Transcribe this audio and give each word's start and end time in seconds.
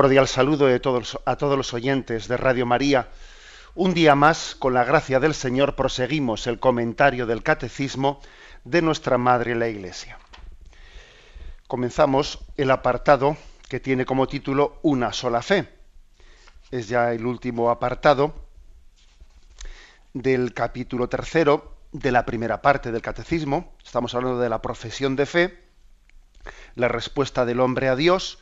Cordial 0.00 0.28
saludo 0.28 0.64
de 0.64 0.80
a 1.26 1.36
todos 1.36 1.58
los 1.58 1.74
oyentes 1.74 2.26
de 2.26 2.38
Radio 2.38 2.64
María. 2.64 3.10
Un 3.74 3.92
día 3.92 4.14
más, 4.14 4.56
con 4.58 4.72
la 4.72 4.82
gracia 4.82 5.20
del 5.20 5.34
Señor, 5.34 5.76
proseguimos 5.76 6.46
el 6.46 6.58
comentario 6.58 7.26
del 7.26 7.42
Catecismo 7.42 8.18
de 8.64 8.80
nuestra 8.80 9.18
Madre 9.18 9.54
la 9.54 9.68
Iglesia. 9.68 10.18
Comenzamos 11.68 12.38
el 12.56 12.70
apartado 12.70 13.36
que 13.68 13.78
tiene 13.78 14.06
como 14.06 14.26
título 14.26 14.78
Una 14.80 15.12
sola 15.12 15.42
fe. 15.42 15.68
Es 16.70 16.88
ya 16.88 17.12
el 17.12 17.26
último 17.26 17.68
apartado 17.68 18.32
del 20.14 20.54
capítulo 20.54 21.10
tercero 21.10 21.76
de 21.92 22.10
la 22.10 22.24
primera 22.24 22.62
parte 22.62 22.90
del 22.90 23.02
Catecismo. 23.02 23.74
Estamos 23.84 24.14
hablando 24.14 24.40
de 24.40 24.48
la 24.48 24.62
profesión 24.62 25.14
de 25.14 25.26
fe, 25.26 25.62
la 26.74 26.88
respuesta 26.88 27.44
del 27.44 27.60
hombre 27.60 27.90
a 27.90 27.96
Dios, 27.96 28.38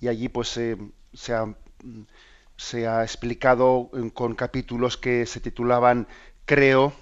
y 0.00 0.08
allí 0.08 0.28
pues 0.28 0.48
se, 0.48 1.34
ha, 2.86 3.02
explicado 3.02 3.90
con 4.14 4.34
capítulos 4.34 4.96
que 4.96 5.26
se 5.26 5.40
titulaban 5.40 6.06
Creo, 6.46 6.92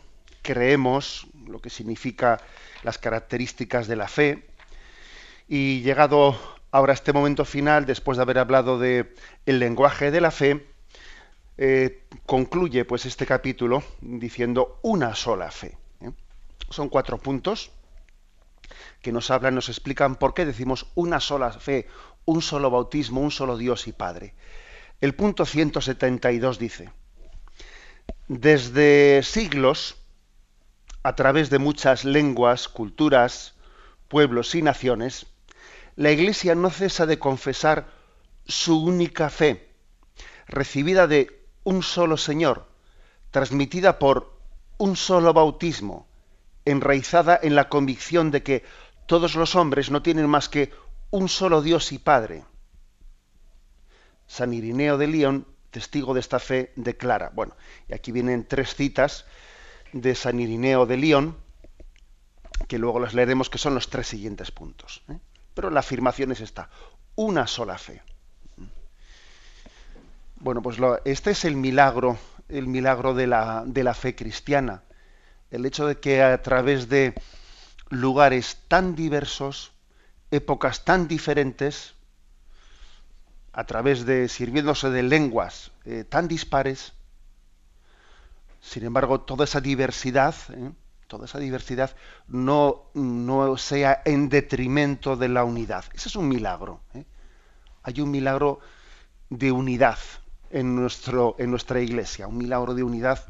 creemos, 0.43 1.27
lo 1.47 1.61
que 1.61 1.71
significa 1.71 2.41
las 2.85 2.99
características 2.99 3.89
de 3.89 3.97
la 3.97 4.07
fe. 4.07 4.47
Y 5.49 5.83
llegado 5.83 6.39
ahora 6.71 6.93
a 6.93 6.95
este 6.95 7.13
momento 7.13 7.45
final, 7.45 7.87
después 7.87 8.17
de 8.17 8.23
haber 8.23 8.39
hablado 8.39 8.79
de 8.79 9.15
el 9.47 9.59
lenguaje 9.59 10.11
de 10.11 10.21
la 10.21 10.31
fe, 10.31 10.67
eh, 11.59 12.05
concluye 12.25 12.85
pues 12.85 13.05
este 13.05 13.27
capítulo 13.27 13.83
diciendo 14.01 14.79
una 14.83 15.15
sola 15.15 15.51
fe. 15.51 15.77
¿eh? 16.01 16.11
Son 16.71 16.89
cuatro 16.89 17.19
puntos 17.19 17.73
que 19.03 19.13
nos 19.13 19.31
hablan, 19.31 19.55
nos 19.55 19.69
explican 19.69 20.17
por 20.17 20.33
qué 20.33 20.47
decimos 20.47 20.87
una 20.95 21.21
sola 21.21 21.51
fe, 21.53 21.87
un 22.25 22.43
solo 22.43 22.71
bautismo, 22.71 23.21
un 23.21 23.31
solo 23.31 23.57
Dios 23.57 23.87
y 23.89 23.93
Padre. 23.93 24.35
El 25.01 25.15
punto 25.15 25.45
172 25.45 26.59
dice, 26.59 26.91
desde 28.29 29.23
siglos, 29.23 29.97
a 31.03 31.15
través 31.17 31.51
de 31.51 31.59
muchas 31.59 32.05
lenguas, 32.05 32.69
culturas, 32.69 33.55
pueblos 34.09 34.55
y 34.55 34.63
naciones, 34.63 35.27
la 35.97 36.11
Iglesia 36.11 36.55
no 36.55 36.71
cesa 36.71 37.07
de 37.07 37.19
confesar 37.19 37.89
su 38.47 38.83
única 38.83 39.29
fe, 39.29 39.69
recibida 40.47 41.07
de 41.07 41.45
un 41.65 41.83
solo 41.83 42.17
Señor, 42.17 42.69
transmitida 43.31 43.99
por 43.99 44.39
un 44.79 44.97
solo 44.97 45.33
bautismo, 45.33 46.07
enraizada 46.65 47.39
en 47.43 47.55
la 47.55 47.69
convicción 47.69 48.31
de 48.31 48.43
que 48.43 48.65
todos 49.07 49.35
los 49.35 49.57
hombres 49.57 49.91
no 49.91 50.03
tienen 50.03 50.29
más 50.29 50.49
que 50.49 50.71
un 51.13 51.29
solo 51.29 51.63
Dios 51.63 51.93
y 51.93 51.99
Padre. 51.99 52.43
San 54.27 54.53
Irineo 54.55 54.97
de 54.97 55.07
León, 55.07 55.47
testigo 55.71 56.15
de 56.15 56.21
esta 56.21 56.39
fe, 56.39 56.73
declara, 56.75 57.31
bueno, 57.35 57.55
y 57.87 57.95
aquí 57.95 58.13
vienen 58.13 58.49
tres 58.49 58.75
citas 58.75 59.27
de 59.93 60.15
San 60.15 60.41
Irineo 60.41 60.87
de 60.87 60.97
León, 60.97 61.37
que 62.67 62.79
luego 62.79 62.99
las 62.99 63.13
leeremos, 63.13 63.51
que 63.51 63.59
son 63.59 63.75
los 63.75 63.91
tres 63.91 64.09
siguientes 64.09 64.51
puntos. 64.51 65.03
¿eh? 65.11 65.19
Pero 65.55 65.69
la 65.69 65.81
afirmación 65.81 66.33
es 66.33 66.41
esta, 66.41 66.71
una 67.15 67.47
sola 67.47 67.77
fe. 67.77 68.03
Bueno, 70.37 70.63
pues 70.63 70.79
este 71.05 71.33
es 71.33 71.45
el 71.45 71.57
milagro, 71.57 72.19
el 72.49 72.67
milagro 72.67 73.13
de 73.15 73.27
la, 73.27 73.65
de 73.67 73.85
la 73.85 73.93
fe 73.93 74.15
cristiana. 74.15 74.83
El 75.51 75.67
hecho 75.67 75.87
de 75.87 76.01
que 76.01 76.23
a 76.23 76.41
través 76.41 76.89
de 76.89 77.15
lugares 77.91 78.63
tan 78.67 78.95
diversos, 78.97 79.73
épocas 80.33 80.85
tan 80.85 81.07
diferentes, 81.07 81.95
a 83.53 83.65
través 83.65 84.07
de 84.07 84.29
sirviéndose 84.29 84.91
de 84.91 85.03
lenguas 85.03 85.71
eh, 85.85 86.05
tan 86.09 86.27
dispares, 86.27 86.95
sin 88.61 88.85
embargo, 88.85 89.21
toda 89.21 89.45
esa 89.45 89.61
diversidad, 89.61 90.35
eh, 90.55 90.73
toda 91.07 91.27
esa 91.27 91.39
diversidad 91.39 91.95
no, 92.29 92.85
no, 92.95 93.57
sea 93.59 94.01
en 94.07 94.31
detrimento 94.31 95.17
de 95.17 95.29
la 95.29 95.45
unidad. 95.45 95.85
Ese 95.93 96.09
es 96.09 96.17
un 96.17 96.29
milagro. 96.29 96.81
Eh. 96.95 97.05
Hay 97.83 98.01
un 98.01 98.11
milagro 98.11 98.61
de 99.29 99.53
unidad 99.53 99.99
en, 100.51 100.75
nuestro, 100.75 101.37
en 101.39 101.51
nuestra 101.51 101.81
iglesia, 101.81 102.27
un 102.27 102.39
milagro 102.39 102.75
de 102.75 102.85
unidad 102.85 103.23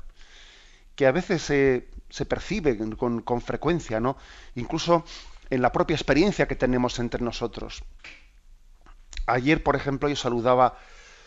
que 0.95 1.07
a 1.07 1.13
veces 1.13 1.43
se, 1.43 1.89
se 2.11 2.27
percibe 2.27 2.79
con, 2.97 3.23
con 3.23 3.41
frecuencia, 3.41 3.99
¿no? 3.99 4.17
Incluso 4.55 5.05
en 5.53 5.61
la 5.61 5.71
propia 5.71 5.95
experiencia 5.95 6.49
que 6.49 6.57
tenemos 6.57 6.99
entre 6.99 7.23
nosotros. 7.23 7.85
Ayer, 9.27 9.63
por 9.63 9.77
ejemplo, 9.77 10.09
yo 10.09 10.17
saludaba, 10.17 10.79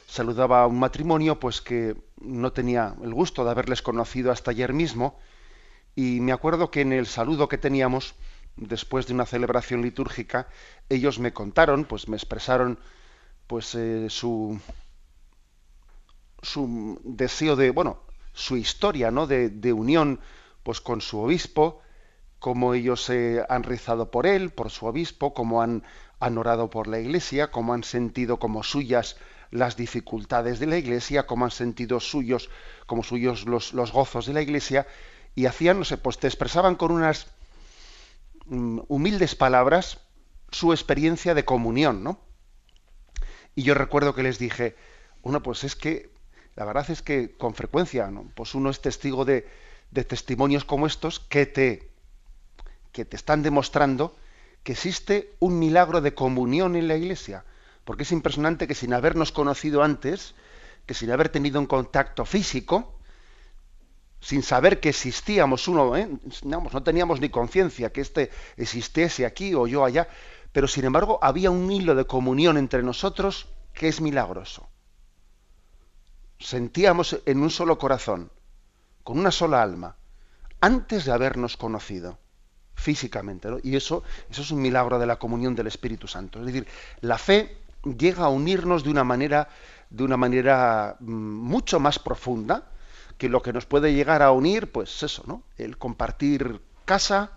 saludaba 0.08 0.64
a 0.64 0.68
un 0.68 0.80
matrimonio 0.80 1.40
pues 1.40 1.62
que 1.62 1.96
no 2.20 2.52
tenía 2.52 2.96
el 3.04 3.14
gusto 3.14 3.46
de 3.46 3.52
haberles 3.52 3.84
conocido 3.84 4.32
hasta 4.32 4.50
ayer 4.50 4.74
mismo 4.74 5.20
y 5.94 6.22
me 6.22 6.32
acuerdo 6.32 6.72
que 6.72 6.82
en 6.82 6.92
el 6.92 7.06
saludo 7.06 7.48
que 7.48 7.60
teníamos 7.60 8.16
después 8.56 9.06
de 9.06 9.14
una 9.14 9.28
celebración 9.28 9.84
litúrgica 9.84 10.48
ellos 10.90 11.20
me 11.20 11.32
contaron, 11.32 11.86
pues 11.86 12.08
me 12.08 12.18
expresaron 12.18 12.80
pues 13.46 13.76
eh, 13.76 14.08
su 14.10 14.60
su 16.42 17.00
deseo 17.04 17.56
de 17.56 17.70
bueno 17.70 18.00
su 18.34 18.58
historia 18.58 19.12
no 19.12 19.28
de, 19.28 19.50
de 19.50 19.72
unión 19.72 20.20
pues 20.64 20.82
con 20.82 21.02
su 21.02 21.20
obispo 21.20 21.84
cómo 22.40 22.74
ellos 22.74 23.04
se 23.04 23.44
han 23.50 23.64
rezado 23.64 24.12
por 24.12 24.28
él, 24.28 24.52
por 24.52 24.70
su 24.70 24.86
obispo, 24.86 25.34
cómo 25.34 25.62
han, 25.62 25.84
orado 26.20 26.70
por 26.70 26.88
la 26.88 27.00
iglesia, 27.00 27.52
cómo 27.52 27.74
han 27.74 27.84
sentido 27.84 28.40
como 28.40 28.64
suyas 28.64 29.18
las 29.52 29.78
dificultades 29.78 30.60
de 30.60 30.68
la 30.68 30.78
iglesia, 30.78 31.28
cómo 31.28 31.46
han 31.46 31.52
sentido 31.52 32.00
suyos, 32.00 32.50
como 32.88 33.04
suyos 33.04 33.46
los, 33.46 33.74
los 33.74 33.92
gozos 33.92 34.26
de 34.26 34.34
la 34.34 34.42
iglesia, 34.42 34.88
y 35.36 35.46
hacían, 35.46 35.80
no 35.80 35.86
sé, 35.86 35.98
pues 35.98 36.18
te 36.18 36.28
expresaban 36.28 36.76
con 36.76 36.92
unas 36.92 37.28
mm, 38.46 38.80
humildes 38.88 39.36
palabras 39.36 40.00
su 40.52 40.72
experiencia 40.72 41.34
de 41.34 41.46
comunión, 41.46 42.04
¿no? 42.04 42.20
Y 43.56 43.64
yo 43.64 43.74
recuerdo 43.74 44.16
que 44.16 44.24
les 44.24 44.40
dije, 44.40 44.76
bueno, 45.22 45.42
pues 45.42 45.64
es 45.64 45.76
que, 45.76 46.10
la 46.56 46.66
verdad 46.66 46.90
es 46.90 47.02
que 47.02 47.36
con 47.38 47.54
frecuencia, 47.54 48.08
¿no? 48.08 48.32
Pues 48.36 48.56
uno 48.56 48.70
es 48.70 48.82
testigo 48.82 49.26
de, 49.26 49.48
de 49.92 50.04
testimonios 50.04 50.66
como 50.66 50.88
estos 50.88 51.20
que 51.20 51.46
te, 51.46 51.95
que 52.96 53.04
te 53.04 53.18
están 53.18 53.44
demostrando 53.44 54.16
que 54.64 54.72
existe 54.72 55.36
un 55.40 55.60
milagro 55.60 56.00
de 56.00 56.16
comunión 56.16 56.78
en 56.78 56.88
la 56.88 56.96
Iglesia. 56.96 57.44
Porque 57.84 58.04
es 58.04 58.12
impresionante 58.14 58.68
que 58.68 58.74
sin 58.74 58.94
habernos 58.94 59.34
conocido 59.34 59.84
antes, 59.84 60.34
que 60.86 60.94
sin 60.94 61.12
haber 61.12 61.28
tenido 61.28 61.60
un 61.60 61.66
contacto 61.68 62.24
físico, 62.24 62.98
sin 64.22 64.44
saber 64.44 64.80
que 64.80 64.90
existíamos 64.90 65.68
uno, 65.68 65.98
¿eh? 65.98 66.08
no, 66.44 66.84
teníamos 66.84 67.20
ni 67.20 67.28
conciencia 67.28 67.92
que 67.92 68.00
este 68.00 68.32
existiese 68.56 69.26
aquí 69.26 69.54
o 69.54 69.68
yo 69.68 69.84
allá, 69.84 70.08
pero 70.54 70.68
sin 70.68 70.86
embargo 70.86 71.20
había 71.22 71.52
un 71.52 71.70
hilo 71.70 71.96
de 71.96 72.08
comunión 72.08 72.58
entre 72.58 72.82
nosotros 72.82 73.50
que 73.74 73.90
es 73.90 74.00
milagroso. 74.00 74.70
Sentíamos 76.40 77.20
en 77.26 77.44
un 77.44 77.50
solo 77.50 77.78
corazón, 77.78 78.32
con 79.04 79.20
una 79.20 79.32
sola 79.32 79.62
alma, 79.62 79.98
antes 80.62 81.04
de 81.04 81.12
habernos 81.12 81.58
conocido 81.58 82.20
físicamente. 82.76 83.50
Y 83.64 83.76
eso, 83.76 84.04
eso 84.30 84.42
es 84.42 84.52
un 84.52 84.62
milagro 84.62 85.00
de 85.00 85.08
la 85.08 85.18
comunión 85.18 85.56
del 85.56 85.68
Espíritu 85.68 86.08
Santo. 86.08 86.40
Es 86.40 86.46
decir, 86.46 86.68
la 87.02 87.18
fe 87.18 87.58
llega 87.98 88.26
a 88.26 88.30
unirnos 88.30 88.84
de 88.84 88.90
una 88.90 89.04
manera, 89.04 89.50
de 89.90 90.04
una 90.04 90.18
manera 90.18 90.98
mm, 91.00 91.12
mucho 91.12 91.80
más 91.80 92.00
profunda 92.00 92.70
que 93.18 93.30
lo 93.30 93.42
que 93.42 93.54
nos 93.54 93.66
puede 93.66 93.94
llegar 93.94 94.22
a 94.22 94.32
unir, 94.32 94.72
pues 94.72 95.02
eso, 95.04 95.24
¿no? 95.26 95.44
El 95.58 95.78
compartir 95.78 96.62
casa, 96.84 97.32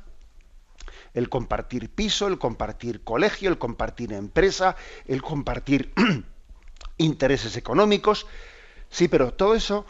el 1.15 1.29
compartir 1.29 1.91
piso, 1.91 2.27
el 2.27 2.39
compartir 2.39 3.05
colegio, 3.05 3.49
el 3.49 3.59
compartir 3.59 4.13
empresa, 4.13 4.77
el 5.07 5.23
compartir 5.23 5.93
intereses 6.99 7.57
económicos. 7.57 8.27
Sí, 8.91 9.09
pero 9.09 9.33
todo 9.35 9.55
eso 9.55 9.87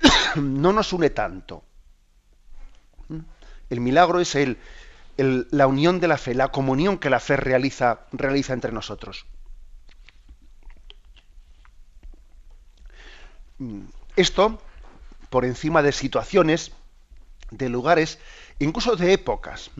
no 0.36 0.72
nos 0.72 0.92
une 0.92 1.10
tanto. 1.10 1.64
¿Mm? 3.08 3.18
El 3.70 3.80
milagro 3.80 4.20
es 4.20 4.34
el, 4.34 4.58
la 5.22 5.66
unión 5.66 6.00
de 6.00 6.08
la 6.08 6.18
fe, 6.18 6.34
la 6.34 6.48
comunión 6.48 6.98
que 6.98 7.10
la 7.10 7.20
fe 7.20 7.36
realiza, 7.36 8.06
realiza 8.12 8.52
entre 8.52 8.72
nosotros. 8.72 9.26
mm, 13.58 13.82
esto 14.16 14.60
por 15.28 15.44
encima 15.44 15.82
de 15.82 15.92
situaciones, 15.92 16.72
de 17.50 17.68
lugares, 17.68 18.18
incluso 18.58 18.96
de 18.96 19.12
épocas. 19.12 19.70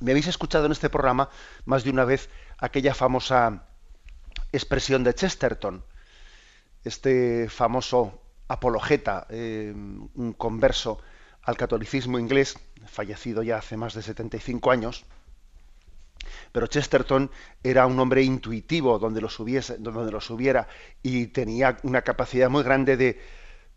Me 0.00 0.12
habéis 0.12 0.28
escuchado 0.28 0.66
en 0.66 0.72
este 0.72 0.90
programa 0.90 1.30
más 1.64 1.84
de 1.84 1.90
una 1.90 2.04
vez 2.04 2.30
aquella 2.58 2.94
famosa 2.94 3.66
expresión 4.52 5.04
de 5.04 5.14
Chesterton, 5.14 5.84
este 6.84 7.48
famoso 7.48 8.22
apologeta, 8.48 9.26
eh, 9.30 9.72
un 9.74 10.34
converso 10.36 11.00
al 11.50 11.56
catolicismo 11.56 12.18
inglés, 12.18 12.58
fallecido 12.86 13.42
ya 13.42 13.58
hace 13.58 13.76
más 13.76 13.94
de 13.94 14.02
75 14.02 14.70
años, 14.70 15.04
pero 16.52 16.66
Chesterton 16.66 17.30
era 17.62 17.86
un 17.86 17.98
hombre 17.98 18.22
intuitivo 18.22 18.98
donde 18.98 19.20
los, 19.20 19.38
hubiese, 19.38 19.76
donde 19.78 20.10
los 20.10 20.30
hubiera 20.30 20.68
y 21.02 21.26
tenía 21.26 21.76
una 21.82 22.02
capacidad 22.02 22.50
muy 22.50 22.62
grande 22.62 22.96
de, 22.96 23.20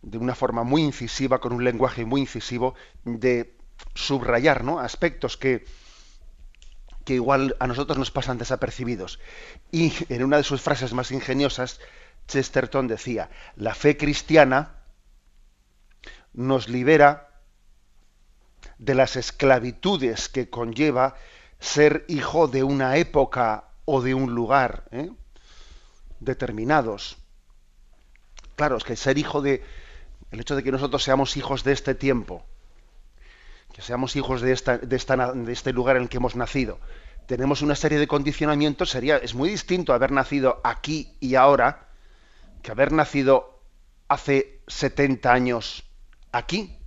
de 0.01 0.17
una 0.17 0.35
forma 0.35 0.63
muy 0.63 0.81
incisiva, 0.81 1.39
con 1.39 1.53
un 1.53 1.63
lenguaje 1.63 2.05
muy 2.05 2.21
incisivo, 2.21 2.75
de 3.03 3.55
subrayar 3.95 4.63
¿no? 4.63 4.79
aspectos 4.79 5.37
que, 5.37 5.65
que 7.05 7.15
igual 7.15 7.55
a 7.59 7.67
nosotros 7.67 7.97
nos 7.97 8.11
pasan 8.11 8.37
desapercibidos. 8.37 9.19
Y 9.71 9.93
en 10.09 10.23
una 10.23 10.37
de 10.37 10.43
sus 10.43 10.61
frases 10.61 10.93
más 10.93 11.11
ingeniosas, 11.11 11.79
Chesterton 12.27 12.87
decía, 12.87 13.29
la 13.55 13.75
fe 13.75 13.97
cristiana 13.97 14.77
nos 16.33 16.67
libera 16.67 17.32
de 18.83 18.95
las 18.95 19.15
esclavitudes 19.15 20.27
que 20.27 20.49
conlleva 20.49 21.15
ser 21.59 22.03
hijo 22.09 22.49
de 22.49 22.63
una 22.63 22.97
época 22.97 23.69
o 23.85 24.01
de 24.01 24.13
un 24.13 24.35
lugar 24.35 24.83
¿eh? 24.91 25.09
determinados. 26.19 27.17
Claro, 28.55 28.75
es 28.77 28.83
que 28.83 28.95
ser 28.95 29.17
hijo 29.17 29.41
de... 29.41 29.63
El 30.31 30.41
hecho 30.41 30.55
de 30.55 30.63
que 30.63 30.71
nosotros 30.71 31.03
seamos 31.03 31.37
hijos 31.37 31.63
de 31.63 31.71
este 31.71 31.95
tiempo, 31.95 32.43
que 33.71 33.81
seamos 33.81 34.15
hijos 34.15 34.41
de, 34.41 34.51
esta, 34.51 34.79
de, 34.79 34.95
esta, 34.95 35.31
de 35.31 35.53
este 35.53 35.71
lugar 35.71 35.95
en 35.95 36.03
el 36.03 36.09
que 36.09 36.17
hemos 36.17 36.35
nacido, 36.35 36.79
tenemos 37.27 37.61
una 37.61 37.75
serie 37.75 37.99
de 37.99 38.07
condicionamientos, 38.07 38.89
sería, 38.89 39.17
es 39.17 39.35
muy 39.35 39.49
distinto 39.49 39.93
haber 39.93 40.11
nacido 40.11 40.59
aquí 40.63 41.15
y 41.19 41.35
ahora 41.35 41.87
que 42.63 42.71
haber 42.71 42.91
nacido 42.91 43.61
hace 44.07 44.59
70 44.67 45.31
años 45.31 45.83
aquí. 46.31 46.77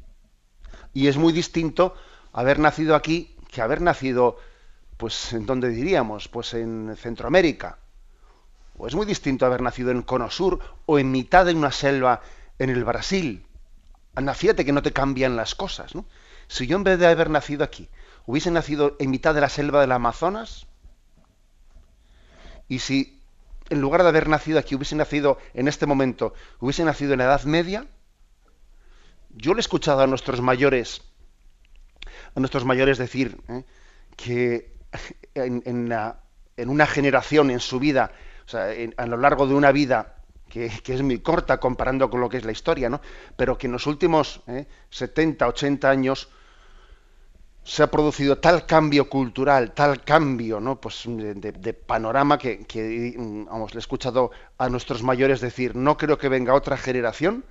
Y 0.97 1.09
es 1.09 1.19
muy 1.19 1.35
distinto 1.35 1.95
haber 2.33 2.59
nacido 2.59 2.95
aquí 2.95 3.37
que 3.53 3.61
haber 3.61 3.83
nacido, 3.83 4.39
pues, 4.97 5.35
¿en 5.35 5.45
dónde 5.45 5.69
diríamos? 5.69 6.29
Pues 6.29 6.55
en 6.55 6.97
Centroamérica. 6.97 7.77
O 8.79 8.87
es 8.87 8.95
muy 8.95 9.05
distinto 9.05 9.45
haber 9.45 9.61
nacido 9.61 9.91
en 9.91 10.01
Cono 10.01 10.31
Sur 10.31 10.59
o 10.87 10.99
en 10.99 11.11
mitad 11.11 11.45
de 11.45 11.53
una 11.53 11.71
selva 11.71 12.23
en 12.59 12.71
el 12.71 12.83
Brasil. 12.83 13.45
Anda, 14.15 14.33
fíjate 14.33 14.65
que 14.65 14.73
no 14.73 14.81
te 14.81 14.95
cambian 14.95 15.37
las 15.37 15.55
cosas, 15.55 15.95
¿no? 15.95 16.07
Si 16.49 16.67
yo 16.67 16.79
en 16.79 16.85
vez 16.85 16.99
de 16.99 17.07
haber 17.07 17.29
nacido 17.29 17.63
aquí, 17.63 17.91
hubiese 18.25 18.51
nacido 18.51 18.97
en 18.99 19.11
mitad 19.11 19.35
de 19.35 19.43
la 19.43 19.51
selva 19.51 19.83
del 19.83 19.93
Amazonas, 19.93 20.65
y 22.69 22.79
si 22.79 23.21
en 23.69 23.83
lugar 23.83 24.03
de 24.03 24.09
haber 24.09 24.31
nacido 24.31 24.59
aquí, 24.59 24.75
hubiese 24.75 24.97
nacido 24.97 25.37
en 25.53 25.69
este 25.69 25.85
momento, 25.85 26.33
hubiese 26.59 26.85
nacido 26.85 27.13
en 27.13 27.19
la 27.19 27.27
Edad 27.27 27.45
Media, 27.45 27.87
yo 29.37 29.55
le 29.55 29.59
he 29.59 29.61
escuchado 29.61 30.01
a 30.01 30.07
nuestros 30.07 30.41
mayores, 30.41 31.03
a 32.35 32.41
nuestros 32.41 32.65
mayores 32.65 32.99
decir 32.99 33.39
¿eh? 33.49 33.65
que 34.17 34.75
en, 35.35 35.93
una 36.57 36.87
generación, 36.87 37.51
en 37.51 37.61
su 37.61 37.79
vida, 37.79 38.13
o 38.47 38.49
sea, 38.49 38.69
a 38.97 39.07
lo 39.07 39.17
largo 39.17 39.47
de 39.47 39.55
una 39.55 39.73
vida 39.73 40.17
que, 40.49 40.67
es 40.67 41.03
muy 41.03 41.19
corta 41.19 41.59
comparando 41.59 42.09
con 42.09 42.21
lo 42.21 42.29
que 42.29 42.39
es 42.39 42.45
la 42.45 42.53
historia, 42.53 42.89
¿no? 42.89 43.01
pero 43.37 43.59
que 43.59 43.67
en 43.67 43.73
los 43.73 43.87
últimos 43.87 44.43
70, 44.91 45.45
¿eh? 45.45 45.49
80 45.49 45.91
años 45.91 46.29
se 47.63 47.83
ha 47.83 47.91
producido 47.91 48.39
tal 48.39 48.65
cambio 48.65 49.11
cultural, 49.11 49.73
tal 49.73 50.05
cambio 50.05 50.61
¿no? 50.61 50.81
pues 50.81 51.03
de, 51.07 51.75
panorama 51.75 52.39
que, 52.39 53.15
vamos, 53.49 53.75
le 53.75 53.79
he 53.79 53.81
escuchado 53.81 54.31
a 54.57 54.69
nuestros 54.69 55.03
mayores 55.03 55.41
decir, 55.41 55.75
no 55.75 55.97
creo 55.97 56.17
que 56.17 56.29
venga 56.29 56.55
otra 56.55 56.77
generación 56.77 57.45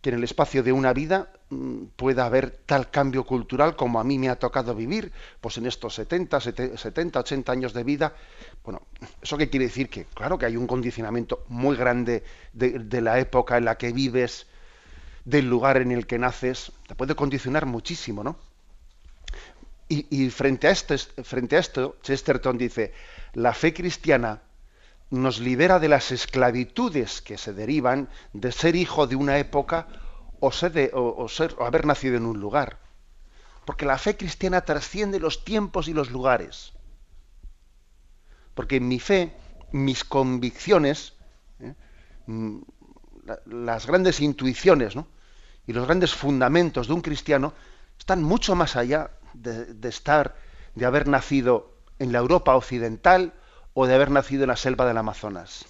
que 0.00 0.10
en 0.10 0.16
el 0.16 0.24
espacio 0.24 0.62
de 0.62 0.72
una 0.72 0.92
vida 0.92 1.32
mm, 1.50 1.84
pueda 1.96 2.24
haber 2.26 2.50
tal 2.50 2.90
cambio 2.90 3.24
cultural 3.24 3.74
como 3.76 3.98
a 3.98 4.04
mí 4.04 4.18
me 4.18 4.28
ha 4.28 4.36
tocado 4.36 4.74
vivir, 4.74 5.12
pues 5.40 5.58
en 5.58 5.66
estos 5.66 5.94
70, 5.94 6.40
70, 6.40 7.20
80 7.20 7.52
años 7.52 7.72
de 7.72 7.84
vida. 7.84 8.14
Bueno, 8.64 8.82
¿eso 9.22 9.36
qué 9.36 9.48
quiere 9.50 9.66
decir? 9.66 9.88
Que 9.88 10.04
claro 10.04 10.38
que 10.38 10.46
hay 10.46 10.56
un 10.56 10.66
condicionamiento 10.66 11.44
muy 11.48 11.76
grande 11.76 12.22
de, 12.52 13.00
la 13.00 13.18
época 13.18 13.56
en 13.56 13.64
la 13.64 13.76
que 13.76 13.92
vives, 13.92 14.46
del 15.24 15.48
lugar 15.48 15.78
en 15.78 15.90
el 15.92 16.06
que 16.06 16.18
naces, 16.18 16.72
te 16.86 16.94
puede 16.94 17.14
condicionar 17.14 17.66
muchísimo, 17.66 18.22
¿no? 18.22 18.36
Y, 19.90 20.26
esto, 20.26 20.94
frente 21.24 21.56
a 21.56 21.60
esto, 21.60 21.96
Chesterton 22.02 22.58
dice, 22.58 22.92
la 23.32 23.54
fe 23.54 23.72
cristiana 23.72 24.42
nos 25.10 25.40
libera 25.40 25.78
de 25.78 25.88
las 25.88 26.12
esclavitudes 26.12 27.22
que 27.22 27.38
se 27.38 27.52
derivan 27.52 28.08
de 28.32 28.52
ser 28.52 28.76
hijo 28.76 29.06
de 29.06 29.16
una 29.16 29.38
época 29.38 29.88
o, 30.40 30.52
ser 30.52 30.92
o, 30.94 31.28
haber 31.60 31.86
nacido 31.86 32.16
en 32.16 32.26
un 32.26 32.40
lugar. 32.40 32.78
Porque 33.64 33.86
la 33.86 33.98
fe 33.98 34.16
cristiana 34.16 34.62
trasciende 34.62 35.20
los 35.20 35.44
tiempos 35.44 35.88
y 35.88 35.94
los 35.94 36.10
lugares. 36.10 36.72
Porque 38.54 38.76
en 38.76 38.88
mi 38.88 38.98
fe, 38.98 39.34
mis 39.72 40.04
convicciones, 40.04 41.14
¿eh? 41.60 41.74
mm, 42.26 42.58
las 43.46 43.86
grandes 43.86 44.20
intuiciones 44.20 44.94
y 45.66 45.72
los 45.72 45.86
grandes 45.86 46.14
fundamentos 46.14 46.88
de 46.88 46.94
un 46.94 47.02
cristiano 47.02 47.52
están 47.98 48.22
mucho 48.22 48.54
más 48.54 48.76
allá 48.76 49.10
de, 49.34 49.88
estar, 49.88 50.36
de 50.74 50.86
haber 50.86 51.08
nacido 51.08 51.74
en 51.98 52.12
la 52.12 52.18
Europa 52.18 52.56
occidental 52.56 53.34
o 53.80 53.86
de 53.86 53.94
haber 53.94 54.10
nacido 54.10 54.42
en 54.42 54.48
la 54.48 54.56
selva 54.56 54.86
del 54.86 54.98
Amazonas. 54.98 55.64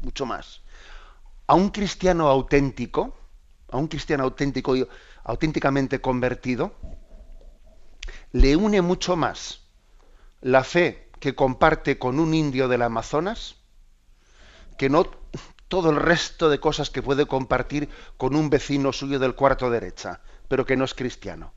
Mucho 0.00 0.24
más. 0.24 0.62
A 1.46 1.56
un 1.56 1.68
cristiano 1.68 2.28
auténtico, 2.28 3.14
a 3.68 3.76
un 3.76 3.88
cristiano 3.88 4.24
auténtico 4.24 4.76
y 4.76 4.88
auténticamente 5.24 6.00
convertido, 6.00 6.72
le 8.32 8.56
une 8.56 8.80
mucho 8.80 9.14
más 9.14 9.60
la 10.40 10.64
fe 10.64 11.10
que 11.20 11.34
comparte 11.34 11.98
con 11.98 12.18
un 12.18 12.32
indio 12.32 12.66
del 12.66 12.80
Amazonas 12.80 13.56
que 14.78 14.88
no 14.88 15.04
todo 15.68 15.90
el 15.90 15.96
resto 15.96 16.48
de 16.48 16.60
cosas 16.60 16.88
que 16.88 17.02
puede 17.02 17.26
compartir 17.26 17.90
con 18.16 18.36
un 18.36 18.48
vecino 18.48 18.90
suyo 18.94 19.18
del 19.18 19.34
cuarto 19.34 19.68
derecha 19.68 20.22
pero 20.48 20.64
que 20.64 20.78
no 20.78 20.86
es 20.86 20.94
cristiano. 20.94 21.52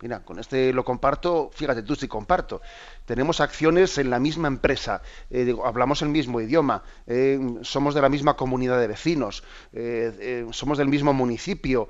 Mira, 0.00 0.24
con 0.24 0.38
este 0.38 0.72
lo 0.72 0.84
comparto, 0.84 1.50
fíjate 1.52 1.82
tú 1.82 1.94
si 1.94 2.08
comparto. 2.08 2.60
Tenemos 3.04 3.40
acciones 3.40 3.96
en 3.98 4.10
la 4.10 4.18
misma 4.18 4.48
empresa, 4.48 5.02
eh, 5.30 5.54
hablamos 5.64 6.02
el 6.02 6.08
mismo 6.08 6.40
idioma, 6.40 6.82
eh, 7.06 7.38
somos 7.62 7.94
de 7.94 8.02
la 8.02 8.08
misma 8.08 8.36
comunidad 8.36 8.78
de 8.80 8.88
vecinos, 8.88 9.44
eh, 9.72 10.46
somos 10.50 10.78
del 10.78 10.88
mismo 10.88 11.12
municipio, 11.12 11.88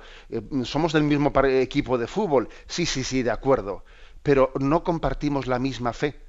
somos 0.64 0.92
del 0.92 1.04
mismo 1.04 1.32
equipo 1.44 1.98
de 1.98 2.06
fútbol. 2.06 2.48
Sí, 2.66 2.86
sí, 2.86 3.04
sí, 3.04 3.22
de 3.22 3.30
acuerdo. 3.30 3.84
Pero 4.22 4.52
no 4.60 4.84
compartimos 4.84 5.46
la 5.46 5.58
misma 5.58 5.92
fe. 5.92 6.20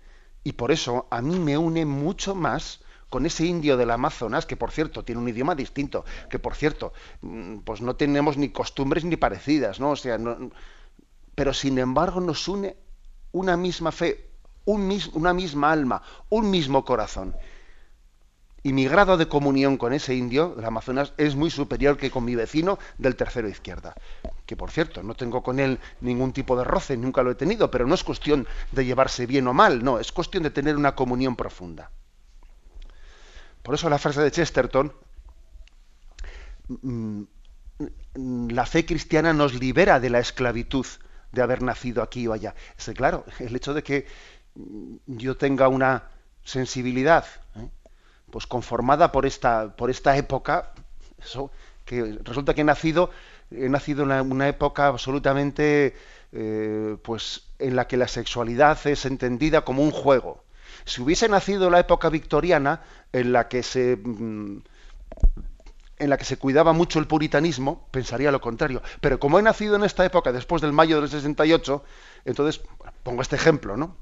Y 0.43 0.53
por 0.53 0.71
eso 0.71 1.07
a 1.11 1.21
mí 1.21 1.39
me 1.39 1.57
une 1.57 1.85
mucho 1.85 2.35
más 2.35 2.81
con 3.09 3.25
ese 3.25 3.45
indio 3.45 3.77
del 3.77 3.91
Amazonas, 3.91 4.45
que 4.45 4.57
por 4.57 4.71
cierto 4.71 5.03
tiene 5.05 5.21
un 5.21 5.29
idioma 5.29 5.55
distinto, 5.55 6.05
que 6.29 6.39
por 6.39 6.55
cierto, 6.55 6.93
mm, 7.21 7.59
pues 7.59 7.81
no 7.81 7.95
tenemos 7.95 8.37
ni 8.37 8.49
costumbres 8.49 9.05
ni 9.05 9.15
parecidas, 9.15 9.79
¿no? 9.79 9.91
O 9.91 9.95
sea, 9.95 10.17
pero 11.35 11.53
sin 11.53 11.77
embargo 11.77 12.21
nos 12.21 12.47
une 12.47 12.77
una 13.31 13.57
misma 13.57 13.91
fe, 13.91 14.29
un 14.63 14.97
una 15.13 15.33
misma 15.33 15.71
alma, 15.71 16.01
un 16.29 16.49
mismo 16.49 16.85
corazón. 16.85 17.35
Y 18.63 18.73
mi 18.73 18.87
grado 18.87 19.15
de 19.17 19.27
comunión 19.27 19.77
con 19.77 19.93
ese 19.93 20.15
indio 20.15 20.55
del 20.55 20.65
Amazonas 20.65 21.13
es 21.17 21.35
muy 21.35 21.51
superior 21.51 21.97
que 21.97 22.09
con 22.09 22.25
mi 22.25 22.33
vecino 22.33 22.79
del 22.97 23.15
tercero 23.15 23.47
izquierda. 23.47 23.93
Que 24.47 24.55
por 24.55 24.71
cierto, 24.71 25.03
no 25.03 25.13
tengo 25.13 25.43
con 25.43 25.59
él 25.59 25.79
ningún 26.01 26.33
tipo 26.33 26.57
de 26.57 26.63
roce, 26.63 26.97
nunca 26.97 27.21
lo 27.21 27.29
he 27.29 27.35
tenido, 27.35 27.69
pero 27.69 27.85
no 27.85 27.93
es 27.93 28.03
cuestión 28.03 28.47
de 28.71 28.85
llevarse 28.85 29.27
bien 29.27 29.47
o 29.47 29.53
mal, 29.53 29.83
no, 29.83 29.99
es 29.99 30.11
cuestión 30.11 30.41
de 30.41 30.49
tener 30.49 30.77
una 30.77 30.95
comunión 30.95 31.35
profunda. 31.35 31.91
Por 33.61 33.75
eso 33.75 33.87
la 33.87 33.99
frase 33.99 34.21
de 34.21 34.31
Chesterton, 34.31 34.93
mm, 36.69 37.21
la 38.49 38.65
fe 38.65 38.85
cristiana 38.85 39.31
nos 39.33 39.53
libera 39.53 39.99
de 39.99 40.09
la 40.09 40.17
esclavitud 40.19 40.87
de 41.35 41.43
haber 41.43 41.61
nacido 41.61 42.01
aquí 42.01 42.25
o 42.27 42.33
allá. 42.33 42.55
Es 42.77 42.89
claro, 42.95 43.25
el 43.39 43.55
hecho 43.55 43.73
de 43.75 43.83
que 43.83 44.07
yo 45.05 45.37
tenga 45.37 45.67
una 45.67 46.03
sensibilidad 46.43 47.25
¿eh? 47.55 47.69
pues 48.31 48.47
conformada 48.47 49.11
por 49.11 49.25
esta, 49.25 49.75
por 49.75 49.89
esta 49.89 50.17
época, 50.17 50.71
eso, 51.19 51.51
que 51.85 52.19
resulta 52.23 52.53
que 52.53 52.61
he 52.61 52.63
nacido, 52.63 53.11
he 53.51 53.69
nacido 53.69 54.03
en 54.03 54.31
una, 54.31 54.47
época 54.47 54.87
absolutamente 54.87 55.95
eh, 56.31 56.97
pues 57.03 57.47
en 57.59 57.75
la 57.75 57.87
que 57.87 57.97
la 57.97 58.07
sexualidad 58.07 58.77
es 58.87 59.05
entendida 59.05 59.61
como 59.61 59.83
un 59.83 59.91
juego. 59.91 60.43
Si 60.85 61.01
hubiese 61.01 61.29
nacido 61.29 61.65
en 61.65 61.73
la 61.73 61.79
época 61.79 62.09
victoriana, 62.09 62.81
en 63.11 63.31
la 63.31 63.47
que 63.47 63.63
se 63.63 63.97
mm, 63.97 64.61
en 65.97 66.09
la 66.09 66.17
que 66.17 66.25
se 66.25 66.37
cuidaba 66.37 66.73
mucho 66.73 66.99
el 66.99 67.07
puritanismo, 67.07 67.87
pensaría 67.91 68.31
lo 68.31 68.41
contrario. 68.41 68.81
Pero 69.01 69.19
como 69.19 69.39
he 69.39 69.41
nacido 69.41 69.75
en 69.75 69.83
esta 69.83 70.05
época, 70.05 70.31
después 70.31 70.61
del 70.61 70.73
mayo 70.73 70.99
del 70.99 71.09
68, 71.09 71.83
entonces 72.25 72.61
pongo 73.03 73.21
este 73.21 73.35
ejemplo, 73.35 73.77
¿no? 73.77 73.95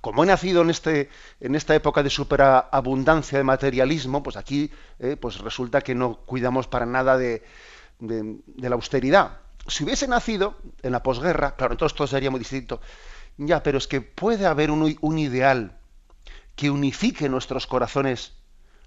Como 0.00 0.22
he 0.22 0.26
nacido 0.26 0.60
en, 0.60 0.68
este, 0.68 1.08
en 1.40 1.54
esta 1.54 1.74
época 1.74 2.02
de 2.02 2.10
superabundancia 2.10 3.38
de 3.38 3.44
materialismo, 3.44 4.22
pues 4.22 4.36
aquí 4.36 4.70
eh, 4.98 5.16
pues 5.18 5.38
resulta 5.38 5.80
que 5.80 5.94
no 5.94 6.16
cuidamos 6.16 6.68
para 6.68 6.84
nada 6.84 7.16
de, 7.16 7.42
la 8.00 8.74
austeridad. 8.74 9.38
Si 9.66 9.82
hubiese 9.82 10.06
nacido 10.06 10.58
en 10.82 10.92
la 10.92 11.02
posguerra, 11.02 11.56
claro, 11.56 11.72
entonces 11.72 11.96
todo 11.96 12.06
sería 12.06 12.30
muy 12.30 12.38
distinto. 12.38 12.82
Ya, 13.38 13.62
pero 13.62 13.78
es 13.78 13.88
que 13.88 14.02
puede 14.02 14.44
haber 14.44 14.70
un, 14.70 14.94
un 15.00 15.18
ideal 15.18 15.78
que 16.54 16.70
unifique 16.70 17.30
nuestros 17.30 17.66
corazones 17.66 18.34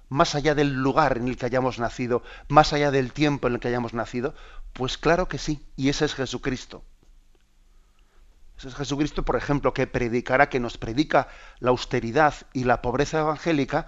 más 0.09 0.35
allá 0.35 0.55
del 0.55 0.73
lugar 0.73 1.17
en 1.17 1.27
el 1.27 1.37
que 1.37 1.45
hayamos 1.45 1.79
nacido, 1.79 2.23
más 2.47 2.73
allá 2.73 2.91
del 2.91 3.11
tiempo 3.13 3.47
en 3.47 3.55
el 3.55 3.59
que 3.59 3.67
hayamos 3.67 3.93
nacido? 3.93 4.33
Pues 4.73 4.97
claro 4.97 5.27
que 5.27 5.37
sí, 5.37 5.65
y 5.75 5.89
ese 5.89 6.05
es 6.05 6.15
Jesucristo. 6.15 6.83
Ese 8.57 8.69
es 8.69 8.75
Jesucristo, 8.75 9.23
por 9.23 9.35
ejemplo, 9.35 9.73
que 9.73 9.85
predicará, 9.85 10.49
que 10.49 10.59
nos 10.59 10.77
predica 10.77 11.27
la 11.59 11.69
austeridad 11.69 12.33
y 12.53 12.63
la 12.63 12.81
pobreza 12.81 13.19
evangélica, 13.19 13.87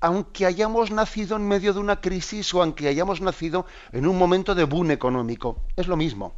aunque 0.00 0.46
hayamos 0.46 0.90
nacido 0.90 1.36
en 1.36 1.48
medio 1.48 1.72
de 1.72 1.80
una 1.80 2.00
crisis 2.00 2.52
o 2.54 2.62
aunque 2.62 2.88
hayamos 2.88 3.20
nacido 3.20 3.66
en 3.92 4.06
un 4.06 4.18
momento 4.18 4.54
de 4.54 4.64
boom 4.64 4.90
económico. 4.90 5.64
Es 5.76 5.88
lo 5.88 5.96
mismo, 5.96 6.34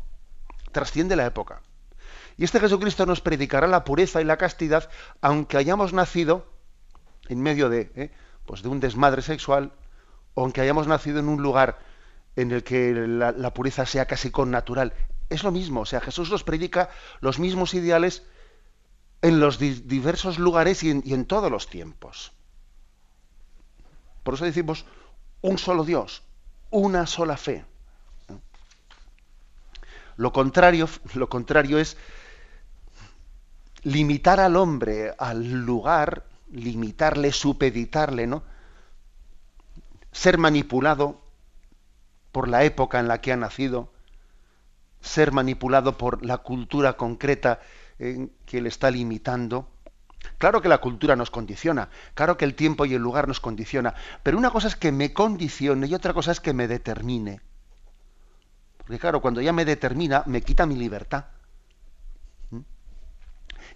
trasciende 0.73 1.17
la 1.17 1.27
época. 1.27 1.61
Y 2.39 2.45
este 2.45 2.61
Jesucristo 2.61 3.07
nos 3.07 3.21
predicará 3.21 3.67
la 3.67 3.85
pureza 3.85 4.21
y 4.21 4.25
la 4.25 4.37
castidad, 4.37 4.89
aunque 5.21 5.57
hayamos 5.57 5.93
nacido 5.93 6.47
en 7.29 7.41
medio 7.41 7.69
de, 7.69 7.91
¿eh? 7.97 8.11
Pues 8.47 8.63
de 8.63 8.69
un 8.69 8.81
desmadre 8.81 9.23
sexual, 9.23 9.73
aunque 10.35 10.61
hayamos 10.61 10.87
nacido 10.87 11.19
en 11.19 11.29
un 11.29 11.43
lugar 11.43 11.79
en 12.37 12.53
el 12.53 12.63
que 12.63 12.93
la, 12.93 13.55
pureza 13.55 13.87
sea 13.87 14.07
casi 14.07 14.31
con 14.31 14.51
natural. 14.51 14.93
Es 15.29 15.43
lo 15.43 15.51
mismo, 15.51 15.81
o 15.81 15.87
sea, 15.87 16.01
Jesús 16.01 16.31
nos 16.31 16.45
predica 16.45 16.91
los 17.21 17.39
mismos 17.39 17.75
ideales 17.75 18.23
en 19.23 19.41
los 19.41 19.59
diversos 19.59 20.39
lugares 20.39 20.83
y 20.85 20.91
en, 20.91 21.25
todos 21.25 21.51
los 21.51 21.69
tiempos. 21.69 22.33
Por 24.23 24.35
eso 24.35 24.45
decimos 24.45 24.85
un 25.41 25.59
solo 25.59 25.85
Dios, 25.85 26.23
una 26.71 27.07
sola 27.07 27.37
fe. 27.37 27.65
Lo 30.17 30.33
contrario, 30.33 30.89
lo 31.15 31.29
contrario 31.29 31.79
es 31.79 31.97
limitar 33.83 34.41
al 34.41 34.57
hombre 34.57 35.15
al 35.19 35.65
lugar 35.65 36.25
limitarle, 36.51 37.33
supeditarle, 37.33 38.27
¿no? 38.27 38.43
Ser 40.13 40.39
manipulado 40.39 41.21
por 42.33 42.49
la 42.49 42.65
época 42.65 43.01
en 43.01 43.09
la 43.09 43.21
que 43.21 43.33
ha 43.33 43.37
nacido, 43.37 43.93
ser 45.01 45.33
manipulado 45.33 45.97
por 45.99 46.25
la 46.25 46.39
cultura 46.39 46.95
concreta 46.95 47.61
que 47.99 48.61
le 48.61 48.69
está 48.69 48.91
limitando. 48.91 49.69
Claro 50.39 50.61
que 50.61 50.69
la 50.69 50.79
cultura 50.79 51.15
nos 51.15 51.31
condiciona, 51.31 51.89
claro 52.15 52.37
que 52.37 52.45
el 52.45 52.55
tiempo 52.55 52.85
y 52.85 52.95
el 52.95 53.03
lugar 53.03 53.29
nos 53.29 53.41
condiciona, 53.41 53.95
pero 54.23 54.37
una 54.37 54.51
cosa 54.51 54.67
es 54.69 54.75
que 54.75 54.91
me 54.91 55.13
condicione 55.13 55.87
y 55.87 55.95
otra 55.95 56.15
cosa 56.15 56.33
es 56.33 56.41
que 56.41 56.53
me 56.53 56.67
determine. 56.67 57.41
Porque 58.79 58.99
claro, 58.99 59.21
cuando 59.21 59.41
ya 59.41 59.53
me 59.53 59.65
determina, 59.65 60.25
me 60.27 60.43
quita 60.43 60.67
mi 60.67 60.75
libertad. 60.77 61.27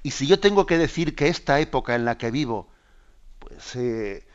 Y 0.02 0.12
si 0.12 0.26
yo 0.26 0.40
tengo 0.40 0.66
que 0.66 0.78
decir 0.78 1.14
que 1.14 1.28
esta 1.28 1.60
época 1.60 1.94
en 1.94 2.04
la 2.04 2.16
que 2.16 2.30
vivo 2.30 2.68
pues, 3.38 3.76
eh, 3.76 4.26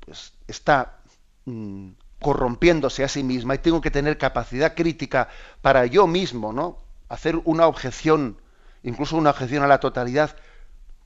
pues 0.00 0.32
está 0.46 1.00
mm, 1.44 1.90
corrompiéndose 2.20 3.04
a 3.04 3.08
sí 3.08 3.22
misma 3.22 3.54
y 3.54 3.58
tengo 3.58 3.80
que 3.80 3.90
tener 3.90 4.18
capacidad 4.18 4.74
crítica 4.74 5.28
para 5.60 5.86
yo 5.86 6.06
mismo, 6.06 6.52
¿no? 6.52 6.78
Hacer 7.08 7.40
una 7.44 7.66
objeción, 7.66 8.40
incluso 8.82 9.16
una 9.16 9.30
objeción 9.30 9.62
a 9.62 9.66
la 9.66 9.80
totalidad 9.80 10.36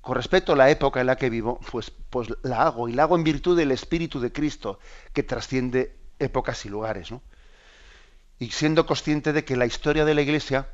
con 0.00 0.16
respecto 0.16 0.52
a 0.52 0.56
la 0.56 0.70
época 0.70 1.00
en 1.00 1.06
la 1.06 1.16
que 1.16 1.28
vivo, 1.28 1.60
pues, 1.70 1.92
pues 2.10 2.28
la 2.42 2.62
hago 2.62 2.88
y 2.88 2.92
la 2.92 3.02
hago 3.02 3.16
en 3.16 3.24
virtud 3.24 3.56
del 3.56 3.70
Espíritu 3.70 4.20
de 4.20 4.32
Cristo 4.32 4.78
que 5.12 5.22
trasciende 5.22 5.94
épocas 6.18 6.64
y 6.64 6.68
lugares, 6.68 7.10
¿no? 7.10 7.22
Y 8.38 8.50
siendo 8.52 8.86
consciente 8.86 9.34
de 9.34 9.44
que 9.44 9.56
la 9.56 9.66
historia 9.66 10.06
de 10.06 10.14
la 10.14 10.22
Iglesia 10.22 10.68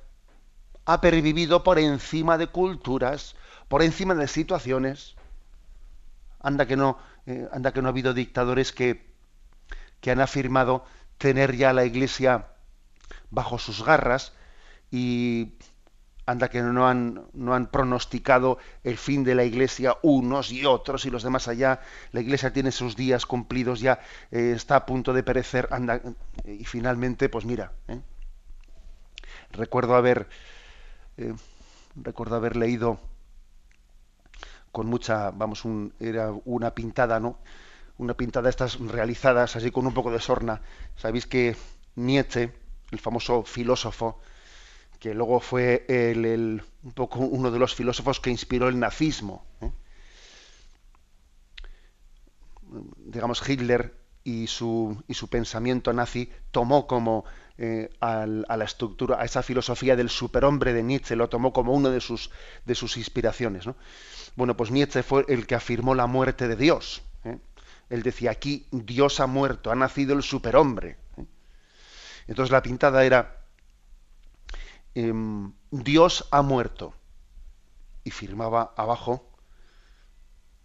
ha 0.86 1.00
pervivido 1.00 1.64
por 1.64 1.78
encima 1.78 2.38
de 2.38 2.46
culturas, 2.46 3.34
por 3.68 3.82
encima 3.82 4.14
de 4.14 4.28
situaciones. 4.28 5.16
Anda 6.40 6.66
que 6.66 6.76
no, 6.76 6.98
eh, 7.26 7.48
anda 7.52 7.72
que 7.72 7.82
no 7.82 7.88
ha 7.88 7.90
habido 7.90 8.14
dictadores 8.14 8.72
que, 8.72 9.04
que 10.00 10.12
han 10.12 10.20
afirmado 10.20 10.84
tener 11.18 11.56
ya 11.56 11.72
la 11.72 11.84
Iglesia 11.84 12.46
bajo 13.30 13.58
sus 13.58 13.84
garras 13.84 14.32
y 14.90 15.54
anda 16.24 16.48
que 16.48 16.62
no 16.62 16.88
han, 16.88 17.26
no 17.32 17.54
han 17.54 17.66
pronosticado 17.66 18.58
el 18.84 18.96
fin 18.96 19.24
de 19.24 19.34
la 19.34 19.44
Iglesia 19.44 19.96
unos 20.02 20.52
y 20.52 20.66
otros 20.66 21.04
y 21.04 21.10
los 21.10 21.24
demás 21.24 21.48
allá. 21.48 21.80
La 22.12 22.20
Iglesia 22.20 22.52
tiene 22.52 22.70
sus 22.70 22.94
días 22.94 23.26
cumplidos 23.26 23.80
ya, 23.80 24.00
eh, 24.30 24.52
está 24.54 24.76
a 24.76 24.86
punto 24.86 25.12
de 25.12 25.24
perecer, 25.24 25.68
anda, 25.72 26.00
y 26.44 26.64
finalmente, 26.64 27.28
pues 27.28 27.44
mira, 27.44 27.72
¿eh? 27.88 28.00
recuerdo 29.52 29.96
haber 29.96 30.28
eh, 31.16 31.34
recuerdo 31.96 32.36
haber 32.36 32.56
leído 32.56 33.00
con 34.72 34.86
mucha, 34.88 35.30
vamos, 35.30 35.62
era 36.00 36.32
una 36.44 36.74
pintada, 36.74 37.18
¿no? 37.18 37.38
Una 37.98 38.14
pintada 38.14 38.50
estas 38.50 38.78
realizadas 38.78 39.56
así 39.56 39.70
con 39.70 39.86
un 39.86 39.94
poco 39.94 40.10
de 40.10 40.20
sorna. 40.20 40.60
Sabéis 40.96 41.26
que 41.26 41.56
Nietzsche, 41.94 42.52
el 42.90 42.98
famoso 42.98 43.42
filósofo, 43.42 44.20
que 44.98 45.14
luego 45.14 45.40
fue 45.40 45.86
el, 45.88 46.62
un 46.82 46.92
poco 46.92 47.20
uno 47.20 47.50
de 47.50 47.58
los 47.58 47.74
filósofos 47.74 48.20
que 48.20 48.30
inspiró 48.30 48.68
el 48.68 48.78
nazismo. 48.78 49.46
¿eh? 49.62 49.72
Digamos, 53.06 53.48
Hitler 53.48 53.94
y 54.24 54.46
su, 54.48 55.02
y 55.08 55.14
su 55.14 55.28
pensamiento 55.28 55.92
nazi 55.92 56.30
tomó 56.50 56.86
como 56.86 57.24
eh, 57.58 57.88
a 58.00 58.26
la 58.26 58.64
estructura, 58.64 59.20
a 59.20 59.24
esa 59.24 59.42
filosofía 59.42 59.96
del 59.96 60.10
superhombre 60.10 60.74
de 60.74 60.82
Nietzsche, 60.82 61.16
lo 61.16 61.30
tomó 61.30 61.54
como 61.54 61.72
uno 61.72 61.88
de 61.90 62.02
sus, 62.02 62.30
de 62.66 62.74
sus 62.74 62.98
inspiraciones. 62.98 63.64
Bueno, 64.34 64.54
pues 64.56 64.70
Nietzsche 64.70 65.02
fue 65.02 65.24
el 65.28 65.46
que 65.46 65.54
afirmó 65.54 65.94
la 65.94 66.06
muerte 66.06 66.48
de 66.48 66.56
Dios. 66.56 67.00
¿eh? 67.24 67.38
Él 67.88 68.02
decía, 68.02 68.30
aquí 68.30 68.66
Dios 68.70 69.20
ha 69.20 69.26
muerto, 69.26 69.70
ha 69.70 69.74
nacido 69.74 70.14
el 70.14 70.22
superhombre. 70.22 70.98
¿eh? 71.16 71.24
Entonces 72.26 72.52
la 72.52 72.60
pintada 72.60 73.06
era, 73.06 73.46
em, 74.94 75.54
Dios 75.70 76.28
ha 76.30 76.42
muerto. 76.42 76.92
Y 78.04 78.10
firmaba 78.10 78.74
abajo 78.76 79.26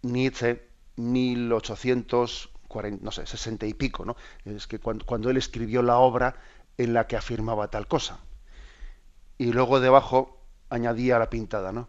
Nietzsche 0.02 0.68
1840, 0.96 3.02
no 3.02 3.10
sé, 3.10 3.26
60 3.26 3.64
y 3.66 3.72
pico, 3.74 4.04
¿no? 4.04 4.16
Es 4.44 4.66
que 4.66 4.78
cuando, 4.78 5.06
cuando 5.06 5.30
él 5.30 5.38
escribió 5.38 5.82
la 5.82 5.98
obra, 5.98 6.36
en 6.78 6.94
la 6.94 7.06
que 7.06 7.16
afirmaba 7.16 7.68
tal 7.68 7.86
cosa. 7.86 8.18
Y 9.38 9.52
luego 9.52 9.80
debajo 9.80 10.40
añadía 10.68 11.18
la 11.18 11.30
pintada, 11.30 11.72
¿no? 11.72 11.88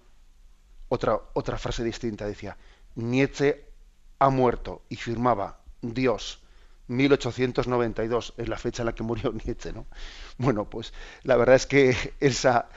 Otra, 0.90 1.20
otra 1.34 1.58
frase 1.58 1.84
distinta 1.84 2.26
decía, 2.26 2.58
Nietzsche 2.96 3.66
ha 4.20 4.30
muerto 4.30 4.84
y 4.90 4.96
firmaba 4.96 5.60
Dios 5.82 6.44
1892 6.88 8.34
es 8.38 8.50
la 8.50 8.58
fecha 8.58 8.82
en 8.82 8.88
la 8.88 8.96
que 8.96 9.04
murió 9.04 9.32
Nietzsche, 9.46 9.74
¿no? 9.74 9.86
Bueno, 10.38 10.70
pues 10.70 10.94
la 11.24 11.36
verdad 11.36 11.56
es 11.56 11.66
que 11.66 12.14
esa, 12.20 12.70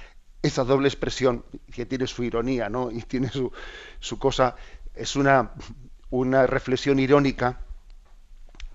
esa 0.43 0.65
doble 0.65 0.89
expresión 0.89 1.45
que 1.73 1.87
tiene 1.87 2.07
su 2.07 2.23
ironía, 2.23 2.69
¿no? 2.69 2.91
Y 2.91 3.03
tiene 3.03 3.29
su, 3.29 3.53
su 4.01 4.19
cosa, 4.19 4.57
es 4.95 5.17
una, 5.17 5.53
una 6.11 6.47
reflexión 6.47 6.99
irónica, 6.99 7.61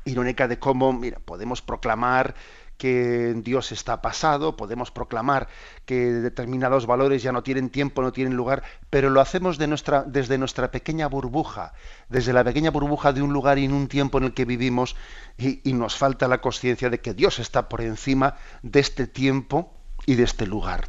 irónica 0.05 0.47
de 0.47 0.59
cómo, 0.59 0.93
mira, 0.93 1.19
podemos 1.19 1.61
proclamar 1.61 2.35
que 2.81 3.35
Dios 3.43 3.71
está 3.71 4.01
pasado, 4.01 4.57
podemos 4.57 4.89
proclamar 4.89 5.47
que 5.85 6.13
determinados 6.13 6.87
valores 6.87 7.21
ya 7.21 7.31
no 7.31 7.43
tienen 7.43 7.69
tiempo, 7.69 8.01
no 8.01 8.11
tienen 8.11 8.33
lugar, 8.33 8.63
pero 8.89 9.11
lo 9.11 9.21
hacemos 9.21 9.59
desde 9.59 10.37
nuestra 10.39 10.71
pequeña 10.71 11.05
burbuja, 11.05 11.73
desde 12.09 12.33
la 12.33 12.43
pequeña 12.43 12.71
burbuja 12.71 13.13
de 13.13 13.21
un 13.21 13.33
lugar 13.33 13.59
y 13.59 13.65
en 13.65 13.73
un 13.73 13.87
tiempo 13.87 14.17
en 14.17 14.23
el 14.23 14.33
que 14.33 14.45
vivimos 14.45 14.95
y, 15.37 15.61
nos 15.73 15.95
falta 15.95 16.27
la 16.27 16.41
conciencia 16.41 16.89
de 16.89 16.99
que 17.01 17.13
Dios 17.13 17.37
está 17.37 17.69
por 17.69 17.81
encima 17.81 18.37
de 18.63 18.79
este 18.79 19.05
tiempo 19.05 19.71
y 20.07 20.15
de 20.15 20.23
este 20.23 20.47
lugar. 20.47 20.87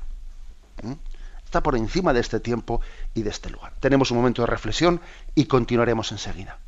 Está 1.45 1.63
por 1.63 1.77
encima 1.77 2.15
de 2.15 2.21
este 2.21 2.41
tiempo 2.41 2.81
y 3.13 3.21
de 3.21 3.29
este 3.29 3.51
lugar. 3.51 3.75
Tenemos 3.81 4.11
un 4.13 4.17
momento 4.17 4.41
de 4.41 4.47
reflexión 4.47 5.03
y 5.35 5.45
continuaremos 5.45 6.11
enseguida. 6.11 6.59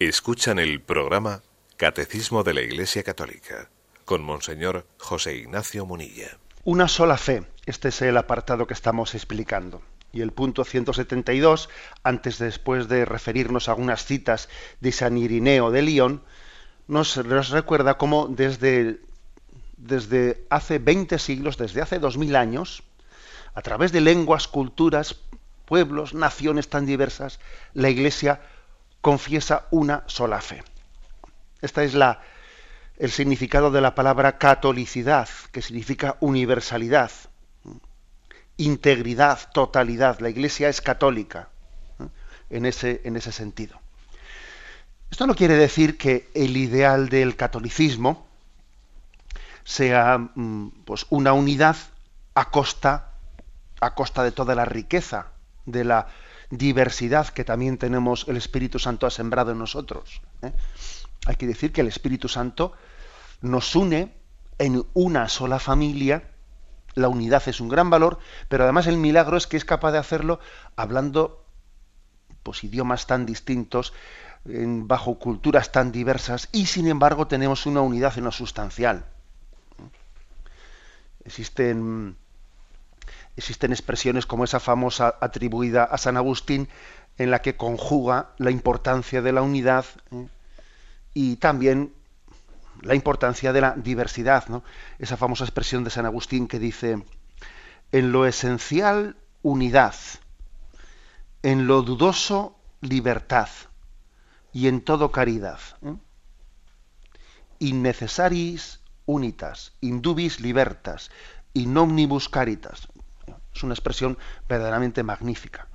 Escuchan 0.00 0.60
el 0.60 0.80
programa 0.80 1.42
Catecismo 1.76 2.44
de 2.44 2.54
la 2.54 2.60
Iglesia 2.60 3.02
Católica 3.02 3.68
con 4.04 4.22
Monseñor 4.22 4.86
José 4.96 5.34
Ignacio 5.34 5.86
Munilla. 5.86 6.38
Una 6.62 6.86
sola 6.86 7.16
fe, 7.16 7.42
este 7.66 7.88
es 7.88 8.00
el 8.02 8.16
apartado 8.16 8.68
que 8.68 8.74
estamos 8.74 9.16
explicando. 9.16 9.82
Y 10.12 10.20
el 10.20 10.30
punto 10.30 10.64
172, 10.64 11.68
antes 12.04 12.38
después 12.38 12.86
de 12.86 13.06
referirnos 13.06 13.68
a 13.68 13.72
algunas 13.72 14.04
citas 14.04 14.48
de 14.78 14.92
San 14.92 15.18
Irineo 15.18 15.72
de 15.72 15.82
nos, 16.86 17.16
nos 17.16 17.48
recuerda 17.48 17.98
cómo 17.98 18.28
desde, 18.28 19.00
desde 19.78 20.46
hace 20.48 20.78
20 20.78 21.18
siglos, 21.18 21.58
desde 21.58 21.82
hace 21.82 21.98
2000 21.98 22.36
años, 22.36 22.84
a 23.52 23.62
través 23.62 23.90
de 23.90 24.00
lenguas, 24.00 24.46
culturas, 24.46 25.16
pueblos, 25.64 26.14
naciones 26.14 26.68
tan 26.68 26.86
diversas, 26.86 27.40
la 27.74 27.90
Iglesia 27.90 28.40
confiesa 29.00 29.66
una 29.70 30.04
sola 30.06 30.40
fe. 30.40 30.62
Este 31.60 31.84
es 31.84 31.94
la, 31.94 32.20
el 32.98 33.10
significado 33.10 33.70
de 33.70 33.80
la 33.80 33.94
palabra 33.94 34.38
catolicidad, 34.38 35.28
que 35.52 35.62
significa 35.62 36.16
universalidad, 36.20 37.10
integridad, 38.56 39.38
totalidad. 39.52 40.20
La 40.20 40.30
Iglesia 40.30 40.68
es 40.68 40.80
católica 40.80 41.48
¿eh? 42.00 42.08
en, 42.50 42.66
ese, 42.66 43.00
en 43.04 43.16
ese 43.16 43.32
sentido. 43.32 43.80
Esto 45.10 45.26
no 45.26 45.34
quiere 45.34 45.54
decir 45.54 45.96
que 45.96 46.28
el 46.34 46.56
ideal 46.56 47.08
del 47.08 47.36
catolicismo 47.36 48.26
sea 49.64 50.18
mm, 50.18 50.84
pues, 50.84 51.06
una 51.10 51.32
unidad 51.32 51.76
a 52.34 52.50
costa, 52.50 53.12
a 53.80 53.94
costa 53.94 54.22
de 54.22 54.32
toda 54.32 54.54
la 54.54 54.64
riqueza, 54.64 55.28
de 55.66 55.84
la 55.84 56.08
diversidad 56.50 57.28
que 57.28 57.44
también 57.44 57.78
tenemos 57.78 58.26
el 58.28 58.36
Espíritu 58.36 58.78
Santo 58.78 59.06
ha 59.06 59.10
sembrado 59.10 59.52
en 59.52 59.58
nosotros. 59.58 60.22
¿eh? 60.42 60.52
Hay 61.26 61.36
que 61.36 61.46
decir 61.46 61.72
que 61.72 61.82
el 61.82 61.88
Espíritu 61.88 62.28
Santo 62.28 62.72
nos 63.40 63.74
une 63.76 64.14
en 64.58 64.84
una 64.94 65.28
sola 65.28 65.58
familia. 65.58 66.30
La 66.94 67.08
unidad 67.08 67.42
es 67.46 67.60
un 67.60 67.68
gran 67.68 67.90
valor, 67.90 68.18
pero 68.48 68.64
además 68.64 68.86
el 68.86 68.96
milagro 68.96 69.36
es 69.36 69.46
que 69.46 69.56
es 69.56 69.64
capaz 69.64 69.92
de 69.92 69.98
hacerlo 69.98 70.40
hablando 70.74 71.44
pues, 72.42 72.64
idiomas 72.64 73.06
tan 73.06 73.26
distintos, 73.26 73.92
bajo 74.44 75.18
culturas 75.18 75.72
tan 75.72 75.92
diversas, 75.92 76.48
y 76.52 76.66
sin 76.66 76.88
embargo 76.88 77.26
tenemos 77.26 77.66
una 77.66 77.82
unidad 77.82 78.16
en 78.16 78.24
lo 78.24 78.32
sustancial. 78.32 79.04
Existen 81.24 82.16
existen 83.38 83.72
expresiones 83.72 84.26
como 84.26 84.44
esa 84.44 84.60
famosa 84.60 85.16
atribuida 85.20 85.84
a 85.84 85.96
San 85.96 86.16
Agustín, 86.16 86.68
en 87.16 87.30
la 87.30 87.40
que 87.40 87.56
conjuga 87.56 88.30
la 88.38 88.50
importancia 88.50 89.22
de 89.22 89.32
la 89.32 89.42
unidad 89.42 89.84
¿eh? 90.10 90.26
y 91.14 91.36
también 91.36 91.92
la 92.82 92.94
importancia 92.94 93.52
de 93.52 93.60
la 93.60 93.74
diversidad. 93.76 94.44
Esa 94.98 95.16
famosa 95.16 95.44
expresión 95.44 95.84
de 95.84 95.90
San 95.90 96.06
Agustín 96.06 96.48
que 96.48 96.58
dice, 96.58 97.02
en 97.92 98.12
lo 98.12 98.26
esencial, 98.26 99.16
unidad, 99.42 99.94
en 101.42 101.66
lo 101.66 101.82
dudoso, 101.82 102.56
libertad, 102.80 103.48
y 104.52 104.66
en 104.66 104.80
todo 104.80 105.12
caridad. 105.12 105.60
¿eh? 105.82 105.94
Innecesaris 107.60 108.80
unitas, 109.06 109.72
indubis 109.80 110.40
libertas, 110.40 111.10
in 111.54 111.76
omnibus 111.76 112.28
caritas. 112.28 112.88
Es 113.58 113.64
una 113.64 113.74
expresión 113.74 114.16
verdaderamente 114.48 115.02
magnífica. 115.02 115.66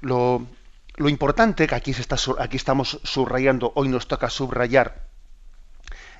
Lo, 0.00 0.44
importante, 0.98 1.68
que 1.68 1.74
aquí, 1.76 1.94
se 1.94 2.02
está, 2.02 2.16
aquí 2.40 2.56
estamos 2.56 2.98
subrayando, 3.04 3.70
hoy 3.76 3.86
nos 3.86 4.08
toca 4.08 4.28
subrayar 4.28 5.06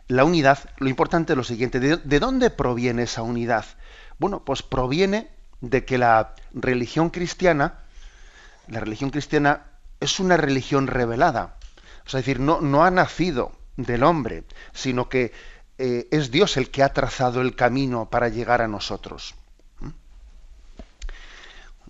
la 0.07 0.22
unidad, 0.22 0.59
lo 0.79 0.88
importante 0.88 1.33
es 1.33 1.37
lo 1.37 1.42
siguiente, 1.42 1.81
¿de, 1.81 2.20
dónde 2.20 2.50
proviene 2.50 3.03
esa 3.03 3.22
unidad? 3.22 3.64
Bueno, 4.20 4.44
pues 4.44 4.62
proviene 4.62 5.29
de 5.61 5.85
que 5.85 5.98
la 5.98 6.37
religión 6.55 7.11
cristiana, 7.11 7.81
la 8.68 8.79
religión 8.79 9.11
cristiana 9.11 9.72
es 9.98 10.20
una 10.20 10.37
religión 10.37 10.87
revelada. 10.87 11.57
Es 12.07 12.12
decir, 12.12 12.38
no, 12.38 12.61
no 12.61 12.85
ha 12.85 12.92
nacido 12.92 13.53
del 13.76 14.05
hombre, 14.05 14.44
sino 14.72 15.09
que 15.09 15.33
eh, 15.79 16.07
es 16.12 16.31
Dios 16.31 16.57
el 16.57 16.70
que 16.70 16.83
ha 16.83 16.92
trazado 16.92 17.40
el 17.40 17.57
camino 17.57 18.11
para 18.11 18.29
llegar 18.29 18.62
a 18.62 18.68
nosotros. 18.68 19.35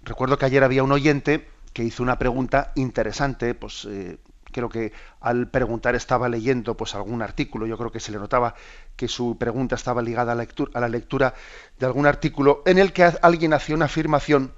Recuerdo 0.02 0.38
que 0.38 0.46
ayer 0.46 0.64
había 0.64 0.82
un 0.82 0.92
oyente 0.92 1.48
que 1.72 1.84
hizo 1.84 2.02
una 2.02 2.18
pregunta 2.18 2.72
interesante, 2.74 3.54
pues 3.54 3.86
eh, 3.88 4.18
creo 4.50 4.68
que 4.68 4.92
al 5.20 5.48
preguntar 5.48 5.94
estaba 5.94 6.28
leyendo 6.28 6.76
pues 6.76 6.94
algún 6.94 7.22
artículo, 7.22 7.66
yo 7.66 7.78
creo 7.78 7.92
que 7.92 8.00
se 8.00 8.12
le 8.12 8.18
notaba 8.18 8.54
que 8.96 9.08
su 9.08 9.36
pregunta 9.38 9.76
estaba 9.76 10.02
ligada 10.02 10.32
a 10.32 10.34
la 10.34 10.42
lectura, 10.42 10.70
a 10.74 10.80
la 10.80 10.88
lectura 10.88 11.34
de 11.78 11.86
algún 11.86 12.06
artículo 12.06 12.62
en 12.66 12.78
el 12.78 12.92
que 12.92 13.04
alguien 13.22 13.52
hacía 13.52 13.74
una 13.74 13.86
afirmación 13.86 14.52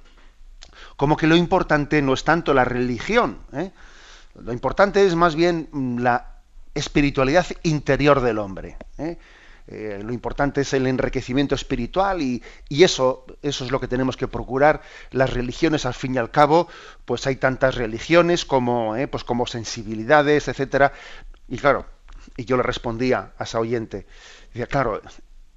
como 0.96 1.16
que 1.16 1.26
lo 1.26 1.36
importante 1.36 2.02
no 2.02 2.14
es 2.14 2.24
tanto 2.24 2.54
la 2.54 2.64
religión, 2.64 3.38
¿eh? 3.52 3.72
lo 4.34 4.52
importante 4.52 5.04
es 5.04 5.14
más 5.14 5.34
bien 5.34 5.68
la 6.00 6.42
espiritualidad 6.74 7.46
interior 7.62 8.20
del 8.20 8.38
hombre. 8.38 8.76
¿eh? 8.98 9.18
Eh, 9.68 10.00
lo 10.04 10.12
importante 10.12 10.62
es 10.62 10.72
el 10.72 10.86
enriquecimiento 10.86 11.54
espiritual 11.54 12.20
y, 12.20 12.42
eso, 12.68 13.24
eso 13.42 13.64
es 13.64 13.70
lo 13.70 13.80
que 13.80 13.88
tenemos 13.88 14.16
que 14.16 14.28
procurar. 14.28 14.82
Las 15.10 15.32
religiones, 15.32 15.86
al 15.86 15.94
fin 15.94 16.14
y 16.14 16.18
al 16.18 16.30
cabo, 16.30 16.68
pues 17.04 17.26
hay 17.26 17.36
tantas 17.36 17.76
religiones 17.76 18.44
como, 18.44 18.96
eh, 18.96 19.08
pues 19.08 19.24
como 19.24 19.46
sensibilidades, 19.46 20.48
etcétera. 20.48 20.92
Y 21.48 21.58
claro, 21.58 21.86
y 22.36 22.44
yo 22.44 22.56
le 22.56 22.62
respondía 22.62 23.32
a 23.38 23.44
esa 23.44 23.60
oyente, 23.60 24.06
decía, 24.48 24.66
claro, 24.66 25.00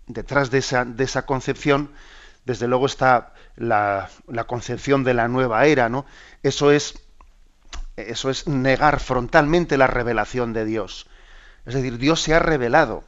detrás 0.08 0.52
de 0.52 0.60
esa, 0.60 0.86
de 0.86 1.04
esa 1.04 1.26
concepción, 1.26 1.92
desde 2.46 2.68
luego 2.68 2.86
está 2.86 3.34
la, 3.56 4.10
la 4.28 4.44
concepción 4.46 5.04
de 5.04 5.16
la 5.16 5.28
nueva 5.28 5.66
era, 5.66 5.90
¿no? 5.90 6.06
Eso 6.44 6.72
es, 6.72 7.00
eso 7.98 8.30
es 8.30 8.48
negar 8.48 9.00
frontalmente 9.00 9.78
la 9.78 9.88
revelación 9.88 10.54
de 10.54 10.66
Dios. 10.66 11.08
Es 11.66 11.74
decir, 11.74 11.98
Dios 11.98 12.22
se 12.22 12.36
ha 12.36 12.40
revelado 12.40 13.04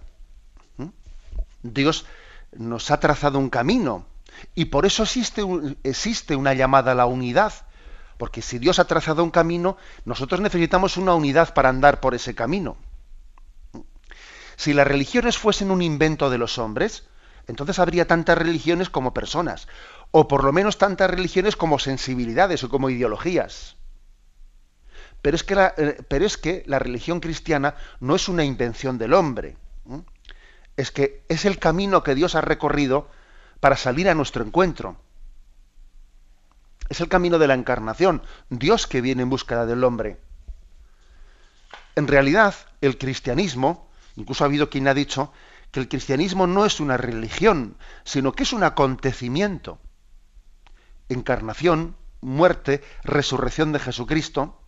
Dios 1.74 2.06
nos 2.52 2.92
ha 2.92 3.00
trazado 3.00 3.40
un 3.40 3.50
camino 3.50 4.06
y 4.56 4.66
por 4.66 4.86
eso 4.86 5.04
existe, 5.04 5.44
existe 5.84 6.36
una 6.36 6.54
llamada 6.54 6.92
a 6.92 6.96
la 6.96 7.06
unidad. 7.06 7.54
Porque 8.18 8.42
si 8.42 8.58
Dios 8.58 8.80
ha 8.80 8.86
trazado 8.86 9.24
un 9.24 9.30
camino, 9.30 9.78
nosotros 10.06 10.42
necesitamos 10.42 10.98
una 10.98 11.14
unidad 11.14 11.54
para 11.54 11.70
andar 11.70 12.00
por 12.00 12.16
ese 12.16 12.34
camino. 12.34 12.78
Si 14.56 14.74
las 14.74 14.88
religiones 14.88 15.38
fuesen 15.38 15.70
un 15.70 15.84
invento 15.84 16.32
de 16.32 16.40
los 16.40 16.58
hombres, 16.58 17.08
entonces 17.46 17.78
habría 17.78 18.08
tantas 18.08 18.38
religiones 18.38 18.90
como 18.90 19.14
personas, 19.14 19.68
o 20.10 20.28
por 20.28 20.44
lo 20.44 20.52
menos 20.52 20.80
tantas 20.80 21.12
religiones 21.12 21.56
como 21.56 21.78
sensibilidades 21.78 22.64
o 22.64 22.70
como 22.70 22.90
ideologías. 22.90 23.76
Pero 25.22 25.36
es 25.36 25.44
que 25.44 25.54
eh, 25.78 26.04
pero 26.08 26.26
es 26.26 26.38
que 26.38 26.64
la 26.66 26.80
religión 26.80 27.20
cristiana 27.20 27.76
no 28.00 28.16
es 28.16 28.30
una 28.30 28.44
invención 28.44 28.98
del 28.98 29.14
hombre 29.14 29.58
es 30.78 30.92
que 30.92 31.26
es 31.28 31.46
el 31.46 31.58
camino 31.58 32.04
que 32.04 32.16
Dios 32.16 32.36
ha 32.36 32.42
recorrido 32.42 33.10
para 33.60 33.76
salir 33.76 34.08
a 34.08 34.16
nuestro 34.16 34.46
encuentro. 34.46 34.98
Es 36.90 37.02
el 37.02 37.10
camino 37.10 37.40
de 37.40 37.48
la 37.48 37.56
encarnación, 37.56 38.22
Dios 38.50 38.88
que 38.88 39.02
viene 39.02 39.24
en 39.24 39.30
búsqueda 39.30 39.66
del 39.66 39.84
hombre. 39.84 40.22
En 41.96 42.08
realidad, 42.08 42.56
el 42.80 42.98
cristianismo, 42.98 43.90
incluso 44.16 44.44
ha 44.44 44.48
habido 44.48 44.70
quien 44.70 44.88
ha 44.88 44.94
dicho 44.94 45.34
que 45.72 45.80
el 45.80 45.90
cristianismo 45.90 46.48
no 46.48 46.66
es 46.66 46.80
una 46.80 46.96
religión, 46.96 47.76
sino 48.04 48.32
que 48.32 48.44
es 48.44 48.54
un 48.54 48.64
acontecimiento. 48.64 49.80
Encarnación, 51.10 51.98
muerte, 52.22 52.84
resurrección 53.04 53.74
de 53.74 53.80
Jesucristo. 53.80 54.62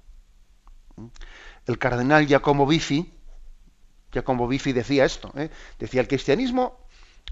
El 1.67 1.78
cardenal 1.78 2.26
Giacomo 2.26 2.65
Bifi, 2.65 3.13
ya 4.12 4.24
como 4.24 4.48
Bifi 4.48 4.74
decía 4.74 5.06
esto, 5.06 5.32
¿eh? 5.36 5.50
decía 5.78 6.02
el 6.02 6.08
cristianismo 6.08 6.78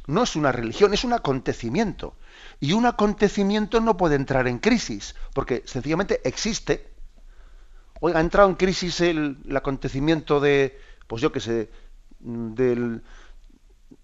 no 0.07 0.23
es 0.23 0.35
una 0.35 0.51
religión, 0.51 0.93
es 0.93 1.03
un 1.03 1.13
acontecimiento. 1.13 2.15
Y 2.59 2.71
un 2.71 2.85
acontecimiento 2.85 3.81
no 3.81 3.97
puede 3.97 4.15
entrar 4.15 4.47
en 4.47 4.57
crisis, 4.57 5.15
porque 5.33 5.63
sencillamente 5.65 6.21
existe. 6.23 6.89
Oiga, 7.99 8.19
ha 8.19 8.21
entrado 8.21 8.49
en 8.49 8.55
crisis 8.55 9.01
el, 9.01 9.37
acontecimiento 9.55 10.39
de, 10.39 10.79
pues 11.07 11.21
yo 11.21 11.31
qué 11.31 11.39
sé, 11.41 11.69
del, 12.19 13.03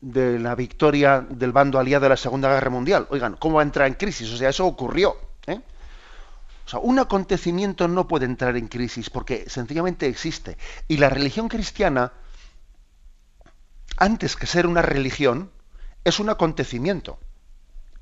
de 0.01 0.39
la 0.39 0.55
victoria 0.55 1.21
del 1.21 1.53
bando 1.53 1.79
aliado 1.79 2.03
de 2.03 2.09
la 2.09 2.17
Segunda 2.17 2.49
Guerra 2.53 2.69
Mundial. 2.69 3.07
Oigan, 3.09 3.37
¿cómo 3.37 3.55
va 3.55 3.61
a 3.61 3.65
entrar 3.65 3.87
en 3.87 3.93
crisis? 3.93 4.31
O 4.31 4.37
sea, 4.37 4.49
eso 4.49 4.65
ocurrió. 4.65 5.15
¿eh? 5.47 5.61
O 6.65 6.69
sea, 6.69 6.79
un 6.79 6.99
acontecimiento 6.99 7.87
no 7.87 8.07
puede 8.07 8.25
entrar 8.25 8.57
en 8.57 8.67
crisis 8.67 9.09
porque 9.09 9.49
sencillamente 9.49 10.07
existe. 10.07 10.57
Y 10.89 10.97
la 10.97 11.09
religión 11.09 11.47
cristiana 11.47 12.11
antes 13.97 14.35
que 14.35 14.47
ser 14.47 14.67
una 14.67 14.81
religión, 14.81 15.51
es 16.03 16.19
un 16.19 16.29
acontecimiento. 16.29 17.19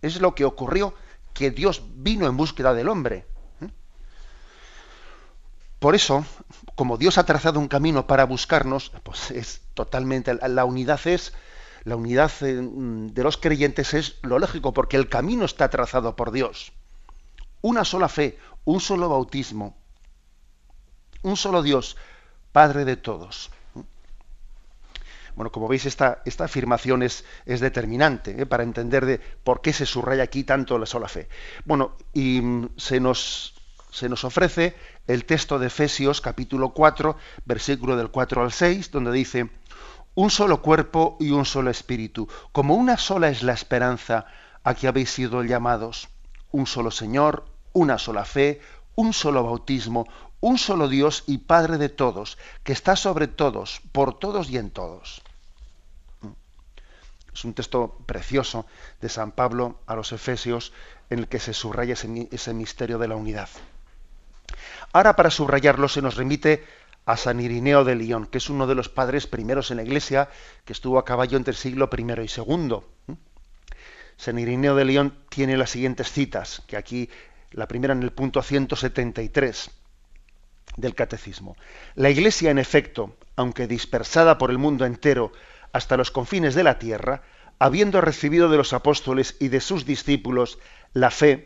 Es 0.02 0.20
lo 0.20 0.36
que 0.36 0.46
ocurrió, 0.46 0.94
que 1.34 1.52
Dios 1.52 1.84
vino 1.96 2.28
en 2.28 2.38
búsqueda 2.38 2.74
del 2.74 2.90
hombre. 2.90 3.26
¿eh? 3.62 3.70
Por 5.80 5.96
eso, 5.96 6.26
como 6.76 6.98
Dios 6.98 7.18
ha 7.18 7.26
trazado 7.26 7.60
un 7.60 7.68
camino 7.68 8.08
para 8.08 8.26
buscarnos, 8.26 8.92
pues 9.04 9.32
es 9.32 9.62
totalmente 9.74 10.34
la 10.36 10.66
unidad 10.66 11.00
es 11.06 11.34
la 11.84 11.96
unidad 11.96 12.32
eh, 12.42 12.60
de 12.62 13.24
los 13.24 13.38
creyentes 13.38 13.94
es 13.94 14.18
lo 14.22 14.38
lógico 14.38 14.74
porque 14.74 14.98
el 14.98 15.10
camino 15.10 15.46
está 15.46 15.70
trazado 15.70 16.16
por 16.16 16.32
Dios. 16.32 16.74
Una 17.62 17.86
sola 17.86 18.08
fe, 18.08 18.38
un 18.66 18.80
solo 18.80 19.10
bautismo, 19.10 19.78
un 21.24 21.38
solo 21.38 21.64
Dios, 21.64 21.98
Padre 22.52 22.86
de 22.86 22.98
todos. 22.98 23.50
Bueno, 25.36 25.52
como 25.52 25.68
veis, 25.68 25.86
esta, 25.86 26.22
esta 26.26 26.46
afirmación 26.46 27.04
es, 27.04 27.26
es 27.46 27.60
determinante 27.60 28.42
¿eh? 28.42 28.46
para 28.46 28.64
entender 28.64 29.06
de 29.06 29.20
por 29.20 29.62
qué 29.62 29.74
se 29.74 29.86
subraya 29.86 30.24
aquí 30.24 30.44
tanto 30.44 30.78
la 30.78 30.86
sola 30.86 31.08
fe. 31.08 31.30
Bueno, 31.66 31.96
y 32.14 32.42
mm, 32.42 32.70
se 32.78 33.00
nos, 33.00 33.54
se 33.92 34.10
nos 34.10 34.24
ofrece 34.24 34.76
el 35.08 35.26
texto 35.26 35.60
de 35.60 35.68
Efesios 35.68 36.22
capítulo 36.22 36.70
4, 36.70 37.16
versículo 37.46 37.98
del 37.98 38.10
4 38.10 38.44
al 38.44 38.52
6, 38.52 38.92
donde 38.92 39.12
dice, 39.12 39.50
un 40.16 40.30
solo 40.30 40.62
cuerpo 40.62 41.18
y 41.20 41.32
un 41.32 41.46
solo 41.46 41.70
espíritu, 41.70 42.28
como 42.52 42.76
una 42.76 42.98
sola 42.98 43.30
es 43.30 43.44
la 43.44 43.54
esperanza 43.54 44.26
a 44.64 44.76
que 44.76 44.88
habéis 44.88 45.12
sido 45.12 45.44
llamados, 45.44 46.10
un 46.52 46.68
solo 46.68 46.92
Señor, 46.92 47.46
una 47.74 47.98
sola 47.98 48.26
fe, 48.26 48.62
un 48.96 49.14
solo 49.14 49.44
bautismo, 49.44 50.08
un 50.42 50.58
solo 50.58 50.88
Dios 50.88 51.24
y 51.28 51.38
Padre 51.40 51.78
de 51.78 51.90
todos, 51.90 52.38
que 52.64 52.74
está 52.74 52.96
sobre 52.96 53.28
todos, 53.28 53.82
por 53.92 54.18
todos 54.20 54.50
y 54.50 54.58
en 54.58 54.72
todos. 54.72 55.21
Es 57.34 57.46
un 57.46 57.54
texto 57.54 57.98
precioso 58.06 58.66
de 59.00 59.10
San 59.10 59.32
Pablo 59.32 59.80
a 59.86 59.96
los 59.96 60.12
Efesios 60.12 60.74
en 61.10 61.20
el 61.20 61.28
que 61.28 61.40
se 61.40 61.54
subraya 61.54 61.94
ese, 61.94 62.54
misterio 62.54 62.98
de 62.98 63.08
la 63.08 63.16
unidad. 63.16 63.50
Ahora 64.94 65.16
para 65.16 65.30
subrayarlo 65.30 65.88
se 65.88 66.02
nos 66.02 66.16
remite 66.16 66.66
a 67.06 67.18
San 67.18 67.40
Irineo 67.40 67.84
de 67.84 67.96
León, 67.96 68.28
que 68.28 68.38
es 68.38 68.50
uno 68.50 68.68
de 68.68 68.76
los 68.76 68.90
padres 68.90 69.28
primeros 69.28 69.72
en 69.72 69.78
la 69.78 69.84
Iglesia, 69.84 70.30
que 70.66 70.74
estuvo 70.74 71.00
a 71.00 71.06
caballo 71.06 71.38
entre 71.38 71.52
el 71.52 71.58
siglo 71.58 71.90
I 71.98 72.02
y 72.02 72.30
II. 72.38 73.16
San 74.18 74.38
Irineo 74.38 74.76
de 74.76 74.86
León 74.86 75.18
tiene 75.30 75.58
las 75.58 75.72
siguientes 75.72 76.12
citas, 76.12 76.62
que 76.68 76.78
aquí 76.78 77.10
la 77.52 77.68
primera 77.68 77.94
en 77.94 78.04
el 78.04 78.12
punto 78.12 78.42
173 78.42 79.72
del 80.78 80.96
Catecismo. 80.96 81.56
La 81.96 82.10
Iglesia, 82.10 82.52
en 82.52 82.60
efecto, 82.60 83.16
aunque 83.36 83.68
dispersada 83.68 84.38
por 84.38 84.52
el 84.52 84.58
mundo 84.58 84.86
entero 84.86 85.32
hasta 85.74 85.98
los 85.98 86.12
confines 86.12 86.56
de 86.56 86.64
la 86.64 86.80
tierra, 86.80 87.24
habiendo 87.60 88.02
recibido 88.02 88.50
de 88.50 88.58
los 88.58 88.74
apóstoles 88.74 89.36
y 89.40 89.50
de 89.50 89.62
sus 89.62 89.86
discípulos 89.86 90.60
la 90.94 91.12
fe, 91.12 91.46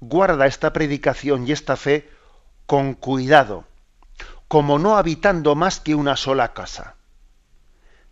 guarda 0.00 0.46
esta 0.46 0.72
predicación 0.72 1.46
y 1.46 1.52
esta 1.52 1.76
fe 1.76 2.08
con 2.66 2.94
cuidado, 2.94 3.64
como 4.48 4.78
no 4.78 4.96
habitando 4.96 5.54
más 5.54 5.80
que 5.80 5.94
una 5.94 6.16
sola 6.16 6.52
casa. 6.52 6.96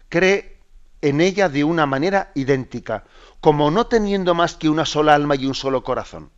Cree 0.09 0.59
en 1.03 1.21
ella 1.21 1.49
de 1.49 1.65
una 1.65 1.87
manera 1.87 2.33
idéntica, 2.35 3.05
como 3.41 3.71
no 3.71 3.87
teniendo 3.87 4.35
más 4.35 4.55
que 4.55 4.69
una 4.69 4.87
sola 4.87 5.15
alma 5.15 5.37
y 5.37 5.47
un 5.47 5.55
solo 5.55 5.85
corazón 5.85 6.31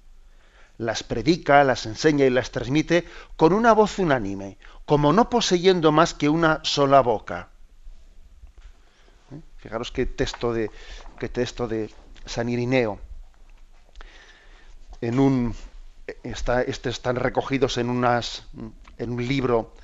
las 0.79 1.03
predica, 1.03 1.64
las 1.64 1.87
enseña 1.87 2.27
y 2.27 2.31
las 2.31 2.51
transmite 2.51 3.07
con 3.37 3.53
una 3.53 3.72
voz 3.72 3.99
unánime, 3.99 4.59
como 4.85 5.12
no 5.12 5.31
poseyendo 5.31 5.92
más 5.92 6.14
que 6.14 6.29
una 6.29 6.61
sola 6.62 7.01
boca. 7.01 7.49
Fijaros 9.66 9.90
qué 9.90 10.07
texto 10.07 10.52
de, 10.52 10.70
qué 11.18 11.29
texto 11.29 11.66
de 11.66 11.90
San 12.24 12.48
Irineo. 12.48 13.00
En 15.00 15.18
un, 15.18 15.57
está, 16.22 16.62
este 16.62 16.88
están 16.88 17.16
recogidos 17.16 17.76
en, 17.76 17.90
unas, 17.90 18.46
en 18.96 19.11
un 19.11 19.26
libro 19.26 19.74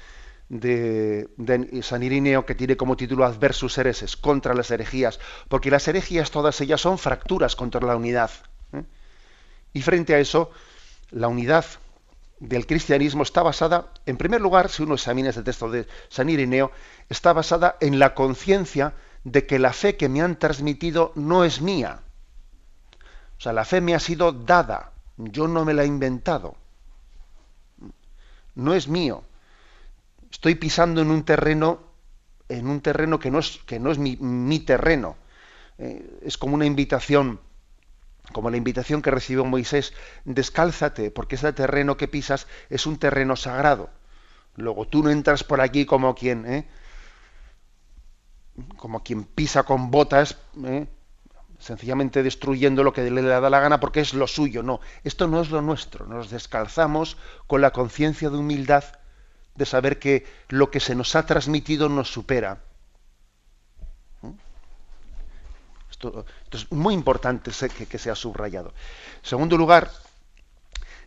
de, 0.49 1.29
de, 1.37 1.83
San 1.83 2.05
Irineo 2.05 2.47
que 2.47 2.55
tiene 2.55 2.77
como 2.77 2.97
título 2.97 3.25
Adversus 3.25 3.77
hereses, 3.77 4.17
contra 4.17 4.55
las 4.55 4.71
herejías, 4.71 5.19
porque 5.49 5.69
las 5.69 5.89
herejías 5.89 6.31
todas 6.31 6.61
ellas 6.61 6.81
son 6.81 6.97
fracturas 6.97 7.57
contra 7.57 7.85
la 7.85 7.97
unidad. 7.97 8.31
¿eh? 8.73 8.85
Y 9.73 9.83
frente 9.83 10.15
a 10.15 10.21
eso, 10.21 10.53
la 11.11 11.27
unidad 11.27 11.65
del 12.39 12.69
cristianismo 12.69 13.25
está 13.25 13.43
basada, 13.43 13.93
en 14.07 14.17
primer 14.17 14.41
lugar, 14.41 14.69
si 14.69 14.85
uno 14.85 14.95
examina 14.95 15.31
este 15.31 15.43
texto 15.43 15.69
de 15.69 15.89
San 16.09 16.29
Irineo, 16.29 16.71
está 17.09 17.33
basada 17.33 17.79
en 17.81 17.99
la 17.99 18.15
conciencia 18.15 18.95
de 19.25 19.47
que 19.47 19.59
la 19.59 19.73
fe 19.73 19.97
que 19.97 20.09
me 20.09 20.23
han 20.23 20.39
transmitido 20.39 21.13
no 21.15 21.45
es 21.45 21.61
mía. 21.61 22.01
O 23.39 23.41
sea, 23.41 23.53
la 23.53 23.65
fe 23.65 23.81
me 23.81 23.95
ha 23.95 24.01
sido 24.01 24.33
dada, 24.33 24.93
yo 25.17 25.49
no 25.49 25.65
me 25.65 25.75
la 25.75 25.85
he 25.85 25.87
inventado. 25.87 26.57
No 28.55 28.75
es 28.75 28.89
mío. 28.89 29.25
Estoy 30.31 30.55
pisando 30.55 31.01
en 31.03 31.11
un 31.11 31.25
terreno, 31.25 31.81
en 32.49 32.69
un 32.69 32.81
terreno 32.81 33.19
que 33.19 33.31
no 33.31 33.39
es, 33.39 33.61
que 33.67 33.79
no 33.79 33.91
es 33.91 33.99
mi, 33.99 34.61
terreno. 34.61 35.17
Eh, 35.79 36.21
es 36.23 36.39
como 36.39 36.55
una 36.55 36.67
invitación 36.67 37.41
como 38.33 38.51
la 38.51 38.57
invitación 38.57 39.03
que 39.03 39.11
recibió 39.11 39.45
Moisés, 39.45 39.93
descálzate, 40.25 41.11
porque 41.11 41.35
ese 41.35 41.53
terreno 41.53 41.97
que 41.97 42.09
pisas 42.09 42.47
es 42.71 42.87
un 42.87 42.99
terreno 42.99 43.37
sagrado. 43.37 43.91
Luego 44.57 44.87
tú 44.87 45.03
no 45.03 45.11
entras 45.11 45.45
por 45.45 45.61
aquí 45.61 45.87
como 45.87 46.15
quien, 46.15 46.47
¿eh? 46.47 46.69
Como 48.77 49.03
quien 49.03 49.25
pisa 49.25 49.63
con 49.63 49.91
botas, 49.91 50.37
¿eh? 50.65 50.87
sencillamente 51.59 52.23
destruyendo 52.23 52.83
lo 52.83 52.93
que 52.93 53.09
le 53.09 53.23
da 53.23 53.49
la 53.49 53.61
gana 53.61 53.79
porque 53.79 54.01
es 54.01 54.15
lo 54.15 54.27
suyo. 54.27 54.63
No, 54.63 54.81
esto 55.05 55.29
no 55.29 55.41
es 55.41 55.51
lo 55.51 55.63
nuestro. 55.63 56.07
Nos 56.07 56.31
descalzamos 56.31 57.17
con 57.47 57.61
la 57.61 57.73
conciencia 57.73 58.31
de 58.31 58.37
humildad 58.37 58.85
de 59.55 59.67
saber 59.67 59.99
que 59.99 60.27
lo 60.49 60.71
que 60.71 60.81
se 60.81 60.95
nos 60.95 61.15
ha 61.15 61.25
transmitido 61.25 61.89
nos 61.89 62.11
supera. 62.11 62.63
Esto, 65.91 66.25
es 66.51 66.73
muy 66.73 66.95
importante 66.95 67.53
que, 67.77 67.87
que 67.87 67.99
sea 67.99 68.17
subrayado. 68.17 68.71
En 69.23 69.29
segundo 69.29 69.57
lugar, 69.57 69.91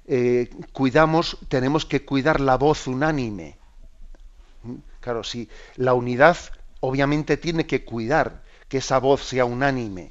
eh, 0.06 0.50
cuidamos, 0.72 1.38
tenemos 1.50 1.86
que 1.86 2.06
cuidar 2.06 2.40
la 2.40 2.56
voz 2.56 2.88
unánime. 2.88 3.58
¿Mm? 4.64 4.76
Claro, 5.02 5.24
si 5.24 5.50
la 5.76 5.94
unidad 5.94 6.38
obviamente 6.86 7.38
tiene 7.38 7.66
que 7.66 7.84
cuidar 7.84 8.44
que 8.68 8.78
esa 8.78 9.00
voz 9.00 9.24
sea 9.24 9.46
unánime. 9.46 10.10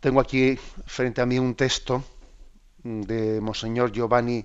Tengo 0.00 0.20
aquí 0.20 0.58
frente 0.86 1.20
a 1.20 1.26
mí 1.26 1.38
un 1.38 1.54
texto 1.54 2.02
de 2.82 3.40
Monseñor 3.40 3.92
Giovanni 3.92 4.44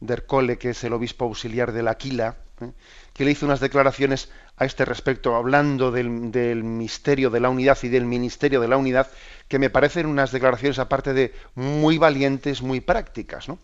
Dercole, 0.00 0.58
que 0.58 0.70
es 0.70 0.84
el 0.84 0.92
obispo 0.92 1.24
auxiliar 1.24 1.72
de 1.72 1.82
la 1.82 1.92
Aquila, 1.92 2.36
¿eh? 2.60 2.72
que 3.12 3.24
le 3.24 3.30
hizo 3.30 3.46
unas 3.46 3.60
declaraciones 3.60 4.30
a 4.56 4.64
este 4.64 4.84
respecto, 4.84 5.36
hablando 5.36 5.92
del, 5.92 6.10
misterio 6.64 7.30
de 7.30 7.40
la 7.40 7.50
unidad 7.50 7.78
y 7.82 7.88
del 7.88 8.04
ministerio 8.04 8.60
de 8.60 8.68
la 8.68 8.76
unidad, 8.76 9.08
que 9.48 9.58
me 9.58 9.70
parecen 9.70 10.06
unas 10.06 10.32
declaraciones 10.32 10.78
aparte 10.78 11.12
de 11.12 11.32
muy 11.54 11.98
valientes, 11.98 12.62
muy 12.62 12.80
prácticas, 12.80 13.48
¿no? 13.48 13.58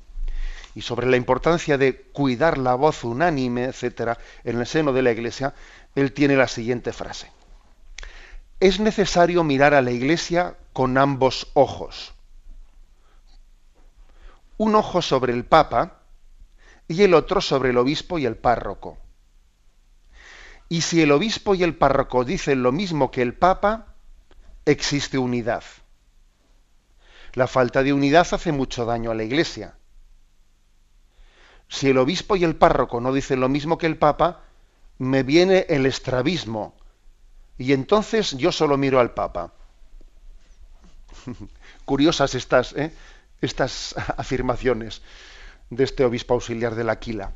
Y 0.74 0.82
sobre 0.82 1.06
la 1.06 1.16
importancia 1.16 1.76
de 1.76 2.00
cuidar 2.12 2.58
la 2.58 2.74
voz 2.74 3.04
unánime, 3.04 3.64
etcétera, 3.64 4.18
en 4.44 4.58
el 4.58 4.66
seno 4.66 4.92
de 4.92 5.02
la 5.02 5.12
Iglesia, 5.12 5.54
él 5.94 6.12
tiene 6.12 6.36
la 6.36 6.48
siguiente 6.48 6.92
frase: 6.92 7.30
Es 8.60 8.80
necesario 8.80 9.44
mirar 9.44 9.74
a 9.74 9.82
la 9.82 9.90
Iglesia 9.90 10.56
con 10.72 10.96
ambos 10.96 11.48
ojos. 11.54 12.14
Un 14.56 14.74
ojo 14.74 15.02
sobre 15.02 15.32
el 15.32 15.44
Papa 15.44 15.98
y 16.88 17.02
el 17.02 17.14
otro 17.14 17.40
sobre 17.40 17.70
el 17.70 17.78
obispo 17.78 18.18
y 18.18 18.26
el 18.26 18.36
párroco. 18.36 18.98
Y 20.68 20.80
si 20.80 21.02
el 21.02 21.12
obispo 21.12 21.54
y 21.54 21.62
el 21.62 21.74
párroco 21.76 22.24
dicen 22.24 22.62
lo 22.62 22.72
mismo 22.72 23.10
que 23.10 23.20
el 23.20 23.34
papa, 23.34 23.94
existe 24.64 25.18
unidad. 25.18 25.62
La 27.34 27.46
falta 27.46 27.82
de 27.82 27.92
unidad 27.92 28.26
hace 28.32 28.52
mucho 28.52 28.86
daño 28.86 29.10
a 29.10 29.14
la 29.14 29.22
iglesia. 29.22 29.74
Si 31.72 31.88
el 31.88 31.96
obispo 31.96 32.36
y 32.36 32.44
el 32.44 32.54
párroco 32.54 33.00
no 33.00 33.14
dicen 33.14 33.40
lo 33.40 33.48
mismo 33.48 33.78
que 33.78 33.86
el 33.86 33.96
papa, 33.96 34.42
me 34.98 35.22
viene 35.22 35.64
el 35.70 35.86
estrabismo. 35.86 36.74
Y 37.56 37.72
entonces 37.72 38.32
yo 38.32 38.52
solo 38.52 38.76
miro 38.76 39.00
al 39.00 39.14
papa. 39.14 39.54
Curiosas 41.86 42.34
estas, 42.34 42.74
¿eh? 42.74 42.92
estas 43.40 43.94
afirmaciones 44.18 45.00
de 45.70 45.84
este 45.84 46.04
obispo 46.04 46.34
auxiliar 46.34 46.74
de 46.74 46.84
la 46.84 46.92
Aquila. 46.92 47.32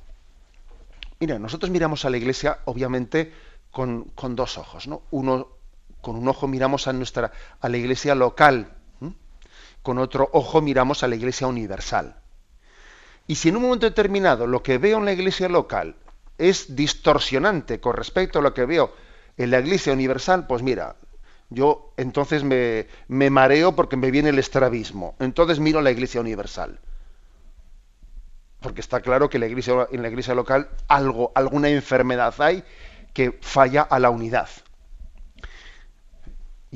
Mira, 1.18 1.38
nosotros 1.38 1.70
miramos 1.70 2.05
a 2.05 2.11
la 2.11 2.18
iglesia, 2.18 2.59
obviamente, 2.66 3.33
con, 3.70 4.12
dos 4.37 4.59
ojos, 4.59 4.87
¿no? 4.87 5.01
Uno, 5.12 5.49
con 6.03 6.14
un 6.14 6.29
ojo 6.29 6.46
miramos 6.46 6.88
a 6.88 6.92
nuestra, 6.92 7.33
a 7.59 7.70
la 7.70 7.79
iglesia 7.79 8.14
local, 8.14 8.70
con 9.83 9.96
otro 9.96 10.29
ojo 10.35 10.61
miramos 10.61 11.03
a 11.03 11.09
la 11.09 11.16
iglesia 11.16 11.46
universal. 11.46 12.20
Y 13.26 13.34
si 13.36 13.48
en 13.48 13.56
un 13.56 13.62
momento 13.62 13.86
determinado 13.86 14.46
lo 14.46 14.62
que 14.62 14.78
veo 14.78 14.98
en 14.98 15.04
la 15.04 15.12
iglesia 15.12 15.48
local 15.48 15.96
es 16.38 16.76
distorsionante 16.76 17.80
con 17.80 17.94
respecto 17.94 18.38
a 18.38 18.42
lo 18.42 18.54
que 18.54 18.66
veo 18.66 18.94
en 19.36 19.50
la 19.50 19.60
iglesia 19.60 19.92
universal, 19.92 20.46
pues 20.46 20.62
mira, 20.62 20.96
yo 21.50 21.92
entonces 21.96 22.44
me, 22.44 22.86
me 23.08 23.30
mareo 23.30 23.74
porque 23.74 23.96
me 23.96 24.10
viene 24.10 24.30
el 24.30 24.38
estrabismo. 24.38 25.16
Entonces 25.18 25.60
miro 25.60 25.80
la 25.80 25.90
iglesia 25.90 26.20
universal 26.20 26.78
porque 28.66 28.80
está 28.80 29.00
claro 29.00 29.30
que 29.30 29.36
en 29.36 30.02
la 30.02 30.08
iglesia 30.08 30.34
local 30.34 30.68
algo, 30.88 31.30
alguna 31.36 31.68
enfermedad 31.68 32.34
hay 32.38 32.64
que 33.12 33.38
falla 33.40 33.82
a 33.82 34.00
la 34.00 34.10
unidad. 34.10 34.48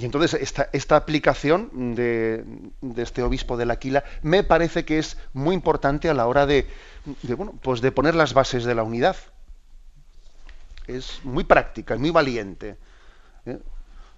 Y 0.00 0.06
entonces 0.06 0.56
esta, 0.72 0.96
aplicación 0.96 1.94
de, 1.94 2.42
este 2.96 3.22
obispo 3.22 3.58
de 3.58 3.66
la 3.66 3.74
Aquila 3.74 4.02
me 4.22 4.42
parece 4.42 4.86
que 4.86 4.98
es 4.98 5.18
muy 5.34 5.54
importante 5.54 6.08
a 6.08 6.14
la 6.14 6.26
hora 6.26 6.46
de, 6.46 6.66
bueno, 7.36 7.52
pues 7.60 7.82
de 7.82 7.92
poner 7.92 8.14
las 8.14 8.32
bases 8.32 8.64
de 8.64 8.74
la 8.74 8.82
unidad. 8.82 9.16
Es 10.86 11.20
muy 11.22 11.44
práctica, 11.44 11.92
es 11.92 12.00
muy 12.00 12.08
valiente. 12.08 12.78
¿eh? 13.44 13.58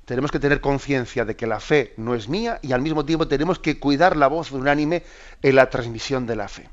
Tenemos 0.05 0.31
que 0.31 0.38
tener 0.38 0.61
conciencia 0.61 1.25
de 1.25 1.35
que 1.35 1.49
la 1.49 1.59
fe 1.59 1.95
no 1.97 2.14
es 2.14 2.29
mía 2.29 2.61
y 2.62 2.71
al 2.71 2.81
mismo 2.81 3.05
tiempo 3.05 3.27
tenemos 3.27 3.59
que 3.59 3.81
cuidar 3.81 4.16
la 4.16 4.29
voz 4.29 4.53
unánime 4.53 5.03
en 5.42 5.57
la 5.57 5.68
transmisión 5.68 6.29
de 6.29 6.37
la 6.37 6.47
fe. 6.47 6.71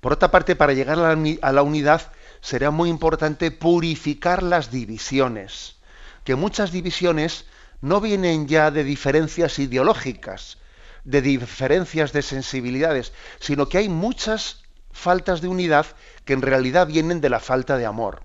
Por 0.00 0.14
otra 0.14 0.30
parte, 0.30 0.56
para 0.56 0.72
llegar 0.72 0.98
a 0.98 1.52
la 1.52 1.62
unidad 1.62 2.10
será 2.40 2.70
muy 2.70 2.88
importante 2.88 3.50
purificar 3.50 4.42
las 4.42 4.70
divisiones 4.70 5.76
que 6.24 6.34
muchas 6.34 6.72
divisiones 6.72 7.44
no 7.80 8.00
vienen 8.00 8.46
ya 8.46 8.70
de 8.70 8.84
diferencias 8.84 9.58
ideológicas, 9.58 10.58
de 11.04 11.22
diferencias 11.22 12.12
de 12.12 12.22
sensibilidades, 12.22 13.12
sino 13.38 13.68
que 13.68 13.78
hay 13.78 13.88
muchas 13.88 14.62
faltas 14.92 15.40
de 15.40 15.48
unidad 15.48 15.86
que 16.24 16.32
en 16.32 16.42
realidad 16.42 16.86
vienen 16.86 17.20
de 17.20 17.30
la 17.30 17.40
falta 17.40 17.76
de 17.76 17.86
amor. 17.86 18.22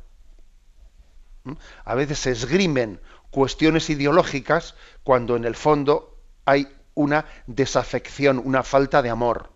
¿Mm? 1.43 1.53
A 1.85 1.95
veces 1.95 2.19
se 2.19 2.31
esgrimen 2.31 2.99
cuestiones 3.29 3.89
ideológicas 3.89 4.75
cuando 5.03 5.35
en 5.35 5.45
el 5.45 5.55
fondo 5.55 6.17
hay 6.45 6.67
una 6.93 7.25
desafección, 7.47 8.41
una 8.43 8.63
falta 8.63 9.01
de 9.01 9.09
amor. 9.09 9.51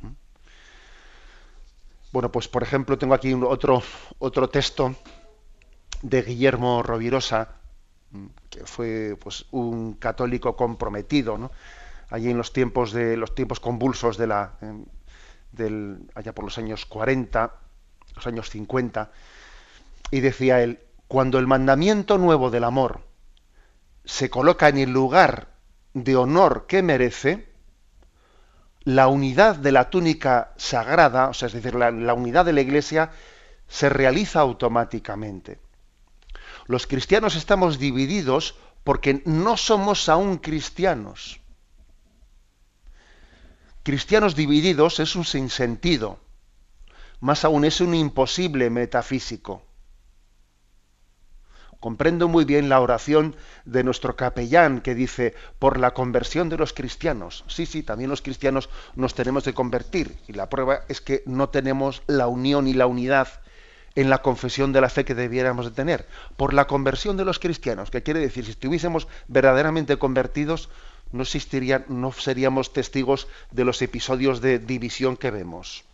¿Mm? 0.00 0.12
Bueno, 2.12 2.30
pues 2.32 2.48
por 2.48 2.62
ejemplo 2.62 2.98
tengo 2.98 3.14
aquí 3.14 3.32
otro, 3.32 3.82
otro 4.18 4.48
texto 4.50 4.94
de 6.02 6.22
Guillermo 6.22 6.82
Rovirosa, 6.82 7.57
que 8.50 8.64
fue 8.64 9.16
pues, 9.20 9.46
un 9.50 9.94
católico 9.94 10.56
comprometido, 10.56 11.38
¿no? 11.38 11.50
allí 12.10 12.30
en 12.30 12.38
los 12.38 12.52
tiempos 12.52 12.92
de 12.92 13.16
los 13.16 13.34
tiempos 13.34 13.60
convulsos 13.60 14.16
de 14.16 14.26
la 14.26 14.52
del, 15.52 16.10
allá 16.14 16.34
por 16.34 16.44
los 16.44 16.58
años 16.58 16.86
40, 16.86 17.52
los 18.16 18.26
años 18.26 18.50
50, 18.50 19.10
y 20.10 20.20
decía 20.20 20.62
él, 20.62 20.80
cuando 21.06 21.38
el 21.38 21.46
mandamiento 21.46 22.18
nuevo 22.18 22.50
del 22.50 22.64
amor 22.64 23.00
se 24.04 24.30
coloca 24.30 24.68
en 24.68 24.78
el 24.78 24.90
lugar 24.90 25.48
de 25.94 26.16
honor 26.16 26.66
que 26.66 26.82
merece, 26.82 27.48
la 28.84 29.08
unidad 29.08 29.56
de 29.56 29.72
la 29.72 29.90
túnica 29.90 30.52
sagrada, 30.56 31.28
o 31.28 31.34
sea, 31.34 31.48
es 31.48 31.52
decir, 31.52 31.74
la 31.74 32.14
unidad 32.14 32.44
de 32.44 32.52
la 32.52 32.60
Iglesia, 32.60 33.10
se 33.66 33.90
realiza 33.90 34.40
automáticamente. 34.40 35.58
Los 36.68 36.86
cristianos 36.86 37.34
estamos 37.34 37.78
divididos 37.78 38.54
porque 38.84 39.22
no 39.24 39.56
somos 39.56 40.10
aún 40.10 40.36
cristianos. 40.36 41.40
Cristianos 43.82 44.36
divididos 44.36 45.00
es 45.00 45.16
un 45.16 45.24
sinsentido, 45.24 46.20
más 47.20 47.46
aún 47.46 47.64
es 47.64 47.80
un 47.80 47.94
imposible 47.94 48.68
metafísico. 48.68 49.62
Comprendo 51.80 52.28
muy 52.28 52.44
bien 52.44 52.68
la 52.68 52.82
oración 52.82 53.34
de 53.64 53.82
nuestro 53.82 54.14
capellán 54.14 54.82
que 54.82 54.94
dice, 54.94 55.34
por 55.58 55.78
la 55.78 55.94
conversión 55.94 56.50
de 56.50 56.58
los 56.58 56.74
cristianos. 56.74 57.44
Sí, 57.46 57.64
sí, 57.64 57.82
también 57.82 58.10
los 58.10 58.20
cristianos 58.20 58.68
nos 58.94 59.14
tenemos 59.14 59.44
que 59.44 59.54
convertir. 59.54 60.18
Y 60.28 60.34
la 60.34 60.50
prueba 60.50 60.80
es 60.88 61.00
que 61.00 61.22
no 61.24 61.48
tenemos 61.48 62.02
la 62.08 62.26
unión 62.26 62.66
y 62.66 62.74
la 62.74 62.86
unidad 62.86 63.28
en 63.94 64.10
la 64.10 64.22
confesión 64.22 64.72
de 64.72 64.80
la 64.80 64.88
fe 64.88 65.04
que 65.04 65.14
debiéramos 65.14 65.66
de 65.66 65.72
tener, 65.72 66.06
por 66.36 66.54
la 66.54 66.66
conversión 66.66 67.16
de 67.16 67.24
los 67.24 67.38
cristianos, 67.38 67.90
que 67.90 68.02
quiere 68.02 68.20
decir, 68.20 68.44
si 68.44 68.52
estuviésemos 68.52 69.08
verdaderamente 69.26 69.96
convertidos, 69.96 70.68
no 71.12 71.22
existirían, 71.22 71.84
no 71.88 72.12
seríamos 72.12 72.72
testigos 72.72 73.28
de 73.50 73.64
los 73.64 73.80
episodios 73.82 74.40
de 74.40 74.58
división 74.58 75.16
que 75.16 75.30
vemos. 75.30 75.84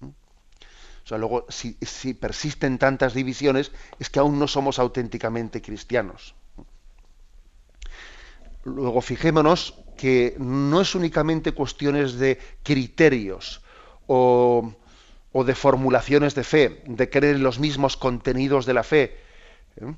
¿Mm? 0.00 0.06
O 0.06 1.06
sea, 1.06 1.18
luego, 1.18 1.46
si, 1.48 1.76
si 1.80 2.14
persisten 2.14 2.78
tantas 2.78 3.14
divisiones, 3.14 3.72
es 3.98 4.10
que 4.10 4.18
aún 4.18 4.38
no 4.38 4.48
somos 4.48 4.78
auténticamente 4.78 5.62
cristianos. 5.62 6.34
Luego, 8.64 9.00
fijémonos 9.00 9.74
que 9.96 10.34
no 10.38 10.80
es 10.80 10.94
únicamente 10.94 11.52
cuestiones 11.52 12.14
de 12.14 12.38
criterios 12.62 13.62
o 14.06 14.74
o 15.32 15.44
de 15.44 15.54
formulaciones 15.54 16.34
de 16.34 16.44
fe, 16.44 16.82
de 16.86 17.08
creer 17.08 17.36
en 17.36 17.42
los 17.42 17.58
mismos 17.58 17.96
contenidos 17.96 18.66
de 18.66 18.74
la 18.74 18.82
fe. 18.82 19.16
¿eh? 19.76 19.94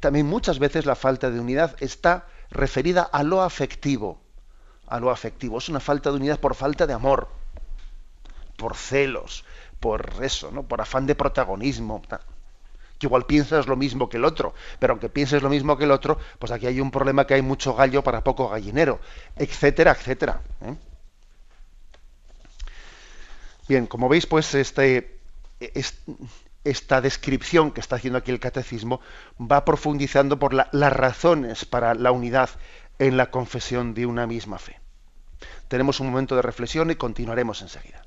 También 0.00 0.26
muchas 0.26 0.58
veces 0.58 0.86
la 0.86 0.94
falta 0.94 1.30
de 1.30 1.40
unidad 1.40 1.76
está 1.80 2.26
referida 2.50 3.02
a 3.02 3.22
lo 3.22 3.42
afectivo. 3.42 4.20
A 4.86 5.00
lo 5.00 5.10
afectivo. 5.10 5.58
Es 5.58 5.68
una 5.68 5.80
falta 5.80 6.10
de 6.10 6.16
unidad 6.16 6.38
por 6.38 6.54
falta 6.54 6.86
de 6.86 6.92
amor, 6.92 7.28
por 8.56 8.76
celos, 8.76 9.44
por 9.80 10.12
eso, 10.20 10.50
¿no? 10.52 10.62
por 10.62 10.80
afán 10.80 11.06
de 11.06 11.14
protagonismo. 11.14 12.02
Que 12.98 13.06
igual 13.06 13.26
piensas 13.26 13.66
lo 13.66 13.76
mismo 13.76 14.08
que 14.08 14.18
el 14.18 14.24
otro, 14.24 14.54
pero 14.78 14.92
aunque 14.92 15.08
pienses 15.08 15.42
lo 15.42 15.48
mismo 15.48 15.76
que 15.76 15.84
el 15.84 15.90
otro, 15.90 16.18
pues 16.38 16.52
aquí 16.52 16.66
hay 16.66 16.80
un 16.80 16.90
problema 16.90 17.26
que 17.26 17.34
hay 17.34 17.42
mucho 17.42 17.74
gallo 17.74 18.04
para 18.04 18.22
poco 18.22 18.48
gallinero, 18.48 19.00
etcétera, 19.36 19.92
etcétera. 19.92 20.42
¿eh? 20.62 20.76
Bien, 23.68 23.86
como 23.86 24.08
veis, 24.08 24.26
pues 24.26 24.54
este, 24.54 25.18
esta 26.64 27.00
descripción 27.00 27.70
que 27.70 27.80
está 27.80 27.96
haciendo 27.96 28.18
aquí 28.18 28.30
el 28.30 28.40
catecismo 28.40 29.00
va 29.40 29.64
profundizando 29.64 30.38
por 30.38 30.54
las 30.54 30.92
razones 30.92 31.64
para 31.64 31.94
la 31.94 32.10
unidad 32.10 32.50
en 32.98 33.16
la 33.16 33.30
confesión 33.30 33.94
de 33.94 34.06
una 34.06 34.26
misma 34.26 34.58
fe. 34.58 34.80
Tenemos 35.68 36.00
un 36.00 36.08
momento 36.08 36.36
de 36.36 36.42
reflexión 36.42 36.90
y 36.90 36.96
continuaremos 36.96 37.62
enseguida. 37.62 38.04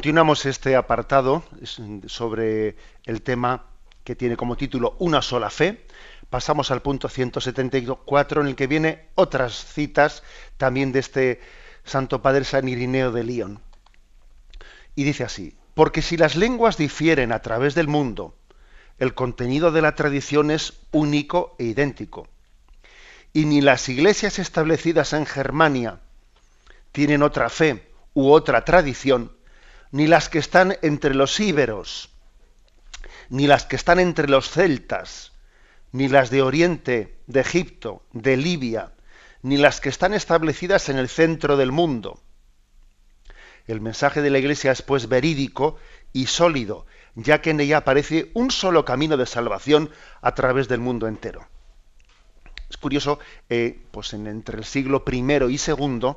Continuamos 0.00 0.46
este 0.46 0.76
apartado 0.76 1.44
sobre 2.06 2.74
el 3.04 3.20
tema 3.20 3.66
que 4.02 4.16
tiene 4.16 4.34
como 4.34 4.56
título 4.56 4.96
Una 4.98 5.20
sola 5.20 5.50
fe. 5.50 5.84
Pasamos 6.30 6.70
al 6.70 6.80
punto 6.80 7.10
174 7.10 8.40
en 8.40 8.46
el 8.46 8.56
que 8.56 8.66
viene 8.66 9.08
otras 9.14 9.62
citas 9.74 10.22
también 10.56 10.92
de 10.92 11.00
este 11.00 11.40
Santo 11.84 12.22
Padre 12.22 12.44
San 12.44 12.66
Irineo 12.66 13.12
de 13.12 13.24
León. 13.24 13.60
Y 14.94 15.04
dice 15.04 15.22
así, 15.22 15.54
porque 15.74 16.00
si 16.00 16.16
las 16.16 16.34
lenguas 16.34 16.78
difieren 16.78 17.30
a 17.30 17.42
través 17.42 17.74
del 17.74 17.86
mundo, 17.86 18.34
el 18.98 19.12
contenido 19.12 19.70
de 19.70 19.82
la 19.82 19.96
tradición 19.96 20.50
es 20.50 20.80
único 20.92 21.54
e 21.58 21.64
idéntico. 21.64 22.26
Y 23.34 23.44
ni 23.44 23.60
las 23.60 23.86
iglesias 23.90 24.38
establecidas 24.38 25.12
en 25.12 25.26
Germania 25.26 26.00
tienen 26.90 27.22
otra 27.22 27.50
fe 27.50 27.86
u 28.14 28.30
otra 28.30 28.64
tradición, 28.64 29.32
ni 29.90 30.06
las 30.06 30.28
que 30.28 30.38
están 30.38 30.76
entre 30.82 31.14
los 31.14 31.38
íberos, 31.40 32.10
ni 33.28 33.46
las 33.46 33.64
que 33.64 33.76
están 33.76 33.98
entre 33.98 34.28
los 34.28 34.50
celtas, 34.50 35.32
ni 35.92 36.08
las 36.08 36.30
de 36.30 36.42
Oriente, 36.42 37.18
de 37.26 37.40
Egipto, 37.40 38.02
de 38.12 38.36
Libia, 38.36 38.92
ni 39.42 39.56
las 39.56 39.80
que 39.80 39.88
están 39.88 40.14
establecidas 40.14 40.88
en 40.88 40.98
el 40.98 41.08
centro 41.08 41.56
del 41.56 41.72
mundo. 41.72 42.20
El 43.66 43.80
mensaje 43.80 44.22
de 44.22 44.30
la 44.30 44.38
Iglesia 44.38 44.72
es 44.72 44.82
pues 44.82 45.08
verídico 45.08 45.76
y 46.12 46.26
sólido, 46.26 46.86
ya 47.14 47.40
que 47.40 47.50
en 47.50 47.60
ella 47.60 47.78
aparece 47.78 48.30
un 48.34 48.50
solo 48.50 48.84
camino 48.84 49.16
de 49.16 49.26
salvación 49.26 49.90
a 50.22 50.34
través 50.34 50.68
del 50.68 50.80
mundo 50.80 51.08
entero. 51.08 51.46
Es 52.68 52.76
curioso, 52.76 53.18
eh, 53.48 53.80
pues 53.90 54.12
en, 54.12 54.26
entre 54.28 54.58
el 54.58 54.64
siglo 54.64 55.04
I 55.10 55.18
y 55.18 55.58
II, 55.66 56.14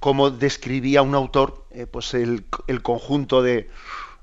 cómo 0.00 0.30
describía 0.30 1.02
un 1.02 1.14
autor 1.14 1.66
eh, 1.70 1.86
pues 1.86 2.14
el, 2.14 2.44
conjunto 2.82 3.42
de, 3.42 3.70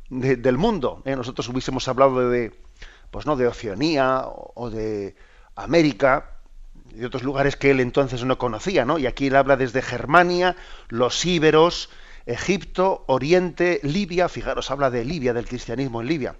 del 0.10 0.58
mundo. 0.58 1.04
¿eh? 1.06 1.16
Nosotros 1.16 1.48
hubiésemos 1.50 1.88
hablado 1.88 2.30
de, 2.30 2.60
pues 3.12 3.26
no, 3.26 3.36
de 3.36 3.48
Oceanía 3.48 4.24
o, 4.26 4.70
de 4.72 5.16
América, 5.56 6.32
de 6.94 7.06
otros 7.06 7.24
lugares 7.24 7.56
que 7.56 7.72
él 7.72 7.80
entonces 7.80 8.24
no 8.26 8.40
conocía, 8.40 8.86
¿no? 8.86 8.98
Y 8.98 9.06
aquí 9.06 9.28
él 9.28 9.36
habla 9.36 9.56
desde 9.56 9.84
Germania, 9.84 10.56
los 10.90 11.24
íberos, 11.26 11.90
Egipto, 12.26 13.04
Oriente, 13.08 13.80
Libia, 13.84 14.30
fijaros, 14.30 14.72
habla 14.72 14.90
de 14.90 15.06
Libia, 15.06 15.34
del 15.34 15.46
cristianismo 15.46 16.02
en 16.02 16.08
Libia. 16.08 16.36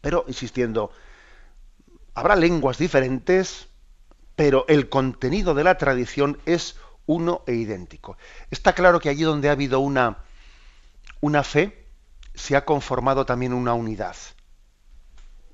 Pero, 0.00 0.24
insistiendo, 0.28 0.90
habrá 2.14 2.36
lenguas 2.36 2.78
diferentes, 2.78 3.68
pero 4.34 4.64
el 4.68 4.88
contenido 4.88 5.52
de 5.54 5.64
la 5.64 5.76
tradición 5.76 6.38
es 6.46 6.76
uno 7.08 7.42
e 7.46 7.54
idéntico. 7.54 8.16
Está 8.50 8.74
claro 8.74 9.00
que 9.00 9.08
allí 9.08 9.22
donde 9.22 9.48
ha 9.48 9.52
habido 9.52 9.80
una, 9.80 10.18
una 11.20 11.42
fe, 11.42 11.86
se 12.34 12.54
ha 12.54 12.64
conformado 12.64 13.26
también 13.26 13.52
una 13.52 13.72
unidad. 13.72 14.14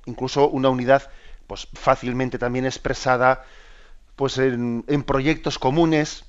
Incluso 0.04 0.48
una 0.48 0.68
unidad 0.68 1.08
pues, 1.46 1.68
fácilmente 1.72 2.38
también 2.38 2.66
expresada 2.66 3.44
pues, 4.16 4.36
en, 4.38 4.82
proyectos 5.06 5.58
comunes, 5.60 6.24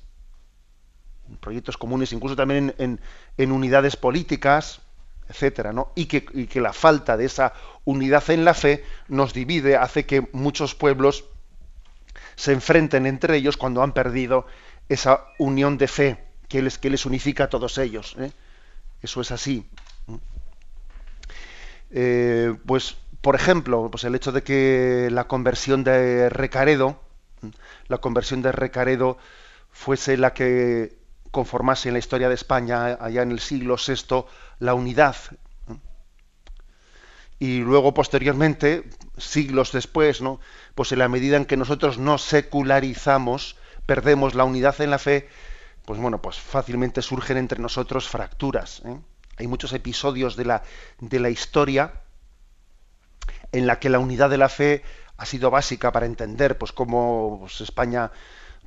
en 1.28 1.36
proyectos 1.38 1.76
comunes, 1.76 2.12
incluso 2.12 2.36
también 2.36 2.74
en, 2.78 3.52
unidades 3.52 3.96
políticas, 3.96 4.80
etcétera, 5.28 5.72
¿no? 5.72 5.90
Y 5.96 6.06
que, 6.06 6.24
y 6.34 6.46
que 6.46 6.60
la 6.60 6.72
falta 6.72 7.16
de 7.16 7.24
esa 7.24 7.52
unidad 7.84 8.30
en 8.30 8.44
la 8.44 8.54
fe 8.54 8.84
nos 9.08 9.34
divide, 9.34 9.76
hace 9.76 10.06
que 10.06 10.28
muchos 10.32 10.76
pueblos 10.76 11.24
se 12.36 12.52
enfrenten 12.52 13.06
entre 13.06 13.36
ellos 13.36 13.56
cuando 13.56 13.82
han 13.82 13.92
perdido 13.92 14.46
esa 14.88 15.24
unión 15.38 15.78
de 15.78 15.88
fe 15.88 16.24
que 16.48 16.62
les, 16.62 16.78
que 16.78 16.90
les 16.90 17.06
unifica 17.06 17.44
a 17.44 17.50
todos 17.50 17.78
ellos. 17.78 18.16
¿eh? 18.18 18.30
Eso 19.02 19.20
es 19.20 19.30
así. 19.30 19.68
Eh, 21.90 22.54
pues, 22.66 22.96
por 23.20 23.34
ejemplo, 23.34 23.88
pues 23.90 24.04
el 24.04 24.14
hecho 24.14 24.32
de 24.32 24.42
que 24.42 25.08
la 25.10 25.24
conversión 25.24 25.84
de 25.84 26.28
Recaredo, 26.28 27.00
la 27.88 27.98
conversión 27.98 28.42
de 28.42 28.52
Recaredo 28.52 29.18
fuese 29.70 30.16
la 30.16 30.32
que 30.32 30.96
conformase 31.30 31.88
en 31.88 31.94
la 31.94 31.98
historia 31.98 32.28
de 32.28 32.34
España 32.34 32.96
allá 33.00 33.22
en 33.22 33.30
el 33.30 33.40
siglo 33.40 33.76
VI 33.76 34.24
la 34.58 34.74
unidad. 34.74 35.16
Y 37.38 37.58
luego, 37.58 37.92
posteriormente, 37.92 38.84
siglos 39.18 39.72
después, 39.72 40.22
¿no? 40.22 40.40
pues 40.74 40.92
en 40.92 41.00
la 41.00 41.08
medida 41.08 41.36
en 41.36 41.44
que 41.44 41.58
nosotros 41.58 41.98
nos 41.98 42.22
secularizamos, 42.22 43.56
perdemos 43.86 44.34
la 44.34 44.44
unidad 44.44 44.80
en 44.80 44.90
la 44.90 44.98
fe, 44.98 45.28
pues 45.84 46.00
bueno, 46.00 46.20
pues 46.20 46.38
fácilmente 46.38 47.00
surgen 47.00 47.36
entre 47.36 47.60
nosotros 47.60 48.08
fracturas. 48.08 48.82
¿eh? 48.84 48.98
Hay 49.38 49.46
muchos 49.46 49.72
episodios 49.72 50.36
de 50.36 50.44
la, 50.44 50.62
de 51.00 51.20
la 51.20 51.30
historia 51.30 52.02
en 53.52 53.66
la 53.66 53.78
que 53.78 53.88
la 53.88 53.98
unidad 53.98 54.28
de 54.28 54.38
la 54.38 54.48
fe 54.48 54.82
ha 55.16 55.24
sido 55.24 55.50
básica 55.50 55.92
para 55.92 56.06
entender 56.06 56.58
pues 56.58 56.72
cómo 56.72 57.38
pues, 57.40 57.60
España 57.60 58.10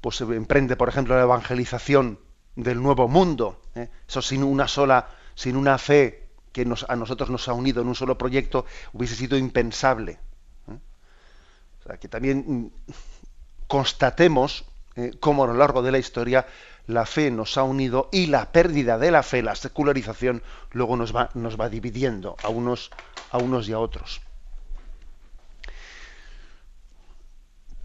pues 0.02 0.22
emprende, 0.22 0.76
por 0.76 0.90
ejemplo, 0.90 1.16
la 1.16 1.24
evangelización 1.24 2.20
del 2.56 2.82
nuevo 2.82 3.08
mundo. 3.08 3.62
¿eh? 3.76 3.90
Eso 4.08 4.22
sin 4.22 4.44
una 4.44 4.68
sola, 4.68 5.10
sin 5.36 5.56
una 5.56 5.78
fe 5.78 6.30
que 6.52 6.66
a 6.88 6.96
nosotros 6.96 7.30
nos 7.30 7.48
ha 7.48 7.54
unido 7.54 7.82
en 7.82 7.88
un 7.88 7.96
solo 7.96 8.18
proyecto, 8.18 8.66
hubiese 8.94 9.16
sido 9.16 9.38
impensable. 9.38 10.20
¿eh? 10.68 10.80
O 11.80 11.84
sea, 11.84 11.98
que 11.98 12.08
también 12.08 12.72
constatemos 13.68 14.66
eh, 15.00 15.12
cómo 15.20 15.46
a 15.46 15.48
lo 15.48 15.54
largo 15.54 15.82
de 15.82 15.92
la 15.92 15.98
historia 15.98 16.46
la 16.88 17.06
fe 17.06 17.32
nos 17.32 17.58
ha 17.58 17.64
unido 17.64 18.10
y 18.12 18.26
la 18.26 18.52
pérdida 18.52 18.98
de 18.98 19.12
la 19.12 19.24
fe, 19.24 19.42
la 19.42 19.56
secularización, 19.56 20.44
luego 20.72 20.98
nos 20.98 21.16
va, 21.16 21.30
nos 21.36 21.60
va 21.60 21.70
dividiendo 21.70 22.36
a 22.44 22.50
unos, 22.50 22.92
a 23.32 23.38
unos 23.38 23.70
y 23.70 23.74
a 23.74 23.80
otros. 23.80 24.22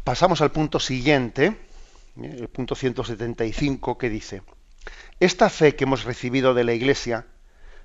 Pasamos 0.02 0.40
al 0.40 0.50
punto 0.50 0.80
siguiente, 0.80 1.56
eh, 2.20 2.36
el 2.40 2.48
punto 2.48 2.74
175, 2.74 3.96
que 3.96 4.10
dice, 4.10 4.42
esta 5.20 5.48
fe 5.50 5.76
que 5.76 5.84
hemos 5.84 6.04
recibido 6.04 6.52
de 6.52 6.64
la 6.64 6.72
Iglesia 6.72 7.26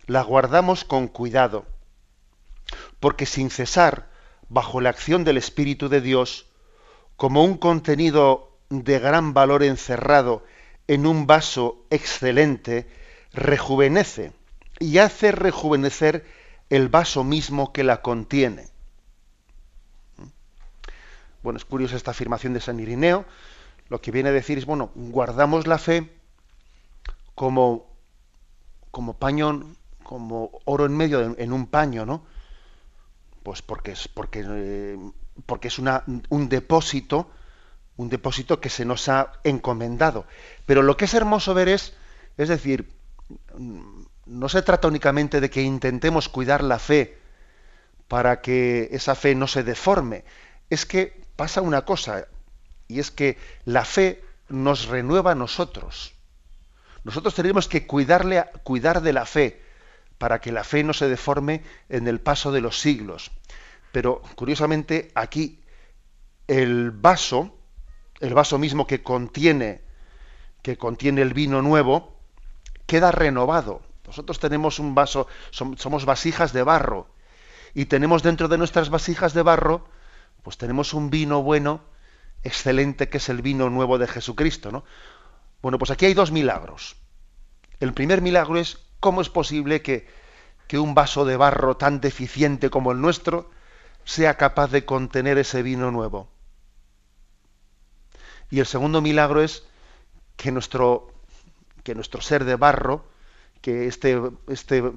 la 0.08 0.24
guardamos 0.24 0.86
con 0.86 1.08
cuidado, 1.08 1.66
porque 3.00 3.26
sin 3.28 3.52
cesar, 3.52 4.10
bajo 4.48 4.82
la 4.82 4.90
acción 4.90 5.24
del 5.24 5.38
Espíritu 5.38 5.88
de 5.88 6.02
Dios, 6.02 6.48
como 7.16 7.44
un 7.44 7.58
contenido 7.58 8.49
de 8.70 9.00
gran 9.00 9.34
valor 9.34 9.64
encerrado 9.64 10.44
en 10.88 11.06
un 11.06 11.28
vaso 11.28 11.86
excelente, 11.90 12.88
rejuvenece 13.34 14.32
y 14.80 15.00
hace 15.00 15.32
rejuvenecer 15.32 16.26
el 16.70 16.90
vaso 16.90 17.24
mismo 17.24 17.74
que 17.74 17.84
la 17.84 18.02
contiene. 18.02 18.68
Bueno, 21.42 21.58
es 21.58 21.66
curiosa 21.66 21.96
esta 21.96 22.12
afirmación 22.12 22.54
de 22.54 22.62
San 22.62 22.80
Irineo. 22.80 23.26
Lo 23.88 24.02
que 24.02 24.12
viene 24.12 24.30
a 24.30 24.34
decir 24.34 24.58
es, 24.58 24.66
bueno, 24.66 24.92
guardamos 24.94 25.68
la 25.68 25.78
fe 25.78 26.12
como, 27.34 27.88
como 28.92 29.18
paño, 29.18 29.76
como 30.04 30.52
oro 30.66 30.86
en 30.86 30.96
medio 30.96 31.36
en 31.38 31.54
un 31.54 31.66
paño, 31.68 32.06
¿no? 32.06 32.24
Pues 33.42 33.62
porque 33.62 33.92
es, 33.92 34.08
porque, 34.08 34.44
eh, 34.46 34.98
porque 35.46 35.70
es 35.70 35.80
una, 35.80 36.04
un 36.30 36.50
depósito 36.50 37.32
un 38.00 38.08
depósito 38.08 38.62
que 38.62 38.70
se 38.70 38.86
nos 38.86 39.10
ha 39.10 39.34
encomendado. 39.44 40.26
Pero 40.66 40.84
lo 40.84 40.96
que 40.96 41.04
es 41.04 41.14
hermoso 41.14 41.54
ver 41.54 41.68
es, 41.68 41.94
es 42.38 42.48
decir, 42.48 42.90
no 44.26 44.48
se 44.48 44.62
trata 44.62 44.88
únicamente 44.88 45.42
de 45.42 45.50
que 45.50 45.64
intentemos 45.64 46.30
cuidar 46.30 46.64
la 46.64 46.80
fe 46.80 47.18
para 48.08 48.40
que 48.40 48.88
esa 48.94 49.16
fe 49.16 49.36
no 49.36 49.48
se 49.48 49.64
deforme, 49.64 50.24
es 50.70 50.86
que 50.86 51.26
pasa 51.36 51.62
una 51.62 51.84
cosa, 51.84 52.28
y 52.88 53.00
es 53.00 53.12
que 53.12 53.38
la 53.66 53.84
fe 53.84 54.24
nos 54.48 54.88
renueva 54.88 55.34
a 55.34 55.36
nosotros. 55.36 56.14
Nosotros 57.04 57.36
tenemos 57.36 57.68
que 57.68 57.86
cuidarle, 57.86 58.46
cuidar 58.64 59.02
de 59.02 59.12
la 59.12 59.26
fe 59.26 59.62
para 60.18 60.40
que 60.40 60.54
la 60.54 60.64
fe 60.64 60.86
no 60.86 60.94
se 60.94 61.10
deforme 61.10 61.64
en 61.90 62.08
el 62.08 62.22
paso 62.22 62.54
de 62.54 62.62
los 62.62 62.80
siglos. 62.80 63.30
Pero 63.92 64.22
curiosamente 64.36 65.12
aquí 65.16 65.60
el 66.48 66.92
vaso 66.92 67.59
el 68.20 68.34
vaso 68.34 68.58
mismo 68.58 68.88
que 68.88 69.02
contiene, 69.02 69.82
que 70.62 70.78
contiene 70.78 71.22
el 71.22 71.34
vino 71.34 71.62
nuevo, 71.62 72.20
queda 72.86 73.12
renovado. 73.12 73.82
Nosotros 74.06 74.40
tenemos 74.40 74.80
un 74.80 74.96
vaso, 74.96 75.28
somos 75.52 76.06
vasijas 76.06 76.54
de 76.54 76.64
barro, 76.64 77.08
y 77.74 77.86
tenemos 77.86 78.24
dentro 78.24 78.48
de 78.48 78.58
nuestras 78.58 78.90
vasijas 78.90 79.34
de 79.34 79.44
barro, 79.44 79.86
pues 80.44 80.58
tenemos 80.58 80.94
un 80.94 81.10
vino 81.10 81.44
bueno, 81.44 81.82
excelente, 82.44 83.10
que 83.10 83.18
es 83.18 83.30
el 83.30 83.42
vino 83.42 83.70
nuevo 83.70 83.98
de 83.98 84.08
Jesucristo, 84.08 84.72
¿no? 84.72 84.84
Bueno, 85.62 85.78
pues 85.78 85.92
aquí 85.92 86.06
hay 86.06 86.14
dos 86.14 86.32
milagros. 86.32 86.96
El 87.80 87.94
primer 87.94 88.22
milagro 88.22 88.60
es 88.60 88.80
cómo 89.00 89.22
es 89.22 89.30
posible 89.30 89.82
que, 89.82 90.08
que 90.68 90.80
un 90.80 90.96
vaso 90.96 91.26
de 91.26 91.38
barro 91.38 91.78
tan 91.78 92.02
deficiente 92.02 92.70
como 92.70 92.92
el 92.92 93.02
nuestro 93.02 93.52
sea 94.06 94.36
capaz 94.38 94.72
de 94.72 94.86
contener 94.86 95.38
ese 95.38 95.62
vino 95.62 95.92
nuevo. 95.92 96.32
Y 98.50 98.60
el 98.60 98.66
segundo 98.66 99.02
milagro 99.02 99.42
es 99.42 99.64
que 100.36 100.52
nuestro, 100.52 101.14
que 101.84 101.96
nuestro 101.96 102.22
ser 102.22 102.46
de 102.46 102.56
barro, 102.56 103.06
que 103.62 103.88
este, 103.88 104.20
este, 104.48 104.92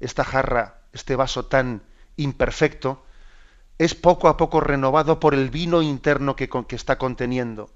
esta 0.00 0.24
jarra, 0.24 0.82
este 0.92 1.16
vaso 1.16 1.46
tan 1.46 1.82
imperfecto, 2.16 3.04
es 3.78 3.94
poco 3.94 4.28
a 4.28 4.36
poco 4.36 4.60
renovado 4.60 5.20
por 5.20 5.34
el 5.34 5.50
vino 5.50 5.82
interno 5.82 6.36
que, 6.36 6.48
que 6.48 6.76
está 6.76 6.98
conteniendo. 6.98 7.70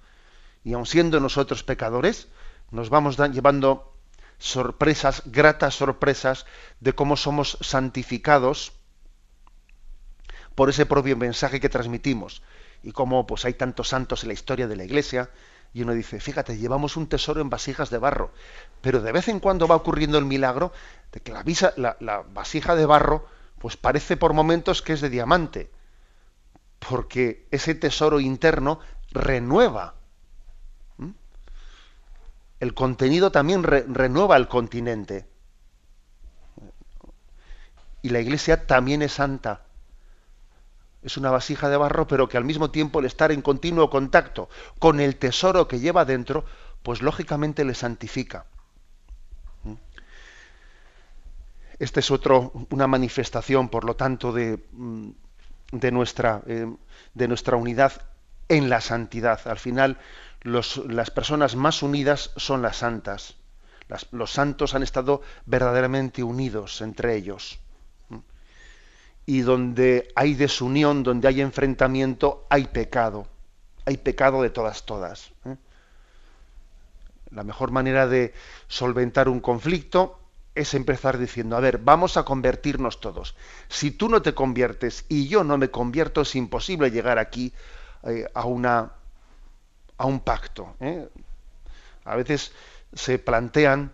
Y 0.64 0.74
aun 0.74 0.86
siendo 0.86 1.20
nosotros 1.20 1.62
pecadores, 1.62 2.28
nos 2.70 2.90
vamos 2.90 3.16
llevando 3.16 3.94
sorpresas, 4.38 5.22
gratas 5.26 5.76
sorpresas, 5.76 6.46
de 6.80 6.94
cómo 6.94 7.16
somos 7.16 7.58
santificados 7.60 8.72
por 10.54 10.68
ese 10.68 10.84
propio 10.84 11.16
mensaje 11.16 11.60
que 11.60 11.68
transmitimos 11.68 12.42
y 12.82 12.92
cómo 12.92 13.26
pues 13.26 13.44
hay 13.44 13.54
tantos 13.54 13.88
santos 13.88 14.22
en 14.22 14.28
la 14.28 14.34
historia 14.34 14.66
de 14.66 14.76
la 14.76 14.84
Iglesia, 14.84 15.30
Y 15.74 15.82
uno 15.82 15.94
dice, 15.94 16.20
fíjate, 16.20 16.58
llevamos 16.58 16.98
un 16.98 17.06
tesoro 17.06 17.40
en 17.40 17.48
vasijas 17.48 17.88
de 17.88 17.96
barro, 17.96 18.30
pero 18.82 19.00
de 19.00 19.10
vez 19.10 19.28
en 19.28 19.40
cuando 19.40 19.66
va 19.66 19.76
ocurriendo 19.76 20.18
el 20.18 20.26
milagro 20.26 20.70
de 21.12 21.20
que 21.20 21.32
la, 21.32 22.24
vasija 22.34 22.74
de 22.76 22.84
barro 22.84 23.26
pues 23.58 23.78
parece 23.78 24.18
por 24.18 24.34
momentos 24.34 24.82
que 24.82 24.92
es 24.92 25.00
de 25.00 25.08
diamante, 25.08 25.70
porque 26.78 27.46
ese 27.50 27.74
tesoro 27.74 28.20
interno 28.20 28.80
renueva. 29.12 29.94
El 32.60 32.74
contenido 32.74 33.32
también 33.32 33.62
renueva 33.62 34.36
el 34.36 34.46
continente. 34.46 35.26
Y 38.02 38.10
la 38.10 38.20
iglesia 38.20 38.66
también 38.66 39.02
es 39.02 39.12
santa. 39.12 39.62
Es 41.02 41.16
una 41.16 41.30
vasija 41.30 41.68
de 41.68 41.76
barro, 41.76 42.06
pero 42.06 42.28
que 42.28 42.36
al 42.36 42.44
mismo 42.44 42.70
tiempo 42.70 43.00
el 43.00 43.06
estar 43.06 43.32
en 43.32 43.42
continuo 43.42 43.90
contacto 43.90 44.48
con 44.78 45.00
el 45.00 45.16
tesoro 45.16 45.66
que 45.66 45.80
lleva 45.80 46.04
dentro, 46.04 46.44
pues 46.82 47.02
lógicamente 47.02 47.64
le 47.64 47.74
santifica. 47.74 48.46
Esta 51.78 51.98
es 51.98 52.12
otro, 52.12 52.52
una 52.70 52.86
manifestación, 52.86 53.68
por 53.68 53.84
lo 53.84 53.96
tanto, 53.96 54.32
de, 54.32 54.64
mm, 54.70 55.10
de, 55.72 55.90
nuestra, 55.90 56.42
eh, 56.46 56.72
de 57.14 57.28
nuestra 57.28 57.56
unidad 57.56 58.02
en 58.48 58.70
la 58.70 58.80
santidad. 58.80 59.40
Al 59.48 59.58
final, 59.58 59.98
las 60.44 61.10
personas 61.10 61.56
más 61.56 61.82
unidas 61.82 62.30
son 62.36 62.62
las 62.62 62.76
santas. 62.76 63.36
los 64.10 64.30
santos 64.30 64.74
han 64.74 64.82
estado 64.82 65.20
verdaderamente 65.44 66.22
unidos 66.22 66.80
entre 66.80 67.14
ellos. 67.14 67.61
Y 69.24 69.42
donde 69.42 70.12
hay 70.14 70.34
desunión, 70.34 71.02
donde 71.02 71.28
hay 71.28 71.40
enfrentamiento, 71.40 72.46
hay 72.50 72.64
pecado. 72.66 73.26
Hay 73.84 73.96
pecado 73.96 74.42
de 74.42 74.50
todas, 74.50 74.84
todas. 74.84 75.30
¿eh? 75.44 75.56
La 77.30 77.44
mejor 77.44 77.70
manera 77.70 78.06
de 78.06 78.34
solventar 78.68 79.28
un 79.28 79.40
conflicto 79.40 80.18
es 80.54 80.74
empezar 80.74 81.18
diciendo, 81.18 81.56
a 81.56 81.60
ver, 81.60 81.78
vamos 81.78 82.16
a 82.16 82.24
convertirnos 82.24 83.00
todos. 83.00 83.34
Si 83.68 83.90
tú 83.90 84.08
no 84.08 84.20
te 84.20 84.34
conviertes 84.34 85.06
y 85.08 85.28
yo 85.28 85.44
no 85.44 85.56
me 85.56 85.70
convierto, 85.70 86.20
es 86.22 86.34
imposible 86.34 86.90
llegar 86.90 87.18
aquí 87.18 87.52
eh, 88.02 88.26
a, 88.34 88.44
una, 88.44 88.92
a 89.96 90.06
un 90.06 90.20
pacto. 90.20 90.76
¿eh? 90.80 91.08
A 92.04 92.16
veces 92.16 92.52
se 92.92 93.18
plantean, 93.18 93.92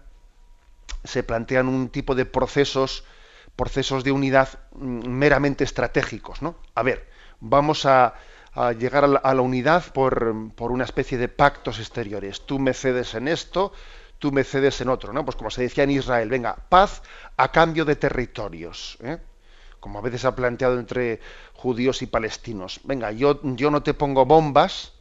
se 1.05 1.23
plantean 1.23 1.69
un 1.69 1.91
tipo 1.91 2.17
de 2.17 2.25
procesos, 2.25 3.05
procesos 3.59 4.05
de 4.05 4.13
unidad 4.13 4.49
mm, 4.73 5.09
meramente 5.09 5.65
estratégicos. 5.65 6.41
¿no? 6.41 6.55
A 6.77 6.83
ver, 6.85 7.11
vamos 7.41 7.85
a, 7.85 8.15
llegar 8.79 9.05
a 9.05 9.35
la, 9.35 9.43
unidad 9.43 9.93
por, 9.93 10.35
por 10.55 10.73
una 10.73 10.85
especie 10.85 11.19
de 11.19 11.29
pactos 11.29 11.79
exteriores. 11.79 12.47
Tú 12.47 12.59
me 12.59 12.73
cedes 12.73 13.15
en 13.15 13.29
esto, 13.29 13.73
tú 14.19 14.33
me 14.33 14.43
cedes 14.43 14.81
en 14.81 14.89
otro, 14.89 15.13
¿no? 15.13 15.25
Pues 15.25 15.37
como 15.37 15.51
se 15.51 15.63
decía 15.63 15.85
en 15.85 15.93
Israel, 15.93 16.29
venga, 16.29 16.57
paz 16.69 17.03
a 17.37 17.53
cambio 17.53 17.85
de 17.85 17.95
territorios, 17.95 18.99
¿eh? 19.01 19.19
como 19.79 20.01
a 20.01 20.03
veces 20.03 20.25
ha 20.25 20.35
planteado 20.35 20.81
entre 20.81 21.21
judíos 21.55 22.03
y 22.03 22.07
palestinos. 22.07 22.81
Venga, 22.83 23.13
yo, 23.13 23.41
yo 23.43 23.71
no 23.71 23.83
te 23.83 23.95
pongo 23.95 24.27
bombas 24.27 24.93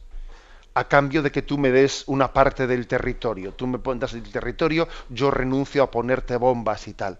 a 0.74 0.86
cambio 0.86 1.22
de 1.22 1.32
que 1.32 1.42
tú 1.42 1.58
me 1.58 1.72
des 1.72 2.04
una 2.06 2.32
parte 2.32 2.68
del 2.68 2.86
territorio. 2.86 3.54
Tú 3.54 3.66
me 3.66 3.78
pones 3.78 4.12
el 4.12 4.30
territorio, 4.30 4.86
yo 5.08 5.32
renuncio 5.32 5.82
a 5.82 5.90
ponerte 5.90 6.36
bombas 6.36 6.86
y 6.86 6.94
tal. 6.94 7.18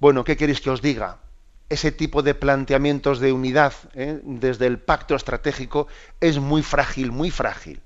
Bueno, 0.00 0.24
¿qué 0.24 0.36
queréis 0.36 0.60
que 0.60 0.70
os 0.70 0.82
diga? 0.82 1.18
Ese 1.68 1.92
tipo 1.92 2.22
de 2.22 2.34
planteamientos 2.34 3.20
de 3.20 3.32
unidad 3.32 3.72
¿eh? 3.94 4.20
desde 4.22 4.66
el 4.66 4.78
pacto 4.78 5.14
estratégico 5.14 5.88
es 6.20 6.38
muy 6.38 6.62
frágil, 6.62 7.10
muy 7.10 7.30
frágil. 7.30 7.80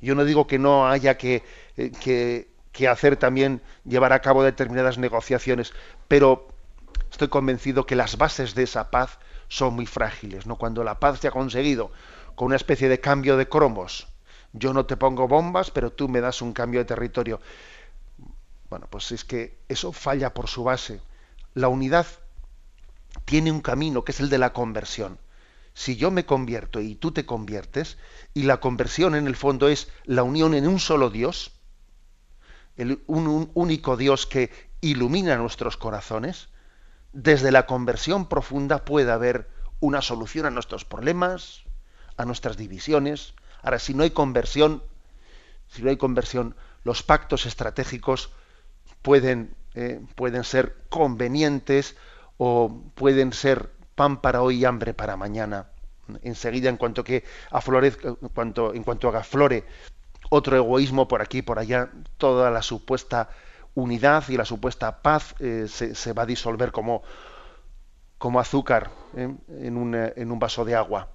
Yo 0.00 0.14
no 0.14 0.24
digo 0.24 0.46
que 0.46 0.58
no 0.58 0.88
haya 0.88 1.16
que, 1.16 1.44
eh, 1.76 1.92
que 2.02 2.50
que 2.72 2.88
hacer 2.88 3.16
también 3.16 3.62
llevar 3.84 4.12
a 4.12 4.20
cabo 4.20 4.42
determinadas 4.42 4.98
negociaciones, 4.98 5.72
pero 6.08 6.48
estoy 7.10 7.28
convencido 7.28 7.86
que 7.86 7.96
las 7.96 8.16
bases 8.16 8.54
de 8.54 8.64
esa 8.64 8.90
paz 8.90 9.18
son 9.48 9.74
muy 9.74 9.86
frágiles, 9.86 10.46
¿no? 10.46 10.56
Cuando 10.56 10.84
la 10.84 11.00
paz 11.00 11.20
se 11.20 11.28
ha 11.28 11.32
conseguido 11.32 11.90
con 12.34 12.46
una 12.46 12.56
especie 12.56 12.88
de 12.88 13.00
cambio 13.00 13.36
de 13.36 13.48
cromos, 13.48 14.08
yo 14.52 14.72
no 14.72 14.86
te 14.86 14.96
pongo 14.96 15.28
bombas, 15.28 15.70
pero 15.70 15.92
tú 15.92 16.08
me 16.08 16.20
das 16.20 16.42
un 16.42 16.52
cambio 16.52 16.80
de 16.80 16.84
territorio. 16.84 17.40
Bueno, 18.68 18.86
pues 18.88 19.10
es 19.12 19.24
que 19.24 19.58
eso 19.68 19.92
falla 19.92 20.32
por 20.32 20.48
su 20.48 20.64
base. 20.64 21.00
La 21.54 21.68
unidad 21.68 22.06
tiene 23.24 23.52
un 23.52 23.60
camino 23.60 24.04
que 24.04 24.12
es 24.12 24.20
el 24.20 24.30
de 24.30 24.38
la 24.38 24.52
conversión. 24.52 25.18
Si 25.74 25.96
yo 25.96 26.10
me 26.10 26.26
convierto 26.26 26.80
y 26.80 26.94
tú 26.94 27.12
te 27.12 27.26
conviertes, 27.26 27.96
y 28.34 28.42
la 28.42 28.60
conversión 28.60 29.14
en 29.14 29.26
el 29.26 29.36
fondo 29.36 29.68
es 29.68 29.88
la 30.04 30.22
unión 30.22 30.54
en 30.54 30.66
un 30.66 30.78
solo 30.80 31.10
Dios, 31.10 31.52
un, 33.06 33.50
único 33.54 33.96
Dios 33.96 34.26
que 34.26 34.50
ilumina 34.80 35.36
nuestros 35.36 35.76
corazones, 35.76 36.48
desde 37.12 37.50
la 37.50 37.66
conversión 37.66 38.28
profunda 38.28 38.84
puede 38.84 39.10
haber 39.10 39.50
una 39.80 40.02
solución 40.02 40.46
a 40.46 40.50
nuestros 40.50 40.84
problemas, 40.84 41.62
a 42.16 42.24
nuestras 42.24 42.56
divisiones. 42.56 43.34
Ahora, 43.62 43.78
si 43.78 43.94
no 43.94 44.02
hay 44.02 44.10
conversión, 44.10 44.82
si 45.68 45.82
no 45.82 45.90
hay 45.90 45.96
conversión, 45.96 46.54
los 46.84 47.02
pactos 47.02 47.46
estratégicos 47.46 48.30
pueden, 49.02 49.54
eh, 49.74 50.00
pueden 50.14 50.44
ser 50.44 50.76
convenientes 50.88 51.96
o 52.38 52.82
pueden 52.94 53.32
ser 53.32 53.70
pan 53.94 54.20
para 54.20 54.42
hoy 54.42 54.60
y 54.60 54.64
hambre 54.64 54.94
para 54.94 55.16
mañana. 55.16 55.70
Enseguida, 56.22 56.68
en 56.68 56.76
cuanto 56.76 57.04
que 57.04 57.24
aflorezca, 57.50 58.08
en 58.08 58.28
cuanto, 58.34 58.74
en 58.74 58.82
cuanto 58.82 59.08
haga 59.08 59.22
flore 59.22 59.64
otro 60.28 60.56
egoísmo 60.56 61.08
por 61.08 61.22
aquí 61.22 61.38
y 61.38 61.42
por 61.42 61.58
allá, 61.58 61.90
toda 62.16 62.50
la 62.50 62.62
supuesta 62.62 63.30
unidad 63.74 64.24
y 64.28 64.36
la 64.36 64.44
supuesta 64.44 65.02
paz 65.02 65.34
eh, 65.38 65.66
se, 65.68 66.12
va 66.12 66.22
a 66.22 66.26
disolver 66.26 66.72
como, 66.72 67.02
como 68.18 68.40
azúcar 68.40 68.90
¿eh? 69.16 69.34
en, 69.48 69.76
un, 69.76 69.94
en, 69.94 70.30
un, 70.32 70.38
vaso 70.38 70.64
de 70.64 70.74
agua. 70.74 71.08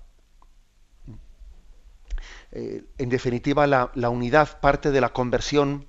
en 2.51 3.09
definitiva, 3.09 3.67
la, 3.67 3.91
la, 3.95 4.09
unidad 4.09 4.59
parte 4.61 4.91
de 4.91 5.01
la 5.01 5.09
conversión 5.09 5.87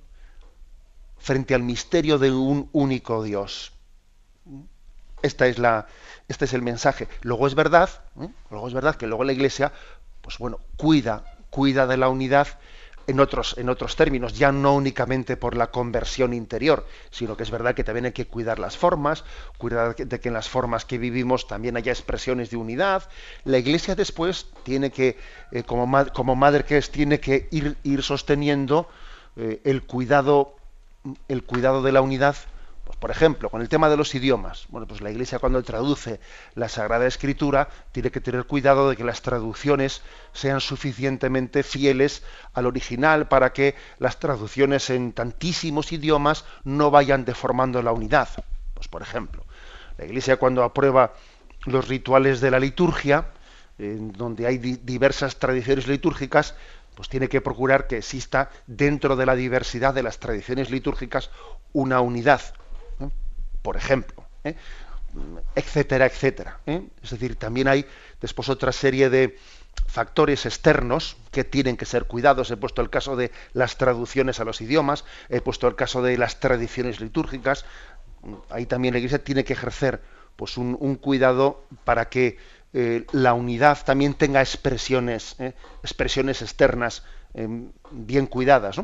frente 1.19 1.55
al 1.55 1.63
misterio 1.63 2.17
de 2.17 2.31
un 2.31 2.69
único 2.73 3.23
Dios. 3.23 3.73
Esta 5.21 5.47
es 5.47 5.57
la, 5.57 5.87
este 6.27 6.45
es 6.45 6.53
el 6.53 6.61
mensaje. 6.61 7.07
Luego 7.21 7.47
es 7.47 7.55
verdad, 7.55 7.89
luego 8.49 8.67
es 8.67 8.73
verdad 8.73 8.95
que 8.95 9.07
luego 9.07 9.23
la 9.23 9.33
Iglesia, 9.33 9.71
pues 10.21 10.37
bueno, 10.37 10.59
cuida, 10.77 11.23
cuida 11.49 11.87
de 11.87 11.97
la 11.97 12.09
unidad 12.09 12.47
en 13.07 13.21
otros, 13.21 13.55
en 13.57 13.69
otros 13.69 13.95
términos, 13.95 14.37
ya 14.37 14.51
no 14.51 14.75
únicamente 14.75 15.37
por 15.37 15.55
la 15.55 15.71
conversión 15.71 16.33
interior, 16.33 16.85
sino 17.09 17.37
que 17.37 17.43
es 17.43 17.51
verdad 17.51 17.73
que 17.73 17.85
también 17.85 18.05
hay 18.05 18.11
que 18.11 18.27
cuidar 18.27 18.59
las 18.59 18.75
formas, 18.75 19.23
cuidar 19.57 19.95
de 19.95 20.19
que 20.19 20.27
en 20.27 20.33
las 20.33 20.49
formas 20.49 20.83
que 20.83 20.97
vivimos 20.97 21.47
también 21.47 21.77
haya 21.77 21.93
expresiones 21.93 22.49
de 22.49 22.57
unidad. 22.57 23.09
La 23.45 23.57
Iglesia 23.57 23.95
después 23.95 24.47
tiene 24.63 24.91
que, 24.91 25.17
eh, 25.53 25.63
como, 25.63 25.89
como, 26.13 26.35
madre 26.35 26.65
que 26.65 26.77
es, 26.77 26.91
tiene 26.91 27.21
que 27.21 27.47
ir, 27.51 27.77
ir 27.83 28.03
sosteniendo 28.03 28.89
eh, 29.37 29.61
el, 29.63 29.83
cuidado, 29.83 30.56
el 31.27 31.43
cuidado 31.43 31.81
de 31.81 31.91
la 31.91 32.01
unidad 32.01 32.35
pues, 32.87 32.97
por 32.99 33.11
ejemplo, 33.11 33.49
con 33.49 33.61
el 33.61 33.67
tema 33.67 33.89
de 33.89 33.97
los 33.97 34.15
idiomas. 34.15 34.65
Bueno, 34.69 34.87
pues 34.87 35.01
la 35.01 35.11
Iglesia 35.11 35.39
cuando 35.39 35.61
traduce 35.61 36.21
la 36.55 36.69
Sagrada 36.69 37.05
Escritura 37.05 37.67
tiene 37.91 38.11
que 38.11 38.21
tener 38.21 38.45
cuidado 38.45 38.89
de 38.89 38.95
que 38.95 39.03
las 39.03 39.21
traducciones 39.21 40.01
sean 40.31 40.61
suficientemente 40.61 41.63
fieles 41.63 42.23
al 42.53 42.65
original 42.65 43.27
para 43.27 43.51
que 43.51 43.75
las 43.99 44.19
traducciones 44.19 44.89
en 44.89 45.11
tantísimos 45.11 45.91
idiomas 45.91 46.45
no 46.63 46.89
vayan 46.89 47.25
deformando 47.25 47.81
la 47.81 47.91
unidad. 47.91 48.29
Pues 48.73 48.87
por 48.87 49.01
ejemplo, 49.01 49.43
la 49.97 50.05
Iglesia 50.05 50.37
cuando 50.37 50.63
aprueba 50.63 51.11
los 51.65 51.89
rituales 51.89 52.39
de 52.39 52.51
la 52.51 52.59
liturgia, 52.59 53.27
en 53.79 54.13
donde 54.13 54.47
hay 54.47 54.59
diversas 54.59 55.39
tradiciones 55.39 55.87
litúrgicas, 55.87 56.55
pues 56.97 57.09
tiene 57.09 57.29
que 57.29 57.41
procurar 57.41 57.85
que 57.85 57.97
exista 57.97 58.49
dentro 58.65 59.15
de 59.15 59.27
la 59.27 59.35
diversidad 59.35 59.93
de 59.93 60.01
las 60.01 60.17
tradiciones 60.17 60.71
litúrgicas 60.71 61.29
una 61.71 62.01
unidad, 62.01 62.41
por 63.61 63.77
ejemplo, 63.77 64.25
¿eh? 64.43 64.55
etcétera, 65.53 66.07
etcétera. 66.07 66.59
¿eh? 66.65 66.81
Es 67.03 67.11
decir, 67.11 67.35
también 67.35 67.67
hay 67.67 67.85
después 68.19 68.49
otra 68.49 68.71
serie 68.71 69.11
de 69.11 69.37
factores 69.85 70.47
externos 70.47 71.17
que 71.31 71.43
tienen 71.43 71.77
que 71.77 71.85
ser 71.85 72.05
cuidados. 72.05 72.49
He 72.49 72.57
puesto 72.57 72.81
el 72.81 72.89
caso 72.89 73.15
de 73.15 73.31
las 73.53 73.77
traducciones 73.77 74.39
a 74.39 74.43
los 74.43 74.59
idiomas, 74.59 75.05
he 75.29 75.39
puesto 75.39 75.67
el 75.67 75.75
caso 75.75 76.01
de 76.01 76.17
las 76.17 76.39
tradiciones 76.39 76.99
litúrgicas. 76.99 77.63
Ahí 78.49 78.65
también 78.65 78.95
la 78.95 78.97
Iglesia 78.97 79.23
tiene 79.23 79.43
que 79.43 79.53
ejercer 79.53 80.01
pues, 80.35 80.57
un, 80.57 80.95
cuidado 80.95 81.63
para 81.83 82.09
que 82.09 82.37
eh, 82.73 83.05
la 83.11 83.33
unidad 83.33 83.83
también 83.85 84.13
tenga 84.13 84.41
expresiones, 84.41 85.35
expresiones 85.83 86.41
externas 86.41 87.03
bien 87.91 88.25
cuidadas. 88.25 88.77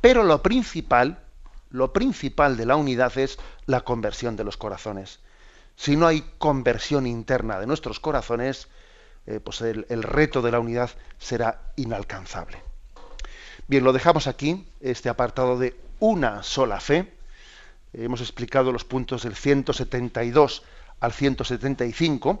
Pero 0.00 0.24
lo 0.24 0.42
principal 0.42 1.24
lo 1.74 1.92
principal 1.92 2.56
de 2.56 2.66
la 2.66 2.76
unidad 2.76 3.18
es 3.18 3.36
la 3.66 3.80
conversión 3.80 4.36
de 4.36 4.44
los 4.44 4.56
corazones. 4.56 5.18
Si 5.74 5.96
no 5.96 6.06
hay 6.06 6.20
conversión 6.38 7.04
interna 7.04 7.58
de 7.58 7.66
nuestros 7.66 7.98
corazones, 7.98 8.68
eh, 9.26 9.40
pues 9.42 9.60
el, 9.60 9.84
reto 10.04 10.40
de 10.40 10.52
la 10.52 10.60
unidad 10.60 10.90
será 11.18 11.72
inalcanzable. 11.74 12.62
Bien, 13.66 13.82
lo 13.82 13.92
dejamos 13.92 14.28
aquí, 14.28 14.68
este 14.80 15.08
apartado 15.08 15.58
de 15.58 15.74
una 15.98 16.44
sola 16.44 16.78
fe. 16.78 17.12
Hemos 17.92 18.20
explicado 18.20 18.70
los 18.70 18.84
puntos 18.84 19.24
del 19.24 19.34
172 19.34 20.62
al 21.00 21.12
175 21.12 22.40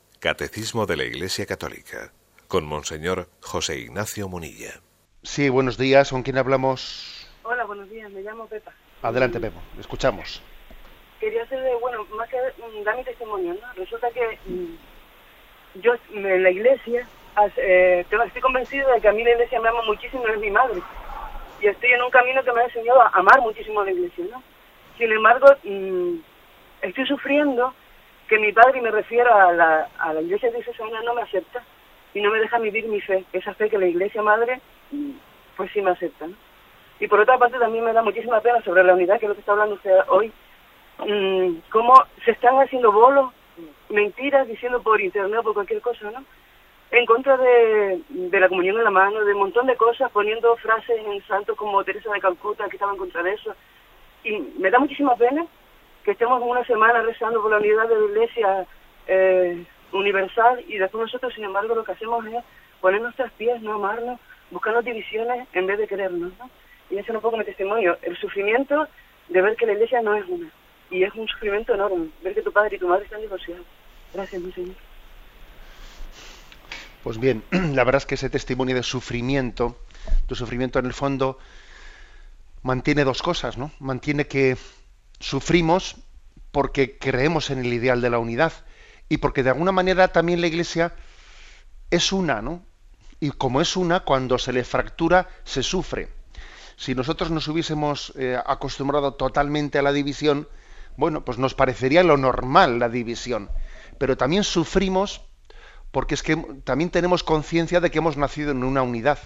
Catecismo 0.21 0.85
de 0.85 0.97
la 0.97 1.03
Iglesia 1.03 1.47
Católica 1.47 2.11
con 2.47 2.63
Monseñor 2.63 3.27
José 3.41 3.79
Ignacio 3.79 4.27
Munilla. 4.27 4.79
Sí, 5.23 5.49
buenos 5.49 5.79
días. 5.79 6.11
¿Con 6.11 6.21
quién 6.21 6.37
hablamos? 6.37 7.27
Hola, 7.41 7.65
buenos 7.65 7.89
días. 7.89 8.11
Me 8.11 8.21
llamo 8.21 8.45
Pepa. 8.45 8.71
Adelante, 9.01 9.39
Pepo. 9.39 9.59
Escuchamos. 9.79 10.43
Quería 11.19 11.41
hacerle, 11.41 11.73
bueno, 11.81 12.05
más 12.15 12.29
que 12.29 12.37
mm, 12.37 12.83
dar 12.83 12.97
mi 12.97 13.03
testimonio, 13.03 13.55
¿no? 13.55 13.73
Resulta 13.73 14.11
que 14.11 14.37
mm, 14.45 15.81
yo 15.81 15.93
en 16.13 16.43
la 16.43 16.51
iglesia 16.51 17.07
eh, 17.57 18.05
estoy 18.07 18.41
convencido 18.43 18.91
de 18.91 19.01
que 19.01 19.07
a 19.07 19.13
mí 19.13 19.23
la 19.23 19.31
iglesia 19.31 19.59
me 19.59 19.69
ama 19.69 19.81
muchísimo, 19.87 20.27
es 20.27 20.39
mi 20.39 20.51
madre. 20.51 20.83
Y 21.61 21.65
estoy 21.65 21.93
en 21.93 22.01
un 22.03 22.11
camino 22.11 22.43
que 22.43 22.51
me 22.51 22.61
ha 22.61 22.65
enseñado 22.65 23.01
a 23.01 23.07
amar 23.07 23.41
muchísimo 23.41 23.81
a 23.81 23.85
la 23.85 23.91
iglesia, 23.91 24.23
¿no? 24.29 24.43
Sin 24.99 25.11
embargo, 25.11 25.47
mm, 25.63 26.17
estoy 26.83 27.07
sufriendo 27.07 27.73
que 28.31 28.39
mi 28.39 28.53
padre, 28.53 28.79
y 28.79 28.81
me 28.81 28.91
refiero 28.91 29.35
a 29.35 29.51
la, 29.51 29.89
a 29.99 30.13
la 30.13 30.21
iglesia 30.21 30.49
diocesana, 30.51 31.01
no 31.01 31.13
me 31.13 31.21
acepta 31.21 31.61
y 32.13 32.21
no 32.21 32.31
me 32.31 32.39
deja 32.39 32.59
vivir 32.59 32.87
mi 32.87 33.01
fe, 33.01 33.25
esa 33.33 33.53
fe 33.55 33.69
que 33.69 33.77
la 33.77 33.87
iglesia 33.87 34.21
madre, 34.21 34.61
pues 35.57 35.69
sí 35.73 35.81
me 35.81 35.91
acepta. 35.91 36.27
Y 37.01 37.09
por 37.09 37.19
otra 37.19 37.37
parte 37.37 37.59
también 37.59 37.83
me 37.83 37.91
da 37.91 38.01
muchísima 38.01 38.39
pena 38.39 38.61
sobre 38.61 38.85
la 38.85 38.93
unidad, 38.93 39.19
que 39.19 39.25
es 39.25 39.29
lo 39.29 39.35
que 39.35 39.41
está 39.41 39.51
hablando 39.51 39.75
usted 39.75 39.91
hoy, 40.07 40.31
mm, 40.99 41.55
cómo 41.71 41.93
se 42.23 42.31
están 42.31 42.55
haciendo 42.55 42.93
bolos, 42.93 43.33
mentiras, 43.89 44.47
diciendo 44.47 44.81
por 44.81 45.01
internet 45.01 45.39
o 45.41 45.43
por 45.43 45.53
cualquier 45.53 45.81
cosa, 45.81 46.09
¿no? 46.11 46.23
En 46.91 47.05
contra 47.05 47.35
de, 47.35 48.01
de 48.07 48.39
la 48.39 48.47
comunión 48.47 48.77
en 48.77 48.85
la 48.85 48.91
mano, 48.91 49.25
de 49.25 49.33
un 49.33 49.39
montón 49.39 49.67
de 49.67 49.75
cosas, 49.75 50.09
poniendo 50.11 50.55
frases 50.55 51.05
en 51.05 51.21
santos 51.27 51.57
como 51.57 51.83
Teresa 51.83 52.13
de 52.13 52.21
Calcuta, 52.21 52.69
que 52.69 52.77
estaban 52.77 52.95
en 52.95 52.99
contra 52.99 53.23
de 53.23 53.33
eso. 53.33 53.53
Y 54.23 54.39
me 54.57 54.69
da 54.69 54.79
muchísima 54.79 55.17
pena 55.17 55.45
que 56.03 56.11
estemos 56.11 56.41
una 56.41 56.65
semana 56.65 57.01
rezando 57.01 57.41
por 57.41 57.51
la 57.51 57.57
unidad 57.57 57.87
de 57.87 57.95
la 57.95 58.05
Iglesia 58.05 58.67
eh, 59.07 59.63
universal 59.91 60.63
y 60.67 60.77
después 60.77 61.03
nosotros, 61.03 61.33
sin 61.33 61.43
embargo, 61.43 61.75
lo 61.75 61.83
que 61.83 61.91
hacemos 61.91 62.25
es 62.25 62.43
poner 62.79 63.01
nuestras 63.01 63.31
pies, 63.33 63.61
no 63.61 63.73
amarnos, 63.73 64.19
buscando 64.49 64.81
divisiones 64.81 65.47
en 65.53 65.67
vez 65.67 65.77
de 65.77 65.87
querernos. 65.87 66.31
¿no? 66.39 66.49
Y 66.89 66.97
ese 66.97 67.11
es 67.11 67.15
un 67.15 67.21
poco 67.21 67.37
mi 67.37 67.45
testimonio, 67.45 67.97
el 68.01 68.17
sufrimiento 68.17 68.87
de 69.29 69.41
ver 69.41 69.55
que 69.55 69.65
la 69.65 69.73
Iglesia 69.73 70.01
no 70.01 70.15
es 70.15 70.25
una. 70.27 70.49
Y 70.89 71.03
es 71.03 71.13
un 71.15 71.27
sufrimiento 71.27 71.73
enorme, 71.73 72.09
ver 72.21 72.33
que 72.33 72.41
tu 72.41 72.51
padre 72.51 72.75
y 72.75 72.79
tu 72.79 72.87
madre 72.87 73.05
están 73.05 73.21
divorciados. 73.21 73.65
Gracias, 74.13 74.41
mi 74.41 74.51
Señor. 74.51 74.75
Pues 77.03 77.17
bien, 77.19 77.43
la 77.51 77.83
verdad 77.83 78.01
es 78.01 78.05
que 78.05 78.15
ese 78.15 78.29
testimonio 78.29 78.75
de 78.75 78.83
sufrimiento, 78.83 79.77
tu 80.27 80.35
sufrimiento 80.35 80.79
en 80.79 80.85
el 80.85 80.93
fondo 80.93 81.37
mantiene 82.61 83.03
dos 83.03 83.21
cosas, 83.21 83.57
¿no? 83.57 83.71
Mantiene 83.79 84.27
que 84.27 84.57
sufrimos 85.21 85.95
porque 86.51 86.97
creemos 86.97 87.49
en 87.49 87.59
el 87.59 87.71
ideal 87.73 88.01
de 88.01 88.09
la 88.09 88.19
unidad 88.19 88.51
y 89.07 89.17
porque 89.17 89.43
de 89.43 89.49
alguna 89.49 89.71
manera 89.71 90.09
también 90.09 90.41
la 90.41 90.47
Iglesia 90.47 90.93
es 91.89 92.11
una, 92.11 92.41
¿no? 92.41 92.63
Y 93.19 93.31
como 93.31 93.61
es 93.61 93.75
una, 93.77 94.01
cuando 94.01 94.37
se 94.37 94.51
le 94.51 94.63
fractura, 94.63 95.29
se 95.43 95.63
sufre. 95.63 96.09
Si 96.75 96.95
nosotros 96.95 97.29
nos 97.29 97.47
hubiésemos 97.47 98.13
eh, 98.17 98.37
acostumbrado 98.43 99.13
totalmente 99.13 99.77
a 99.77 99.83
la 99.83 99.93
división, 99.93 100.47
bueno, 100.97 101.23
pues 101.23 101.37
nos 101.37 101.53
parecería 101.53 102.03
lo 102.03 102.17
normal 102.17 102.79
la 102.79 102.89
división. 102.89 103.49
Pero 103.99 104.17
también 104.17 104.43
sufrimos 104.43 105.21
porque 105.91 106.15
es 106.15 106.23
que 106.23 106.35
también 106.63 106.89
tenemos 106.89 107.23
conciencia 107.23 107.79
de 107.79 107.91
que 107.91 107.99
hemos 107.99 108.17
nacido 108.17 108.51
en 108.51 108.63
una 108.63 108.81
unidad 108.81 109.19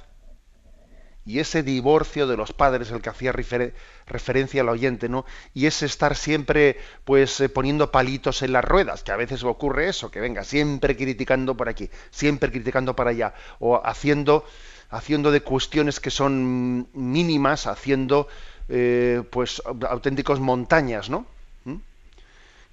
y 1.25 1.39
ese 1.39 1.63
divorcio 1.63 2.27
de 2.27 2.37
los 2.37 2.53
padres, 2.53 2.91
el 2.91 3.01
que 3.01 3.09
hacía 3.09 3.31
referencia 3.31 4.61
al 4.61 4.69
oyente, 4.69 5.09
¿no? 5.09 5.25
Y 5.55 5.65
ese 5.65 5.87
estar 5.87 6.15
siempre, 6.15 6.77
pues, 7.03 7.39
eh, 7.41 7.49
poniendo 7.49 7.91
palitos 7.91 8.43
en 8.43 8.53
las 8.53 8.63
ruedas, 8.63 9.01
que 9.01 9.11
a 9.11 9.15
veces 9.15 9.43
ocurre 9.43 9.89
eso, 9.89 10.11
que 10.11 10.19
venga, 10.19 10.43
siempre 10.43 10.95
criticando 10.95 11.57
por 11.57 11.67
aquí, 11.67 11.89
siempre 12.11 12.51
criticando 12.51 12.95
para 12.95 13.09
allá, 13.09 13.33
o 13.59 13.81
haciendo, 13.83 14.45
haciendo 14.91 15.31
de 15.31 15.41
cuestiones 15.41 15.99
que 15.99 16.11
son 16.11 16.89
mínimas, 16.93 17.65
haciendo, 17.65 18.27
eh, 18.69 19.23
pues, 19.31 19.63
auténticos 19.65 20.39
montañas, 20.39 21.09
¿no? 21.09 21.25
¿Mm? 21.63 21.77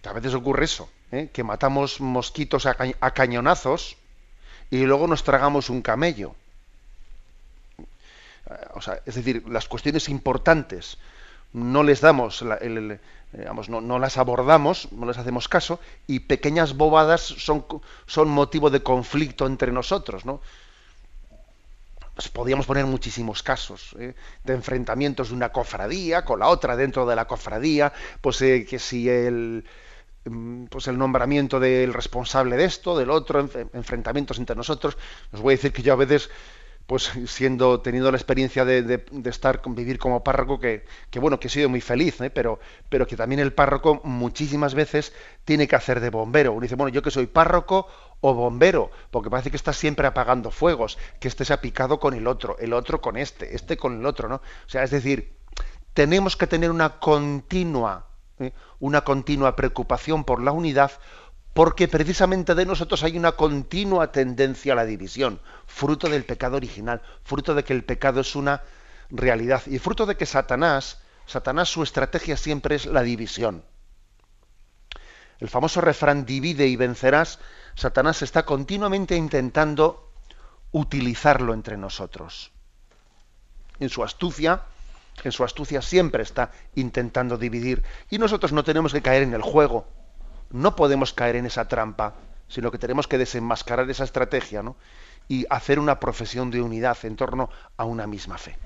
Que 0.02 0.08
a 0.10 0.12
veces 0.12 0.34
ocurre 0.34 0.66
eso, 0.66 0.90
¿eh? 1.10 1.30
que 1.32 1.42
matamos 1.42 2.02
mosquitos 2.02 2.66
a 2.66 2.74
cañonazos 3.14 3.96
y 4.70 4.84
luego 4.84 5.06
nos 5.06 5.24
tragamos 5.24 5.70
un 5.70 5.80
camello 5.80 6.34
es 9.06 9.14
decir, 9.14 9.44
las 9.48 9.68
cuestiones 9.68 10.08
importantes 10.08 10.98
no 11.52 11.82
les 11.82 12.00
damos, 12.00 12.42
no, 12.42 13.98
las 13.98 14.18
abordamos, 14.18 14.90
no 14.92 15.06
les 15.06 15.18
hacemos 15.18 15.48
caso, 15.48 15.80
y 16.06 16.20
pequeñas 16.20 16.76
bobadas 16.76 17.20
son, 17.20 17.66
son 18.06 18.28
motivo 18.28 18.70
de 18.70 18.82
conflicto 18.82 19.46
entre 19.46 19.70
nosotros, 19.70 20.24
¿no? 20.24 20.40
Pues 22.14 22.28
podríamos 22.28 22.66
poner 22.66 22.84
muchísimos 22.84 23.42
casos 23.42 23.96
¿eh? 23.98 24.14
de 24.44 24.52
enfrentamientos 24.52 25.30
de 25.30 25.34
una 25.34 25.50
cofradía 25.50 26.26
con 26.26 26.40
la 26.40 26.48
otra 26.48 26.76
dentro 26.76 27.06
de 27.06 27.16
la 27.16 27.26
cofradía, 27.26 27.92
pues 28.20 28.42
eh, 28.42 28.66
que 28.68 28.78
si 28.78 29.08
el 29.08 29.64
mm, 30.26 30.64
pues 30.66 30.88
el 30.88 30.98
nombramiento 30.98 31.58
del 31.58 31.94
responsable 31.94 32.58
de 32.58 32.66
esto, 32.66 32.98
del 32.98 33.08
otro, 33.08 33.40
enfrentamientos 33.72 34.38
entre 34.38 34.54
nosotros. 34.54 34.98
Os 35.32 35.40
voy 35.40 35.54
a 35.54 35.56
decir 35.56 35.72
que 35.72 35.82
yo 35.82 35.94
a 35.94 35.96
veces 35.96 36.28
pues 36.92 37.10
siendo 37.26 37.80
teniendo 37.80 38.10
la 38.10 38.18
experiencia 38.18 38.66
de, 38.66 38.82
de, 38.82 39.30
estar 39.30 39.62
vivir 39.64 39.98
como 39.98 40.22
párroco 40.22 40.60
que, 40.60 40.84
que, 41.08 41.20
bueno 41.20 41.40
que 41.40 41.46
he 41.46 41.50
sido 41.50 41.70
muy 41.70 41.80
feliz 41.80 42.20
¿eh? 42.20 42.28
pero 42.28 42.60
pero 42.90 43.06
que 43.06 43.16
también 43.16 43.40
el 43.40 43.54
párroco 43.54 44.02
muchísimas 44.04 44.74
veces 44.74 45.14
tiene 45.46 45.66
que 45.66 45.74
hacer 45.74 46.00
de 46.00 46.10
bombero 46.10 46.52
uno 46.52 46.60
dice 46.60 46.74
bueno 46.74 46.92
yo 46.92 47.00
que 47.00 47.10
soy 47.10 47.28
párroco 47.28 47.86
o 48.20 48.34
bombero 48.34 48.90
porque 49.10 49.30
parece 49.30 49.50
que 49.50 49.56
está 49.56 49.72
siempre 49.72 50.06
apagando 50.06 50.50
fuegos 50.50 50.98
que 51.18 51.28
este 51.28 51.46
se 51.46 51.54
ha 51.54 51.62
picado 51.62 51.98
con 51.98 52.12
el 52.12 52.26
otro 52.26 52.58
el 52.58 52.74
otro 52.74 53.00
con 53.00 53.16
este 53.16 53.56
este 53.56 53.78
con 53.78 53.98
el 53.98 54.04
otro 54.04 54.28
no 54.28 54.34
o 54.34 54.68
sea 54.68 54.82
es 54.82 54.90
decir 54.90 55.32
tenemos 55.94 56.36
que 56.36 56.46
tener 56.46 56.70
una 56.70 56.98
continua 56.98 58.04
¿eh? 58.38 58.52
una 58.80 59.00
continua 59.00 59.56
preocupación 59.56 60.24
por 60.24 60.42
la 60.42 60.52
unidad 60.52 60.92
porque 61.54 61.86
precisamente 61.86 62.54
de 62.54 62.64
nosotros 62.64 63.02
hay 63.02 63.18
una 63.18 63.32
continua 63.32 64.10
tendencia 64.10 64.72
a 64.72 64.76
la 64.76 64.86
división, 64.86 65.40
fruto 65.66 66.08
del 66.08 66.24
pecado 66.24 66.56
original, 66.56 67.02
fruto 67.24 67.54
de 67.54 67.62
que 67.62 67.74
el 67.74 67.84
pecado 67.84 68.20
es 68.20 68.34
una 68.34 68.62
realidad. 69.10 69.62
Y 69.66 69.78
fruto 69.78 70.06
de 70.06 70.16
que 70.16 70.24
Satanás, 70.24 70.98
Satanás 71.26 71.68
su 71.68 71.82
estrategia 71.82 72.36
siempre 72.36 72.76
es 72.76 72.86
la 72.86 73.02
división. 73.02 73.64
El 75.40 75.48
famoso 75.48 75.80
refrán 75.80 76.24
divide 76.24 76.68
y 76.68 76.76
vencerás, 76.76 77.38
Satanás 77.74 78.22
está 78.22 78.44
continuamente 78.44 79.16
intentando 79.16 80.10
utilizarlo 80.70 81.52
entre 81.52 81.76
nosotros. 81.76 82.52
En 83.78 83.90
su 83.90 84.04
astucia, 84.04 84.62
en 85.22 85.32
su 85.32 85.44
astucia 85.44 85.82
siempre 85.82 86.22
está 86.22 86.50
intentando 86.76 87.36
dividir. 87.36 87.82
Y 88.08 88.18
nosotros 88.18 88.52
no 88.52 88.64
tenemos 88.64 88.92
que 88.92 89.02
caer 89.02 89.24
en 89.24 89.34
el 89.34 89.42
juego. 89.42 89.86
No 90.52 90.76
podemos 90.76 91.12
caer 91.12 91.36
en 91.36 91.46
esa 91.46 91.66
trampa, 91.66 92.14
sino 92.48 92.70
que 92.70 92.78
tenemos 92.78 93.08
que 93.08 93.18
desenmascarar 93.18 93.88
esa 93.90 94.04
estrategia 94.04 94.62
¿no? 94.62 94.76
y 95.26 95.46
hacer 95.48 95.78
una 95.78 95.98
profesión 95.98 96.50
de 96.50 96.60
unidad 96.60 96.98
en 97.04 97.16
torno 97.16 97.48
a 97.78 97.84
una 97.84 98.06
misma 98.06 98.36
fe. 98.36 98.56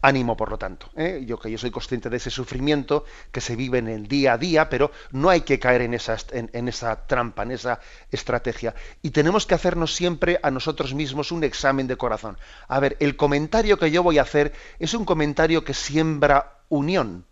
Ánimo, 0.00 0.36
por 0.36 0.50
lo 0.50 0.58
tanto. 0.58 0.90
¿eh? 0.96 1.24
Yo 1.26 1.38
que 1.38 1.50
yo 1.50 1.56
soy 1.56 1.70
consciente 1.70 2.10
de 2.10 2.18
ese 2.18 2.30
sufrimiento 2.30 3.04
que 3.32 3.40
se 3.40 3.56
vive 3.56 3.78
en 3.78 3.88
el 3.88 4.06
día 4.06 4.34
a 4.34 4.38
día, 4.38 4.68
pero 4.68 4.90
no 5.12 5.30
hay 5.30 5.42
que 5.42 5.58
caer 5.58 5.80
en 5.80 5.94
esa, 5.94 6.16
en, 6.32 6.68
esa 6.68 7.06
trampa, 7.06 7.42
en 7.42 7.52
esa 7.52 7.80
estrategia. 8.10 8.74
Y 9.00 9.10
tenemos 9.10 9.46
que 9.46 9.54
hacernos 9.54 9.94
siempre 9.94 10.38
a 10.42 10.50
nosotros 10.50 10.92
mismos 10.92 11.32
un 11.32 11.42
examen 11.42 11.86
de 11.86 11.96
corazón. 11.96 12.36
A 12.68 12.80
ver, 12.80 12.98
el 13.00 13.16
comentario 13.16 13.78
que 13.78 13.90
yo 13.90 14.02
voy 14.02 14.18
a 14.18 14.22
hacer 14.22 14.52
es 14.78 14.92
un 14.92 15.06
comentario 15.06 15.64
que 15.64 15.72
siembra 15.72 16.58
unión 16.68 17.24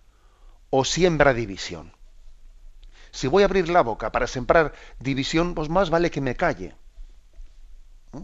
o 0.71 0.87
siembra 0.87 1.35
división. 1.35 1.93
Si 3.13 3.29
voy 3.29 3.43
a 3.43 3.47
abrir 3.47 3.69
la 3.69 3.83
boca 3.83 4.11
para 4.11 4.27
sembrar 4.27 4.73
división, 4.99 5.55
pues 5.55 5.69
más 5.69 5.91
vale 5.91 6.11
que 6.11 6.23
me 6.23 6.35
calle. 6.35 6.75
¿Mm? 8.13 8.23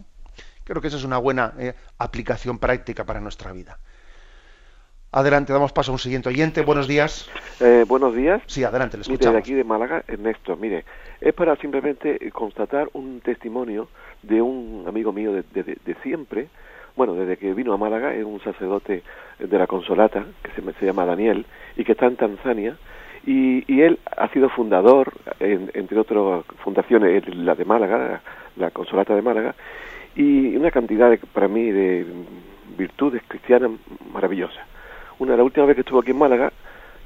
Creo 0.63 0.81
que 0.81 0.87
esa 0.87 0.97
es 0.97 1.03
una 1.03 1.19
buena 1.19 1.53
eh, 1.59 1.75
aplicación 1.99 2.57
práctica 2.57 3.05
para 3.05 3.21
nuestra 3.21 3.51
vida. 3.51 3.77
Adelante, 5.11 5.53
damos 5.53 5.71
paso 5.73 5.91
a 5.91 5.93
un 5.93 5.99
siguiente 5.99 6.29
oyente. 6.29 6.61
Buenos 6.63 6.87
días. 6.87 7.29
Eh, 7.59 7.85
buenos 7.87 8.15
días. 8.15 8.41
Sí, 8.47 8.63
adelante, 8.63 8.97
le 8.97 9.01
escuchamos. 9.01 9.25
Mire, 9.25 9.33
de 9.33 9.39
aquí 9.39 9.53
de 9.53 9.63
Málaga, 9.63 10.03
Ernesto. 10.07 10.55
Mire, 10.55 10.85
es 11.21 11.33
para 11.33 11.55
simplemente 11.57 12.31
constatar 12.31 12.89
un 12.93 13.21
testimonio 13.21 13.89
de 14.23 14.41
un 14.41 14.85
amigo 14.87 15.11
mío 15.11 15.33
de, 15.33 15.43
de, 15.43 15.95
siempre. 16.01 16.49
Bueno, 16.95 17.13
desde 17.13 17.37
que 17.37 17.53
vino 17.53 17.73
a 17.73 17.77
Málaga, 17.77 18.13
es 18.13 18.25
un 18.25 18.39
sacerdote 18.43 19.03
de 19.37 19.57
la 19.57 19.67
Consolata, 19.67 20.25
que 20.43 20.51
se, 20.51 20.79
se 20.79 20.85
llama 20.85 21.05
Daniel, 21.05 21.45
y 21.75 21.83
que 21.83 21.91
está 21.93 22.07
en 22.07 22.15
Tanzania. 22.15 22.77
Y, 23.25 23.63
y 23.71 23.81
él 23.81 23.99
ha 24.17 24.27
sido 24.29 24.49
fundador, 24.49 25.11
entre 25.39 25.99
otras 25.99 26.45
fundaciones, 26.63 27.27
la 27.35 27.55
de 27.55 27.65
Málaga, 27.65 28.21
la, 28.55 28.71
Consolata 28.71 29.15
de 29.15 29.21
Málaga, 29.21 29.55
y 30.15 30.55
una 30.55 30.71
cantidad, 30.71 31.09
de, 31.09 31.17
para 31.17 31.47
mí, 31.47 31.71
de 31.71 32.05
virtudes 32.77 33.21
cristianas 33.27 33.71
maravillosas 34.13 34.69
una, 35.19 35.35
la 35.35 35.43
última 35.43 35.65
vez 35.65 35.75
que 35.75 35.81
estuvo 35.81 35.99
aquí 35.99 36.11
en 36.11 36.17
Málaga, 36.17 36.51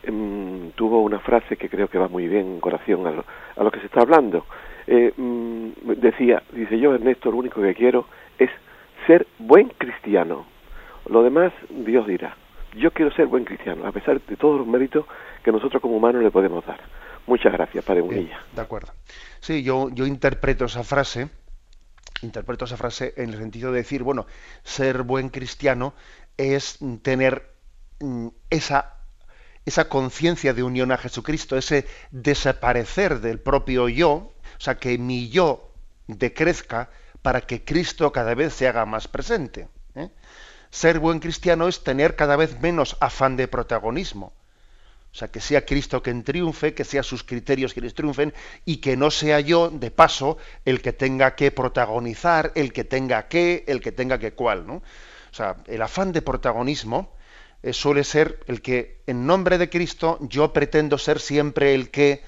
em, 0.03 0.71
tuvo 0.75 1.01
una 1.01 1.19
frase 1.19 1.57
que 1.57 1.69
creo 1.69 1.87
que 1.87 1.97
va 1.97 2.07
muy 2.07 2.27
bien 2.27 2.45
en 2.45 2.59
corazón 2.59 3.05
a 3.07 3.63
lo, 3.63 3.71
que 3.71 3.79
se 3.79 3.87
está 3.87 4.01
hablando. 4.01 4.45
Eh, 4.87 5.11
mm, 5.17 5.69
decía, 5.97 6.43
dice 6.51 6.79
yo 6.79 6.93
Ernesto, 6.93 7.31
lo 7.31 7.37
único 7.37 7.61
que 7.61 7.73
quiero 7.73 8.05
es 8.37 8.49
ser 9.07 9.25
buen 9.39 9.69
cristiano. 9.77 10.45
Lo 11.09 11.23
demás 11.23 11.51
Dios 11.69 12.07
dirá. 12.07 12.35
Yo 12.75 12.91
quiero 12.91 13.11
ser 13.11 13.27
buen 13.27 13.45
cristiano, 13.45 13.85
a 13.85 13.91
pesar 13.91 14.21
de 14.21 14.35
todos 14.35 14.59
los 14.59 14.67
méritos 14.67 15.05
que 15.43 15.51
nosotros 15.51 15.81
como 15.81 15.97
humanos 15.97 16.23
le 16.23 16.31
podemos 16.31 16.65
dar. 16.65 16.79
Muchas 17.27 17.53
gracias, 17.53 17.85
Padre 17.85 18.03
Munilla. 18.03 18.39
De 18.53 18.61
acuerdo. 18.61 18.91
Sí, 19.39 19.63
yo, 19.63 19.89
yo 19.91 20.05
interpreto 20.05 20.65
esa 20.65 20.83
frase, 20.83 21.29
interpreto 22.21 22.65
esa 22.65 22.77
frase 22.77 23.13
en 23.17 23.29
el 23.29 23.37
sentido 23.37 23.71
de 23.71 23.77
decir, 23.77 24.03
bueno, 24.03 24.25
ser 24.63 25.03
buen 25.03 25.29
cristiano 25.29 25.93
es 26.37 26.79
tener 27.01 27.53
Mm, 28.03 28.27
esa, 28.49 28.95
esa 29.65 29.87
conciencia 29.87 30.53
de 30.53 30.61
unión 30.61 30.91
a 30.91 30.97
Jesucristo, 30.97 31.57
ese 31.57 31.87
desaparecer 32.11 33.21
del 33.21 33.39
propio 33.39 33.87
yo, 33.87 34.11
o 34.11 34.33
sea, 34.59 34.75
que 34.75 34.97
mi 34.97 35.29
yo 35.29 35.71
decrezca 36.07 36.89
para 37.21 37.39
que 37.39 37.63
Cristo 37.63 38.11
cada 38.11 38.35
vez 38.35 38.53
se 38.53 38.67
haga 38.67 38.85
más 38.85 39.07
presente. 39.07 39.69
¿eh? 39.95 40.09
Ser 40.73 40.97
buen 40.97 41.19
cristiano 41.19 41.67
es 41.67 41.83
tener 41.83 42.15
cada 42.15 42.35
vez 42.35 42.59
menos 42.59 42.97
afán 42.99 43.37
de 43.37 43.47
protagonismo. 43.47 44.33
O 45.11 45.15
sea, 45.15 45.27
que 45.27 45.39
sea 45.39 45.67
Cristo 45.67 46.01
quien 46.01 46.23
triunfe, 46.23 46.73
que 46.73 46.83
sea 46.83 47.03
sus 47.03 47.23
criterios 47.23 47.73
quienes 47.73 47.93
triunfen 47.93 48.33
y 48.65 48.77
que 48.77 48.97
no 48.97 49.11
sea 49.11 49.39
yo, 49.39 49.69
de 49.69 49.91
paso, 49.91 50.39
el 50.65 50.81
que 50.81 50.91
tenga 50.91 51.35
que 51.35 51.51
protagonizar, 51.51 52.51
el 52.55 52.73
que 52.73 52.83
tenga 52.83 53.27
que, 53.27 53.63
el 53.67 53.81
que 53.81 53.91
tenga 53.91 54.17
que 54.17 54.33
cual. 54.33 54.65
¿no? 54.65 54.77
O 54.77 54.81
sea, 55.31 55.57
el 55.67 55.79
afán 55.79 56.11
de 56.11 56.23
protagonismo 56.23 57.13
eh, 57.61 57.71
suele 57.71 58.03
ser 58.03 58.39
el 58.47 58.63
que 58.63 59.03
en 59.05 59.27
nombre 59.27 59.59
de 59.59 59.69
Cristo 59.69 60.17
yo 60.21 60.53
pretendo 60.53 60.97
ser 60.97 61.19
siempre 61.19 61.75
el 61.75 61.91
que 61.91 62.23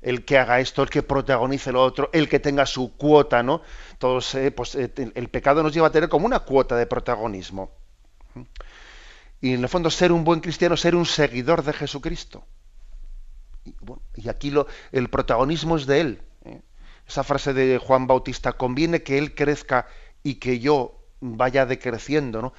el 0.00 0.24
que 0.24 0.38
haga 0.38 0.60
esto, 0.60 0.82
el 0.82 0.88
que 0.88 1.02
protagonice 1.02 1.70
lo 1.70 1.84
otro, 1.84 2.08
el 2.14 2.30
que 2.30 2.40
tenga 2.40 2.64
su 2.64 2.96
cuota, 2.96 3.42
¿no? 3.42 3.60
Todos, 3.98 4.34
eh, 4.36 4.50
pues, 4.50 4.74
eh, 4.74 4.90
el 4.96 5.28
pecado 5.28 5.62
nos 5.62 5.74
lleva 5.74 5.88
a 5.88 5.92
tener 5.92 6.08
como 6.08 6.24
una 6.24 6.38
cuota 6.40 6.74
de 6.76 6.86
protagonismo. 6.86 7.79
Y 9.40 9.54
en 9.54 9.62
el 9.62 9.68
fondo 9.68 9.90
ser 9.90 10.12
un 10.12 10.24
buen 10.24 10.40
cristiano, 10.40 10.76
ser 10.76 10.94
un 10.94 11.06
seguidor 11.06 11.64
de 11.64 11.72
Jesucristo. 11.72 12.44
Y, 14.16 14.28
aquí 14.28 14.52
el 14.92 15.08
protagonismo 15.08 15.76
es 15.76 15.86
de 15.86 16.00
él. 16.00 16.22
Esa 17.06 17.24
frase 17.24 17.52
de 17.52 17.78
Juan 17.78 18.06
Bautista, 18.06 18.52
conviene 18.52 19.02
que 19.02 19.18
él 19.18 19.34
crezca 19.34 19.88
y 20.22 20.36
que 20.36 20.60
yo 20.60 21.00
vaya 21.20 21.66
decreciendo, 21.66 22.40
¿no? 22.40 22.52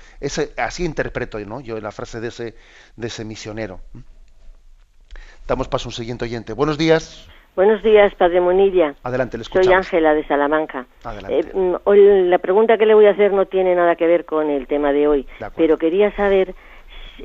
Así 0.57 0.83
interpreto 0.83 1.39
¿no? 1.39 1.61
yo 1.61 1.79
la 1.79 1.91
frase 1.91 2.19
de 2.19 2.27
ese, 2.27 2.55
de 2.95 3.07
ese 3.07 3.25
misionero. 3.25 3.81
Damos 5.47 5.67
paso 5.67 5.87
a 5.87 5.89
un 5.89 5.93
siguiente 5.93 6.25
oyente. 6.25 6.53
Buenos 6.53 6.77
días. 6.77 7.27
Buenos 7.55 7.83
días, 7.83 8.13
Padre 8.15 8.39
Monilla. 8.39 8.95
Adelante, 9.03 9.37
le 9.37 9.43
escuchamos. 9.43 9.65
Soy 9.65 9.73
Ángela 9.73 10.13
de 10.13 10.25
Salamanca. 10.25 10.85
Eh, 11.29 11.51
mm, 11.53 12.29
la 12.29 12.37
pregunta 12.37 12.77
que 12.77 12.85
le 12.85 12.93
voy 12.93 13.05
a 13.05 13.11
hacer 13.11 13.33
no 13.33 13.45
tiene 13.45 13.75
nada 13.75 13.95
que 13.95 14.07
ver 14.07 14.25
con 14.25 14.49
el 14.49 14.67
tema 14.67 14.93
de 14.93 15.07
hoy, 15.07 15.27
pero 15.55 15.77
quería 15.77 16.15
saber 16.15 16.55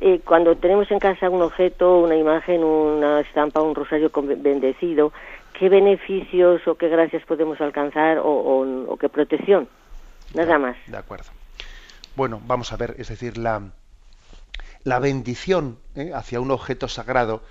eh, 0.00 0.20
cuando 0.24 0.56
tenemos 0.56 0.90
en 0.90 0.98
casa 0.98 1.30
un 1.30 1.42
objeto, 1.42 1.98
una 1.98 2.16
imagen, 2.16 2.64
una 2.64 3.20
estampa, 3.20 3.62
un 3.62 3.74
rosario 3.74 4.10
bendecido, 4.12 5.12
¿qué 5.52 5.68
beneficios 5.68 6.66
o 6.66 6.74
qué 6.74 6.88
gracias 6.88 7.24
podemos 7.24 7.60
alcanzar 7.60 8.18
o 8.22 8.96
qué 9.00 9.08
protección? 9.08 9.68
Nada 10.34 10.58
más. 10.58 10.76
De 10.86 10.96
acuerdo. 10.96 11.30
Bueno, 12.16 12.40
vamos 12.46 12.72
a 12.72 12.76
ver, 12.76 12.94
es 12.98 13.08
decir, 13.08 13.36
la, 13.36 13.62
la 14.84 14.98
bendición 14.98 15.78
¿eh? 15.94 16.12
hacia 16.14 16.40
un 16.40 16.50
objeto 16.50 16.88
sagrado, 16.88 17.42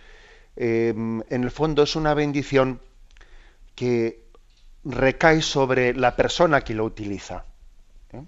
em, 0.56 1.22
en 1.30 1.44
el 1.44 1.52
fondo 1.52 1.84
es 1.84 1.96
una 1.96 2.14
bendición 2.14 2.82
que 3.76 4.24
recae 4.84 5.42
sobre 5.42 5.94
la 5.94 6.16
persona 6.16 6.62
que 6.62 6.74
lo 6.74 6.86
utiliza. 6.86 7.46
¿eh? 8.14 8.24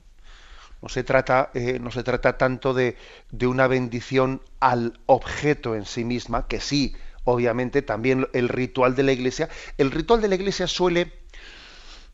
No, 0.81 0.89
se 0.89 1.03
trata, 1.03 1.51
eh, 1.53 1.79
no 1.79 1.91
se 1.91 2.03
trata 2.03 2.37
tanto 2.37 2.73
de, 2.73 2.97
de, 3.31 3.47
una 3.47 3.67
bendición 3.67 4.41
al 4.59 4.99
objeto 5.05 5.75
en 5.75 5.85
sí 5.85 6.03
misma, 6.03 6.47
que 6.47 6.59
sí, 6.59 6.95
obviamente, 7.23 7.81
también 7.81 8.27
el 8.33 8.49
ritual 8.49 8.95
de 8.95 9.03
la 9.03 9.11
iglesia. 9.11 9.49
El 9.77 9.91
ritual 9.91 10.21
de 10.21 10.27
la 10.27 10.35
iglesia 10.35 10.67
suele 10.67 11.13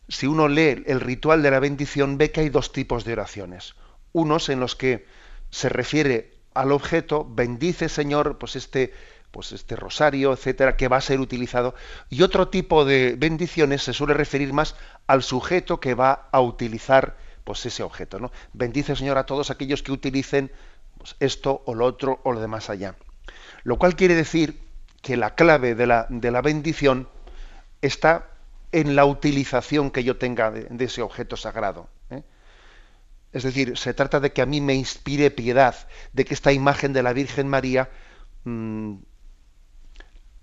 si 0.07 0.27
uno 0.27 0.47
lee 0.47 0.83
el 0.85 0.99
ritual 0.99 1.41
de 1.41 1.51
la 1.51 1.59
bendición, 1.59 2.17
ve 2.17 2.31
que 2.31 2.41
hay 2.41 2.49
dos 2.49 2.71
tipos 2.71 3.05
de 3.05 3.13
oraciones. 3.13 3.75
Unos 4.11 4.49
en 4.49 4.59
los 4.59 4.75
que 4.75 5.05
se 5.49 5.69
refiere 5.69 6.33
al 6.53 6.71
objeto, 6.71 7.25
bendice 7.29 7.89
Señor, 7.89 8.37
pues 8.37 8.55
este, 8.55 8.93
pues 9.33 9.51
este 9.51 9.75
rosario, 9.75 10.31
etcétera, 10.31 10.77
que 10.77 10.87
va 10.87 10.97
a 10.97 11.01
ser 11.01 11.19
utilizado. 11.19 11.73
Y 12.11 12.21
otro 12.21 12.49
tipo 12.49 12.85
de 12.85 13.15
bendiciones 13.17 13.81
se 13.81 13.91
suele 13.91 14.13
referir 14.13 14.53
más 14.53 14.75
al 15.07 15.23
sujeto 15.23 15.79
que 15.79 15.95
va 15.95 16.29
a 16.31 16.39
utilizar 16.39 17.17
pues 17.43 17.65
ese 17.65 17.81
objeto. 17.81 18.19
¿no? 18.19 18.31
Bendice 18.53 18.95
Señor 18.95 19.17
a 19.17 19.25
todos 19.25 19.49
aquellos 19.49 19.81
que 19.81 19.91
utilicen 19.91 20.51
pues, 20.99 21.15
esto 21.19 21.63
o 21.65 21.73
lo 21.73 21.85
otro 21.85 22.21
o 22.23 22.31
lo 22.31 22.41
de 22.41 22.47
más 22.47 22.69
allá. 22.69 22.95
Lo 23.63 23.79
cual 23.79 23.95
quiere 23.95 24.13
decir 24.13 24.61
que 25.01 25.17
la 25.17 25.33
clave 25.33 25.73
de 25.73 25.87
la, 25.87 26.05
de 26.09 26.29
la 26.29 26.41
bendición 26.43 27.09
está 27.81 28.29
en 28.71 28.95
la 28.95 29.05
utilización 29.05 29.89
que 29.89 30.03
yo 30.03 30.17
tenga 30.17 30.51
de, 30.51 30.85
ese 30.85 31.01
objeto 31.01 31.37
sagrado. 31.37 31.89
¿eh? 32.11 32.21
Es 33.31 33.41
decir, 33.41 33.79
se 33.79 33.95
trata 33.95 34.19
de 34.19 34.31
que 34.31 34.43
a 34.43 34.45
mí 34.45 34.61
me 34.61 34.75
inspire 34.75 35.31
piedad, 35.31 35.75
de 36.13 36.23
que 36.23 36.35
esta 36.35 36.51
imagen 36.51 36.93
de 36.93 37.01
la 37.01 37.13
Virgen 37.13 37.47
María 37.47 37.89
mm, 38.43 38.93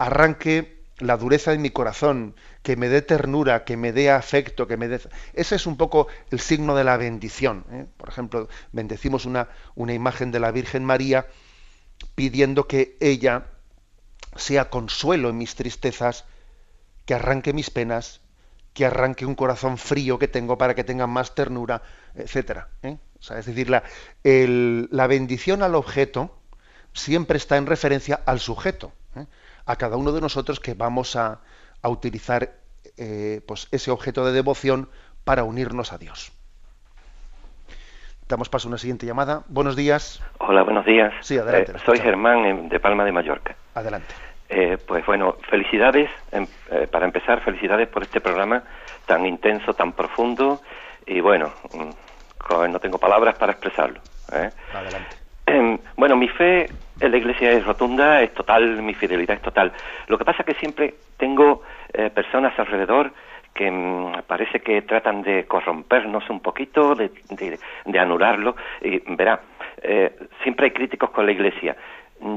arranque 0.00 0.80
la 0.98 1.18
dureza 1.18 1.50
de 1.50 1.58
mi 1.58 1.68
corazón, 1.68 2.34
que 2.62 2.74
me 2.74 2.88
dé 2.88 3.02
ternura, 3.02 3.64
que 3.64 3.76
me 3.76 3.92
dé 3.92 4.10
afecto, 4.10 4.66
que 4.66 4.78
me 4.78 4.88
dé... 4.88 4.98
Ese 5.34 5.56
es 5.56 5.66
un 5.66 5.76
poco 5.76 6.08
el 6.30 6.40
signo 6.40 6.74
de 6.74 6.84
la 6.84 6.96
bendición. 6.96 7.66
¿eh? 7.70 7.86
Por 7.98 8.08
ejemplo, 8.08 8.48
bendecimos 8.72 9.26
una, 9.26 9.48
una 9.74 9.92
imagen 9.92 10.30
de 10.30 10.40
la 10.40 10.52
Virgen 10.52 10.86
María 10.86 11.26
pidiendo 12.14 12.66
que 12.66 12.96
ella 13.00 13.46
sea 14.36 14.70
consuelo 14.70 15.28
en 15.28 15.36
mis 15.36 15.54
tristezas, 15.54 16.24
que 17.04 17.12
arranque 17.12 17.52
mis 17.52 17.68
penas, 17.68 18.22
que 18.72 18.86
arranque 18.86 19.26
un 19.26 19.34
corazón 19.34 19.76
frío 19.76 20.18
que 20.18 20.28
tengo 20.28 20.56
para 20.56 20.74
que 20.74 20.84
tenga 20.84 21.06
más 21.06 21.34
ternura, 21.34 21.82
etcétera. 22.14 22.68
¿eh? 22.82 22.96
es 23.20 23.46
decir, 23.46 23.68
la, 23.68 23.82
la, 24.22 25.06
bendición 25.06 25.62
al 25.62 25.74
objeto 25.74 26.38
siempre 26.94 27.36
está 27.36 27.58
en 27.58 27.66
referencia 27.66 28.20
al 28.24 28.40
sujeto, 28.40 28.92
¿eh? 29.14 29.26
A 29.70 29.76
cada 29.76 29.96
uno 29.96 30.12
de 30.12 30.20
nosotros 30.20 30.58
que 30.58 30.74
vamos 30.74 31.16
a, 31.16 31.38
a 31.82 31.88
utilizar 31.88 32.50
eh, 32.96 33.40
pues 33.46 33.68
ese 33.70 33.90
objeto 33.90 34.24
de 34.24 34.32
devoción 34.32 34.88
para 35.24 35.44
unirnos 35.44 35.92
a 35.92 35.98
Dios. 35.98 36.32
Damos 38.28 38.48
paso 38.48 38.68
a 38.68 38.70
una 38.70 38.78
siguiente 38.78 39.06
llamada. 39.06 39.42
Buenos 39.48 39.76
días. 39.76 40.22
Hola, 40.38 40.62
buenos 40.62 40.84
días. 40.84 41.12
Sí, 41.20 41.38
adelante. 41.38 41.74
soy 41.84 41.98
Germán 41.98 42.68
de 42.68 42.80
Palma 42.80 43.04
de 43.04 43.12
Mallorca. 43.12 43.56
Adelante. 43.74 44.14
pues 44.86 45.06
bueno, 45.06 45.36
felicidades, 45.48 46.10
em, 46.32 46.46
para 46.90 47.06
empezar, 47.06 47.40
felicidades 47.40 47.88
por 47.88 48.02
este 48.02 48.20
programa 48.20 48.64
tan 49.06 49.24
intenso, 49.24 49.74
tan 49.74 49.92
profundo 49.92 50.60
y 51.06 51.20
bueno, 51.20 51.52
mm, 51.72 52.70
no 52.72 52.80
tengo 52.80 52.98
palabras 52.98 53.36
para 53.36 53.52
expresarlo. 53.52 54.00
¿eh? 54.32 54.50
Adelante. 54.74 55.19
Bueno, 56.00 56.16
mi 56.16 56.28
fe 56.28 56.66
en 56.98 57.10
la 57.10 57.18
Iglesia 57.18 57.52
es 57.52 57.62
rotunda, 57.66 58.22
es 58.22 58.32
total, 58.32 58.80
mi 58.80 58.94
fidelidad 58.94 59.36
es 59.36 59.42
total. 59.42 59.70
Lo 60.06 60.16
que 60.16 60.24
pasa 60.24 60.38
es 60.40 60.46
que 60.46 60.54
siempre 60.54 60.94
tengo 61.18 61.60
eh, 61.92 62.08
personas 62.08 62.58
alrededor 62.58 63.12
que 63.52 63.70
mm, 63.70 64.22
parece 64.26 64.60
que 64.60 64.80
tratan 64.80 65.20
de 65.20 65.44
corrompernos 65.44 66.30
un 66.30 66.40
poquito, 66.40 66.94
de, 66.94 67.10
de, 67.84 67.98
anularlo. 67.98 68.56
Y 68.80 69.02
verá, 69.14 69.42
eh, 69.82 70.16
siempre 70.42 70.68
hay 70.68 70.70
críticos 70.70 71.10
con 71.10 71.26
la 71.26 71.32
Iglesia. 71.32 71.76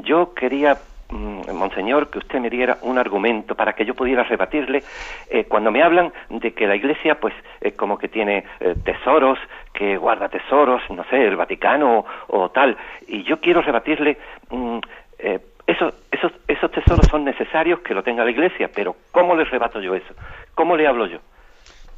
Yo 0.04 0.34
quería 0.34 0.78
monseñor, 1.14 2.10
que 2.10 2.20
usted 2.20 2.40
me 2.40 2.50
diera 2.50 2.78
un 2.82 2.98
argumento 2.98 3.56
para 3.56 3.74
que 3.74 3.86
yo 3.86 3.94
pudiera 3.94 4.24
rebatirle 4.24 4.84
eh, 5.30 5.46
cuando 5.46 5.72
me 5.72 5.84
hablan 5.84 6.12
de 6.30 6.54
que 6.54 6.68
la 6.68 6.76
Iglesia, 6.76 7.20
pues, 7.20 7.34
eh, 7.62 7.74
como 7.74 7.98
que 7.98 8.08
tiene 8.08 8.44
eh, 8.60 8.76
tesoros, 8.84 9.40
que 9.74 9.98
guarda 9.98 10.30
tesoros, 10.30 10.82
no 10.90 11.04
sé, 11.06 11.26
el 11.26 11.36
Vaticano 11.36 12.06
o, 12.28 12.50
tal, 12.50 12.78
y 13.08 13.24
yo 13.24 13.40
quiero 13.40 13.62
rebatirle. 13.62 14.18
Mm, 14.50 14.80
esos, 15.66 15.94
esos, 16.12 16.34
esos 16.50 16.72
tesoros 16.72 17.08
son 17.08 17.24
necesarios 17.24 17.80
que 17.80 17.94
lo 17.94 18.04
tenga 18.04 18.26
la 18.26 18.32
Iglesia, 18.32 18.70
pero 18.74 18.98
¿cómo 19.12 19.36
le 19.36 19.46
rebato 19.46 19.80
yo 19.80 19.96
eso? 19.96 20.14
¿Cómo 20.54 20.76
le 20.76 20.86
hablo 20.86 21.06
yo? 21.06 21.20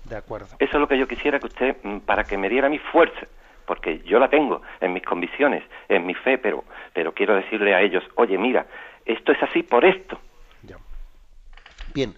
De 0.03 0.15
acuerdo. 0.15 0.45
Eso 0.59 0.77
es 0.77 0.79
lo 0.79 0.87
que 0.87 0.99
yo 0.99 1.07
quisiera 1.07 1.39
que 1.39 1.47
usted, 1.47 1.77
mm, 1.81 1.99
para 1.99 2.23
que 2.23 2.37
me 2.37 2.49
diera 2.49 2.69
mi 2.69 2.77
fuerza, 2.77 3.25
porque 3.65 3.99
yo 4.05 4.19
la 4.19 4.29
tengo 4.29 4.61
en 4.79 4.93
mis 4.93 5.03
convicciones, 5.03 5.63
en 5.89 6.05
mi 6.05 6.13
fe, 6.13 6.37
pero, 6.37 6.63
pero 6.93 7.13
quiero 7.13 7.35
decirle 7.35 7.73
a 7.73 7.81
ellos, 7.81 8.03
oye, 8.15 8.37
mira, 8.37 8.65
esto 9.05 9.31
es 9.31 9.43
así 9.43 9.63
por 9.63 9.85
esto. 9.85 10.19
Bien, 11.95 12.13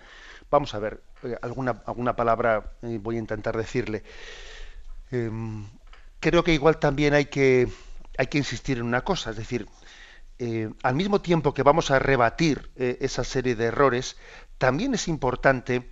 vamos 0.49 0.73
a 0.73 0.79
ver, 0.79 1.03
eh, 1.21 1.37
alguna, 1.39 1.83
alguna 1.85 2.15
palabra 2.15 2.71
eh, 2.81 2.97
voy 2.99 3.17
a 3.17 3.19
intentar 3.19 3.55
decirle. 3.55 4.01
Em, 5.11 5.67
creo 6.19 6.43
que 6.43 6.51
igual 6.51 6.79
también 6.79 7.13
hay 7.13 7.25
que, 7.25 7.67
hay 8.17 8.25
que 8.25 8.39
insistir 8.39 8.79
en 8.79 8.85
una 8.85 9.03
cosa, 9.03 9.29
es 9.29 9.37
decir, 9.37 9.67
eh, 10.39 10.71
al 10.81 10.95
mismo 10.95 11.21
tiempo 11.21 11.53
que 11.53 11.61
vamos 11.61 11.91
a 11.91 11.99
rebatir 11.99 12.71
esa 12.75 13.23
serie 13.23 13.55
de 13.55 13.65
errores, 13.65 14.17
también 14.57 14.95
es 14.95 15.07
importante 15.07 15.87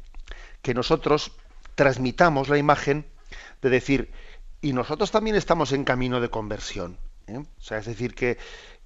que 0.63 0.73
nosotros 0.73 1.31
transmitamos 1.75 2.49
la 2.49 2.57
imagen 2.57 3.05
de 3.61 3.69
decir, 3.69 4.11
y 4.61 4.73
nosotros 4.73 5.11
también 5.11 5.35
estamos 5.35 5.73
en 5.73 5.83
camino 5.83 6.21
de 6.21 6.29
conversión. 6.29 6.97
O 7.27 7.61
sea, 7.61 7.77
es 7.77 7.85
decir, 7.85 8.15
que, 8.15 8.39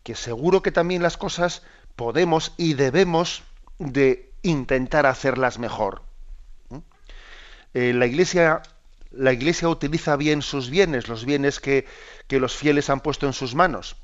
que 0.04 0.16
seguro 0.16 0.62
que 0.62 0.72
también 0.72 1.04
las 1.04 1.16
cosas 1.16 1.64
podemos 1.96 2.54
y 2.58 2.74
debemos 2.74 3.44
de 3.78 4.32
intentar 4.42 5.06
hacerlas 5.06 5.60
mejor. 5.60 6.04
Eh, 7.74 7.94
la 7.94 8.08
Iglesia 8.08 8.64
la 9.12 9.34
Iglesia 9.34 9.70
utiliza 9.70 10.16
bien 10.16 10.42
sus 10.42 10.70
bienes, 10.70 11.08
los 11.08 11.26
bienes 11.26 11.60
que, 11.60 11.86
los 12.30 12.56
fieles 12.56 12.90
han 12.90 13.00
puesto 13.00 13.26
en 13.26 13.34
sus 13.34 13.56
manos. 13.56 13.96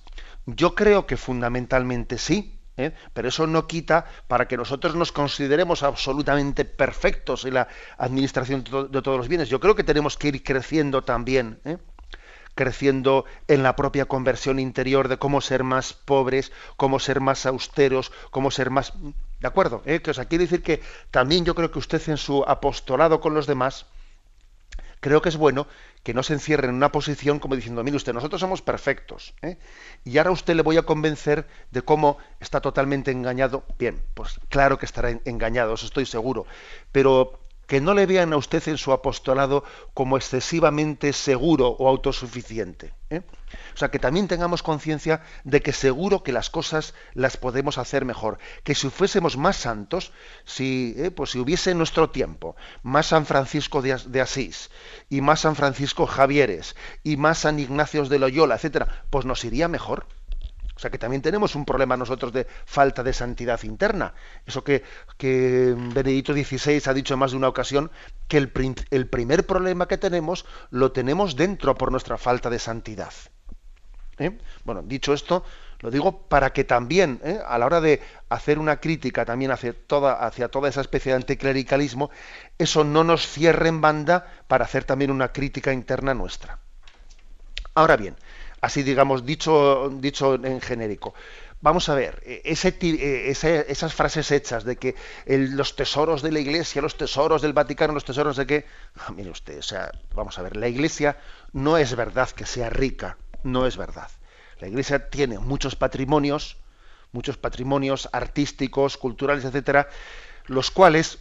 Yo 0.46 0.76
creo 0.76 1.06
que 1.06 1.18
fundamentalmente 1.18 2.18
sí, 2.18 2.60
¿eh? 2.78 2.92
pero 3.14 3.30
eso 3.30 3.48
no 3.48 3.68
quita 3.68 4.06
para 4.28 4.48
que 4.48 4.58
nosotros 4.58 4.96
nos 4.96 5.12
consideremos 5.12 5.84
absolutamente 5.84 6.66
perfectos 6.66 7.46
en 7.46 7.56
la 7.56 7.68
administración 7.98 8.64
de, 8.64 9.02
todos 9.02 9.18
los 9.18 9.28
bienes. 9.28 9.50
Yo 9.50 9.60
creo 9.60 9.76
que 9.76 9.84
tenemos 9.84 10.18
que 10.18 10.30
ir 10.30 10.44
creciendo 10.44 11.04
también. 11.04 11.60
¿eh? 11.66 11.78
Creciendo 12.56 13.26
en 13.48 13.64
la 13.64 13.76
propia 13.76 14.06
conversión 14.06 14.60
interior 14.60 15.08
de 15.10 15.18
cómo 15.18 15.42
ser 15.42 15.64
más 15.64 15.94
pobres, 15.94 16.52
cómo 16.78 17.00
ser 17.00 17.20
más 17.20 17.46
austeros, 17.46 18.12
cómo 18.32 18.50
ser 18.50 18.70
más... 18.70 18.94
¿De 19.40 19.48
acuerdo? 19.48 19.84
¿Eh? 19.86 20.02
O 20.08 20.14
sea, 20.14 20.26
quiere 20.26 20.46
decir 20.46 20.64
que 20.64 20.82
también 21.12 21.46
yo 21.46 21.54
creo 21.54 21.70
que 21.72 21.80
usted 21.80 22.02
en 22.08 22.18
su 22.18 22.44
apostolado 22.48 23.20
con 23.20 23.34
los 23.34 23.46
demás, 23.46 23.86
creo 25.02 25.22
que 25.22 25.30
es 25.30 25.38
bueno 25.38 25.68
que 26.04 26.14
no 26.14 26.24
se 26.24 26.34
encierre 26.34 26.68
en 26.68 26.76
una 26.76 26.92
posición 26.92 27.40
como 27.40 27.56
diciendo, 27.56 27.84
mire 27.84 27.98
usted, 27.98 28.14
nosotros 28.14 28.40
somos 28.40 28.62
perfectos. 28.62 29.34
¿eh? 29.42 29.58
Y 30.04 30.18
ahora 30.18 30.32
usted 30.32 30.56
le 30.56 30.62
voy 30.62 30.78
a 30.78 30.84
convencer 30.84 31.48
de 31.72 31.82
cómo 31.82 32.20
está 32.40 32.62
totalmente 32.62 33.12
engañado. 33.12 33.66
Bien, 33.78 34.02
pues 34.14 34.40
claro 34.50 34.78
que 34.78 34.86
estará 34.86 35.10
engañado, 35.26 35.74
eso 35.74 35.88
estoy 35.88 36.06
seguro. 36.06 36.46
Pero 36.92 37.45
que 37.68 37.82
no 37.82 37.94
le 37.94 38.06
vean 38.06 38.34
a 38.34 38.38
usted 38.38 38.68
en 38.68 38.78
su 38.78 38.92
apostolado 38.92 39.64
como 39.94 40.18
excesivamente 40.18 41.14
seguro 41.14 41.70
o 41.70 41.88
autosuficiente. 41.88 42.94
¿eh? 43.10 43.22
O 43.74 43.78
sea, 43.78 43.90
que 43.90 44.00
también 44.00 44.28
tengamos 44.28 44.64
conciencia 44.64 45.22
de 45.44 45.62
que 45.62 45.74
seguro 45.74 46.24
que 46.24 46.32
las 46.32 46.50
cosas 46.50 46.94
las 47.14 47.38
podemos 47.38 47.78
hacer 47.78 48.06
mejor. 48.06 48.38
Que 48.64 48.76
si 48.76 48.90
fuésemos 48.90 49.38
más 49.38 49.58
santos, 49.58 50.12
si, 50.46 50.96
¿eh? 50.98 51.12
pues 51.12 51.32
si 51.32 51.40
hubiese 51.40 51.72
en 51.72 51.78
nuestro 51.78 52.10
tiempo 52.10 52.56
más 52.84 53.08
San 53.08 53.26
Francisco 53.26 53.82
de, 53.82 54.22
Asís 54.22 54.70
y 55.10 55.22
más 55.22 55.42
San 55.42 55.56
Francisco 55.56 56.06
Javieres 56.06 56.76
y 57.04 57.18
más 57.18 57.40
San 57.40 57.60
Ignacio 57.60 58.06
de 58.06 58.20
Loyola, 58.20 58.56
etcétera, 58.56 59.06
pues 59.10 59.26
nos 59.26 59.44
iría 59.44 59.68
mejor. 59.68 60.08
O 60.76 60.80
sea 60.80 60.90
que 60.90 60.98
también 60.98 61.22
tenemos 61.22 61.56
un 61.56 61.66
problema 61.66 61.96
nosotros 61.96 62.34
de 62.34 62.48
falta 62.66 63.02
de 63.02 63.14
santidad 63.14 63.64
interna. 63.64 64.14
Eso 64.46 64.64
que, 64.64 64.84
que 65.18 65.74
Benedicto 65.78 66.34
XVI 66.34 66.82
ha 66.86 66.94
dicho 66.94 67.14
en 67.14 67.20
más 67.20 67.32
de 67.32 67.38
una 67.38 67.48
ocasión, 67.48 67.92
que 68.28 68.38
el, 68.38 68.50
primer 69.08 69.46
problema 69.46 69.88
que 69.88 69.98
tenemos 69.98 70.46
lo 70.72 70.92
tenemos 70.92 71.36
dentro 71.36 71.76
por 71.76 71.92
nuestra 71.92 72.18
falta 72.18 72.50
de 72.50 72.60
santidad. 72.60 73.14
¿Eh? 74.18 74.38
Bueno, 74.64 74.82
dicho 74.84 75.14
esto, 75.14 75.46
lo 75.80 75.92
digo 75.92 76.28
para 76.28 76.52
que 76.52 76.64
también, 76.64 77.20
¿eh? 77.24 77.40
a 77.46 77.58
la 77.58 77.66
hora 77.66 77.80
de 77.80 78.02
hacer 78.30 78.60
una 78.60 78.78
crítica 78.78 79.26
también 79.26 79.52
hacia 79.52 79.74
toda, 79.74 80.26
hacia 80.26 80.50
toda 80.50 80.68
esa 80.68 80.82
especie 80.82 81.12
de 81.12 81.18
anticlericalismo, 81.18 82.10
eso 82.58 82.84
no 82.84 83.04
nos 83.04 83.28
cierre 83.28 83.70
en 83.70 83.82
banda 83.82 84.26
para 84.48 84.66
hacer 84.66 84.84
también 84.84 85.12
una 85.12 85.32
crítica 85.32 85.72
interna 85.72 86.14
nuestra. 86.14 86.60
Ahora 87.74 87.98
bien, 87.98 88.16
así 88.66 88.82
digamos, 88.82 89.26
dicho, 89.26 89.92
dicho 89.94 90.34
en 90.34 90.60
genérico. 90.60 91.14
Vamos 91.62 91.88
a 91.88 91.94
ver, 91.94 92.22
e, 92.26 92.42
e, 92.44 93.32
esas 93.70 93.94
frases 93.94 94.32
hechas 94.32 94.64
de 94.64 94.76
que 94.76 94.96
los 95.28 95.76
tesoros 95.76 96.24
de 96.24 96.32
la 96.32 96.40
Iglesia, 96.40 96.82
los 96.82 96.98
tesoros 96.98 97.44
del 97.44 97.54
Vaticano, 97.54 97.94
los 97.94 98.06
tesoros 98.06 98.38
de 98.38 98.46
qué... 98.48 98.66
Ah, 98.98 99.12
mire 99.16 99.30
usted, 99.30 99.60
o 99.60 99.62
sea, 99.62 99.92
vamos 100.16 100.38
a 100.40 100.42
ver, 100.42 100.58
la 100.58 100.68
Iglesia 100.68 101.18
no 101.54 101.78
es 101.78 101.96
verdad 101.96 102.30
que 102.32 102.48
sea 102.48 102.72
rica, 102.72 103.18
no 103.44 103.68
es 103.68 103.78
verdad. 103.78 104.10
La 104.60 104.68
Iglesia 104.68 105.10
tiene 105.10 105.38
muchos 105.38 105.76
patrimonios, 105.76 106.58
muchos 107.12 107.38
patrimonios 107.38 108.10
artísticos, 108.12 108.98
culturales, 108.98 109.46
etcétera, 109.46 109.90
los 110.48 110.72
cuales 110.72 111.20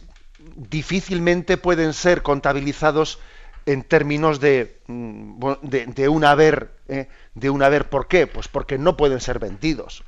difícilmente 0.55 1.57
pueden 1.57 1.93
ser 1.93 2.23
contabilizados 2.23 3.19
en 3.65 3.83
términos 3.83 4.39
de, 4.39 4.79
mm, 4.87 5.43
de, 5.63 6.09
un 6.09 6.23
haber, 6.23 6.71
eh, 6.87 7.07
de 7.33 7.49
un 7.49 7.63
haber, 7.63 7.89
¿por 7.89 8.07
qué? 8.07 8.27
Pues 8.27 8.47
porque 8.47 8.77
no 8.77 8.95
pueden 8.95 9.19
ser 9.19 9.39
vendidos. 9.39 10.03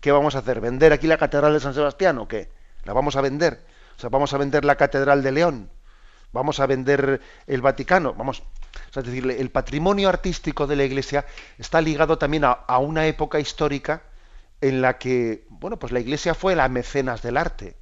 ¿Qué 0.00 0.12
vamos 0.12 0.34
a 0.34 0.40
hacer? 0.40 0.60
¿Vender 0.60 0.92
aquí 0.92 1.06
la 1.06 1.18
Catedral 1.18 1.52
de 1.52 1.60
San 1.60 1.74
Sebastián 1.74 2.18
o 2.18 2.26
qué? 2.26 2.50
¿La 2.84 2.92
vamos 2.92 3.16
a 3.16 3.20
vender? 3.20 3.64
O 3.96 4.00
sea, 4.00 4.10
¿vamos 4.10 4.32
a 4.34 4.38
vender 4.38 4.64
la 4.64 4.76
Catedral 4.76 5.22
de 5.22 5.32
León? 5.32 5.70
¿Vamos 6.32 6.60
a 6.60 6.66
vender 6.66 7.20
el 7.46 7.62
Vaticano? 7.62 8.12
Vamos, 8.14 8.42
es 8.94 9.04
decir, 9.04 9.30
el 9.30 9.50
patrimonio 9.50 10.08
artístico 10.08 10.66
de 10.66 10.76
la 10.76 10.84
Iglesia 10.84 11.24
está 11.58 11.80
ligado 11.80 12.18
también 12.18 12.44
a, 12.44 12.78
una 12.78 13.06
época 13.06 13.40
histórica 13.40 14.02
en 14.60 14.82
la 14.82 14.98
que, 14.98 15.46
bueno, 15.48 15.78
pues 15.78 15.92
la 15.92 16.00
Iglesia 16.00 16.34
fue 16.34 16.56
la 16.56 16.68
mecenas 16.68 17.22
del 17.22 17.36
arte, 17.36 17.76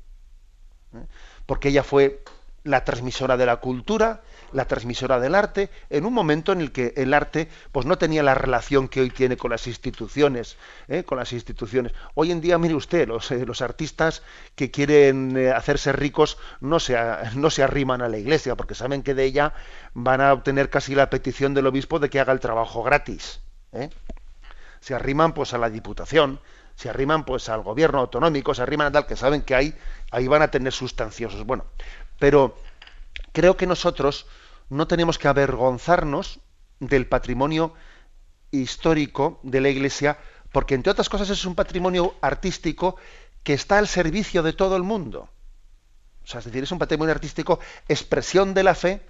¿eh? 0.94 1.06
porque 1.46 1.70
ella 1.70 1.82
fue 1.82 2.22
la 2.62 2.84
transmisora 2.84 3.36
de 3.36 3.46
la 3.46 3.56
cultura, 3.56 4.22
la 4.54 4.66
transmisora 4.66 5.18
del 5.18 5.34
arte, 5.34 5.68
en 5.90 6.06
un 6.06 6.14
momento 6.14 6.52
en 6.52 6.60
el 6.60 6.72
que 6.72 6.94
el 6.96 7.12
arte 7.12 7.48
pues 7.72 7.86
no 7.86 7.98
tenía 7.98 8.22
la 8.22 8.34
relación 8.34 8.88
que 8.88 9.00
hoy 9.00 9.10
tiene 9.10 9.36
con 9.36 9.50
las 9.50 9.66
instituciones, 9.66 10.56
¿eh? 10.88 11.02
con 11.02 11.18
las 11.18 11.32
instituciones. 11.32 11.92
Hoy 12.14 12.30
en 12.30 12.40
día, 12.40 12.56
mire 12.56 12.74
usted, 12.74 13.08
los, 13.08 13.30
eh, 13.32 13.44
los 13.44 13.60
artistas 13.60 14.22
que 14.54 14.70
quieren 14.70 15.36
eh, 15.36 15.50
hacerse 15.50 15.92
ricos 15.92 16.38
no 16.60 16.78
se, 16.78 16.96
no 17.34 17.50
se 17.50 17.64
arriman 17.64 18.00
a 18.00 18.08
la 18.08 18.16
iglesia, 18.16 18.54
porque 18.54 18.76
saben 18.76 19.02
que 19.02 19.14
de 19.14 19.24
ella 19.24 19.54
van 19.92 20.20
a 20.20 20.32
obtener 20.32 20.70
casi 20.70 20.94
la 20.94 21.10
petición 21.10 21.52
del 21.52 21.66
obispo 21.66 21.98
de 21.98 22.08
que 22.08 22.20
haga 22.20 22.32
el 22.32 22.40
trabajo 22.40 22.82
gratis. 22.84 23.40
Se 24.80 24.94
arriman 24.94 25.34
pues 25.34 25.52
a 25.52 25.58
la 25.58 25.68
diputación, 25.68 26.38
se 26.76 26.88
arriman 26.88 27.24
pues 27.24 27.48
al 27.48 27.62
gobierno 27.62 27.98
autonómico, 27.98 28.54
se 28.54 28.62
arriman 28.62 28.86
a 28.86 28.92
tal 28.92 29.06
que 29.06 29.16
saben 29.16 29.42
que 29.42 29.56
ahí, 29.56 29.74
ahí 30.12 30.28
van 30.28 30.42
a 30.42 30.48
tener 30.48 30.72
sustanciosos. 30.72 31.44
Bueno, 31.44 31.64
pero 32.20 32.56
creo 33.32 33.56
que 33.56 33.66
nosotros 33.66 34.26
no 34.68 34.86
tenemos 34.86 35.18
que 35.18 35.28
avergonzarnos 35.28 36.40
del 36.80 37.06
patrimonio 37.06 37.74
histórico 38.50 39.40
de 39.42 39.60
la 39.60 39.68
Iglesia 39.68 40.18
porque, 40.52 40.74
entre 40.74 40.92
otras 40.92 41.08
cosas, 41.08 41.30
es 41.30 41.44
un 41.44 41.54
patrimonio 41.54 42.14
artístico 42.20 42.96
que 43.42 43.54
está 43.54 43.78
al 43.78 43.88
servicio 43.88 44.42
de 44.42 44.52
todo 44.52 44.76
el 44.76 44.84
mundo. 44.84 45.28
O 46.22 46.26
sea, 46.26 46.38
es 46.38 46.46
decir, 46.46 46.62
es 46.62 46.72
un 46.72 46.78
patrimonio 46.78 47.12
artístico 47.12 47.58
expresión 47.88 48.54
de 48.54 48.62
la 48.62 48.74
fe, 48.74 49.02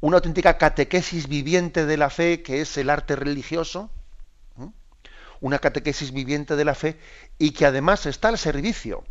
una 0.00 0.16
auténtica 0.16 0.58
catequesis 0.58 1.28
viviente 1.28 1.86
de 1.86 1.96
la 1.96 2.10
fe, 2.10 2.42
que 2.42 2.60
es 2.60 2.76
el 2.76 2.90
arte 2.90 3.16
religioso, 3.16 3.90
una 5.40 5.58
catequesis 5.58 6.12
viviente 6.12 6.56
de 6.56 6.64
la 6.64 6.74
fe, 6.74 6.98
y 7.38 7.52
que 7.52 7.66
además 7.66 8.04
está 8.06 8.28
al 8.28 8.36
servicio 8.36 9.04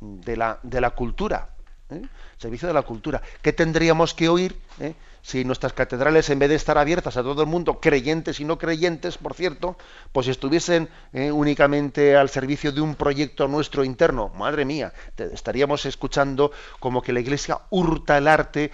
de 0.00 0.36
la, 0.36 0.58
de 0.62 0.80
la 0.80 0.90
cultura, 0.90 1.50
¿eh? 1.90 2.02
servicio 2.38 2.66
de 2.66 2.74
la 2.74 2.82
cultura. 2.82 3.22
¿Qué 3.42 3.52
tendríamos 3.52 4.14
que 4.14 4.28
oír 4.28 4.56
eh? 4.80 4.94
Si 5.22 5.44
nuestras 5.44 5.72
catedrales, 5.72 6.28
en 6.30 6.40
vez 6.40 6.48
de 6.48 6.56
estar 6.56 6.76
abiertas 6.76 7.16
a 7.16 7.22
todo 7.22 7.42
el 7.42 7.48
mundo, 7.48 7.78
creyentes 7.80 8.40
y 8.40 8.44
no 8.44 8.58
creyentes, 8.58 9.18
por 9.18 9.34
cierto, 9.34 9.76
pues 10.10 10.26
estuviesen 10.26 10.88
eh, 11.12 11.30
únicamente 11.30 12.16
al 12.16 12.28
servicio 12.28 12.72
de 12.72 12.80
un 12.80 12.96
proyecto 12.96 13.46
nuestro 13.46 13.84
interno? 13.84 14.30
Madre 14.30 14.64
mía, 14.64 14.92
estaríamos 15.16 15.86
escuchando 15.86 16.50
como 16.80 17.00
que 17.00 17.12
la 17.12 17.20
Iglesia 17.20 17.60
hurta 17.70 18.18
el 18.18 18.26
arte, 18.26 18.72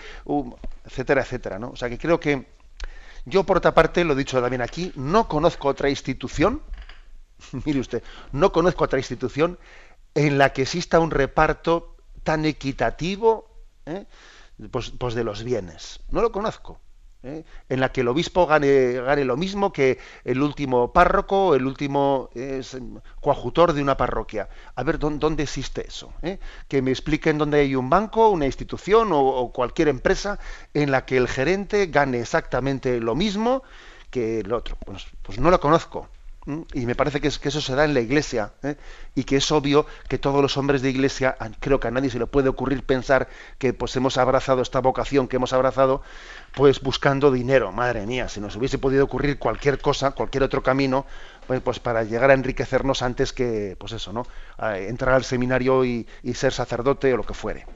etcétera, 0.87 1.21
etcétera. 1.21 1.59
¿no? 1.59 1.71
O 1.71 1.77
sea 1.77 1.91
que 1.91 1.99
creo 1.99 2.19
que 2.19 2.47
yo, 3.27 3.45
por 3.45 3.59
otra 3.59 3.75
parte, 3.75 4.03
lo 4.05 4.15
he 4.15 4.17
dicho 4.17 4.41
también 4.41 4.63
aquí, 4.63 4.91
no 4.97 5.29
conozco 5.29 5.69
otra 5.69 5.91
institución, 5.91 6.63
mire 7.67 7.81
usted, 7.81 8.03
no 8.33 8.53
conozco 8.53 8.85
otra 8.85 8.99
institución 8.99 9.59
en 10.15 10.39
la 10.39 10.55
que 10.55 10.63
exista 10.63 10.99
un 10.99 11.11
reparto 11.11 11.95
tan 12.23 12.47
equitativo 12.47 13.49
¿eh? 13.87 14.07
Pues, 14.71 14.91
pues, 14.91 15.15
de 15.15 15.25
los 15.25 15.45
bienes. 15.45 16.01
No 16.11 16.23
lo 16.23 16.33
conozco. 16.33 16.81
¿eh? 17.23 17.45
En 17.69 17.81
la 17.81 17.93
que 17.93 18.03
el 18.03 18.09
obispo 18.09 18.47
gane, 18.47 18.93
gane, 18.93 19.25
lo 19.25 19.37
mismo 19.37 19.73
que 19.73 19.99
el 20.25 20.43
último 20.43 20.93
párroco, 20.93 21.55
el 21.55 21.67
último 21.67 22.31
coajutor 23.21 23.73
de 23.73 23.83
una 23.83 23.97
parroquia. 23.97 24.49
A 24.75 24.83
ver, 24.83 24.99
¿dónde, 24.99 25.43
existe 25.43 25.87
eso? 25.87 26.13
¿eh? 26.23 26.39
Que 26.69 26.83
me 26.83 26.91
expliquen 26.91 27.39
dónde 27.39 27.61
hay 27.61 27.75
un 27.75 27.91
banco, 27.91 28.31
una 28.31 28.47
institución 28.47 29.11
o, 29.13 29.53
cualquier 29.53 29.89
empresa 29.89 30.39
en 30.75 30.91
la 30.91 31.05
que 31.05 31.17
el 31.17 31.29
gerente 31.29 31.87
gane 31.87 32.21
exactamente 32.21 33.01
lo 33.01 33.15
mismo 33.15 33.63
que 34.11 34.41
el 34.41 34.53
otro. 34.53 34.77
Pues, 34.85 35.07
pues 35.23 35.39
no 35.39 35.51
lo 35.51 35.61
conozco. 35.61 36.09
Y 36.73 36.87
me 36.87 36.95
parece 36.95 37.21
que, 37.21 37.29
eso 37.29 37.61
se 37.61 37.75
da 37.75 37.85
en 37.85 37.93
la 37.93 38.01
iglesia 38.01 38.53
¿eh? 38.63 38.77
y 39.15 39.25
que 39.25 39.37
es 39.37 39.53
obvio 39.53 39.85
que 40.09 40.17
todos 40.17 40.41
los 40.41 40.57
hombres 40.57 40.81
de 40.81 40.89
iglesia, 40.89 41.37
creo 41.61 41.79
que 41.79 41.89
a 41.89 41.91
nadie 41.91 42.09
se 42.09 42.19
le 42.19 42.27
puede 42.27 42.49
ocurrir 42.49 42.85
pensar 42.85 43.29
que 43.59 43.75
pues 43.75 43.95
hemos 43.97 44.17
abrazado 44.17 44.63
esta 44.63 44.81
vocación 44.81 45.29
que 45.29 45.37
hemos 45.37 45.53
abrazado, 45.53 46.01
pues 46.55 46.81
buscando 46.81 47.31
dinero. 47.31 47.71
Madre 47.71 48.07
mía, 48.07 48.31
si 48.31 48.41
nos 48.41 48.57
hubiese 48.57 48.79
podido 48.79 49.05
ocurrir 49.05 49.39
cualquier 49.39 49.79
cosa, 49.79 50.13
cualquier 50.13 50.43
otro 50.43 50.63
camino, 50.63 51.05
pues, 51.47 51.61
pues 51.61 51.81
para 51.81 52.03
llegar 52.03 52.31
a 52.31 52.35
enriquecernos 52.35 53.03
antes 53.03 53.35
que, 53.35 53.77
pues 53.79 53.93
eso, 53.93 54.15
¿no? 54.15 54.27
entrar 54.59 55.17
al 55.17 55.25
seminario 55.25 55.85
y, 55.85 56.07
y, 56.23 56.33
ser 56.33 56.55
sacerdote 56.55 57.13
o 57.13 57.19
lo 57.19 57.25
que 57.25 57.35
fuere. 57.35 57.67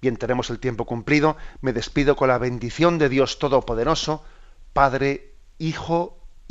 Bien, 0.00 0.16
tenemos 0.16 0.50
el 0.50 0.60
tiempo 0.60 0.84
cumplido. 0.84 1.36
Me 1.62 1.72
despido 1.72 2.14
con 2.14 2.28
la 2.28 2.38
bendición 2.38 2.98
de 2.98 3.08
Dios 3.08 3.40
Todopoderoso, 3.40 4.22
Padre, 4.72 5.32
Hijo 5.58 6.21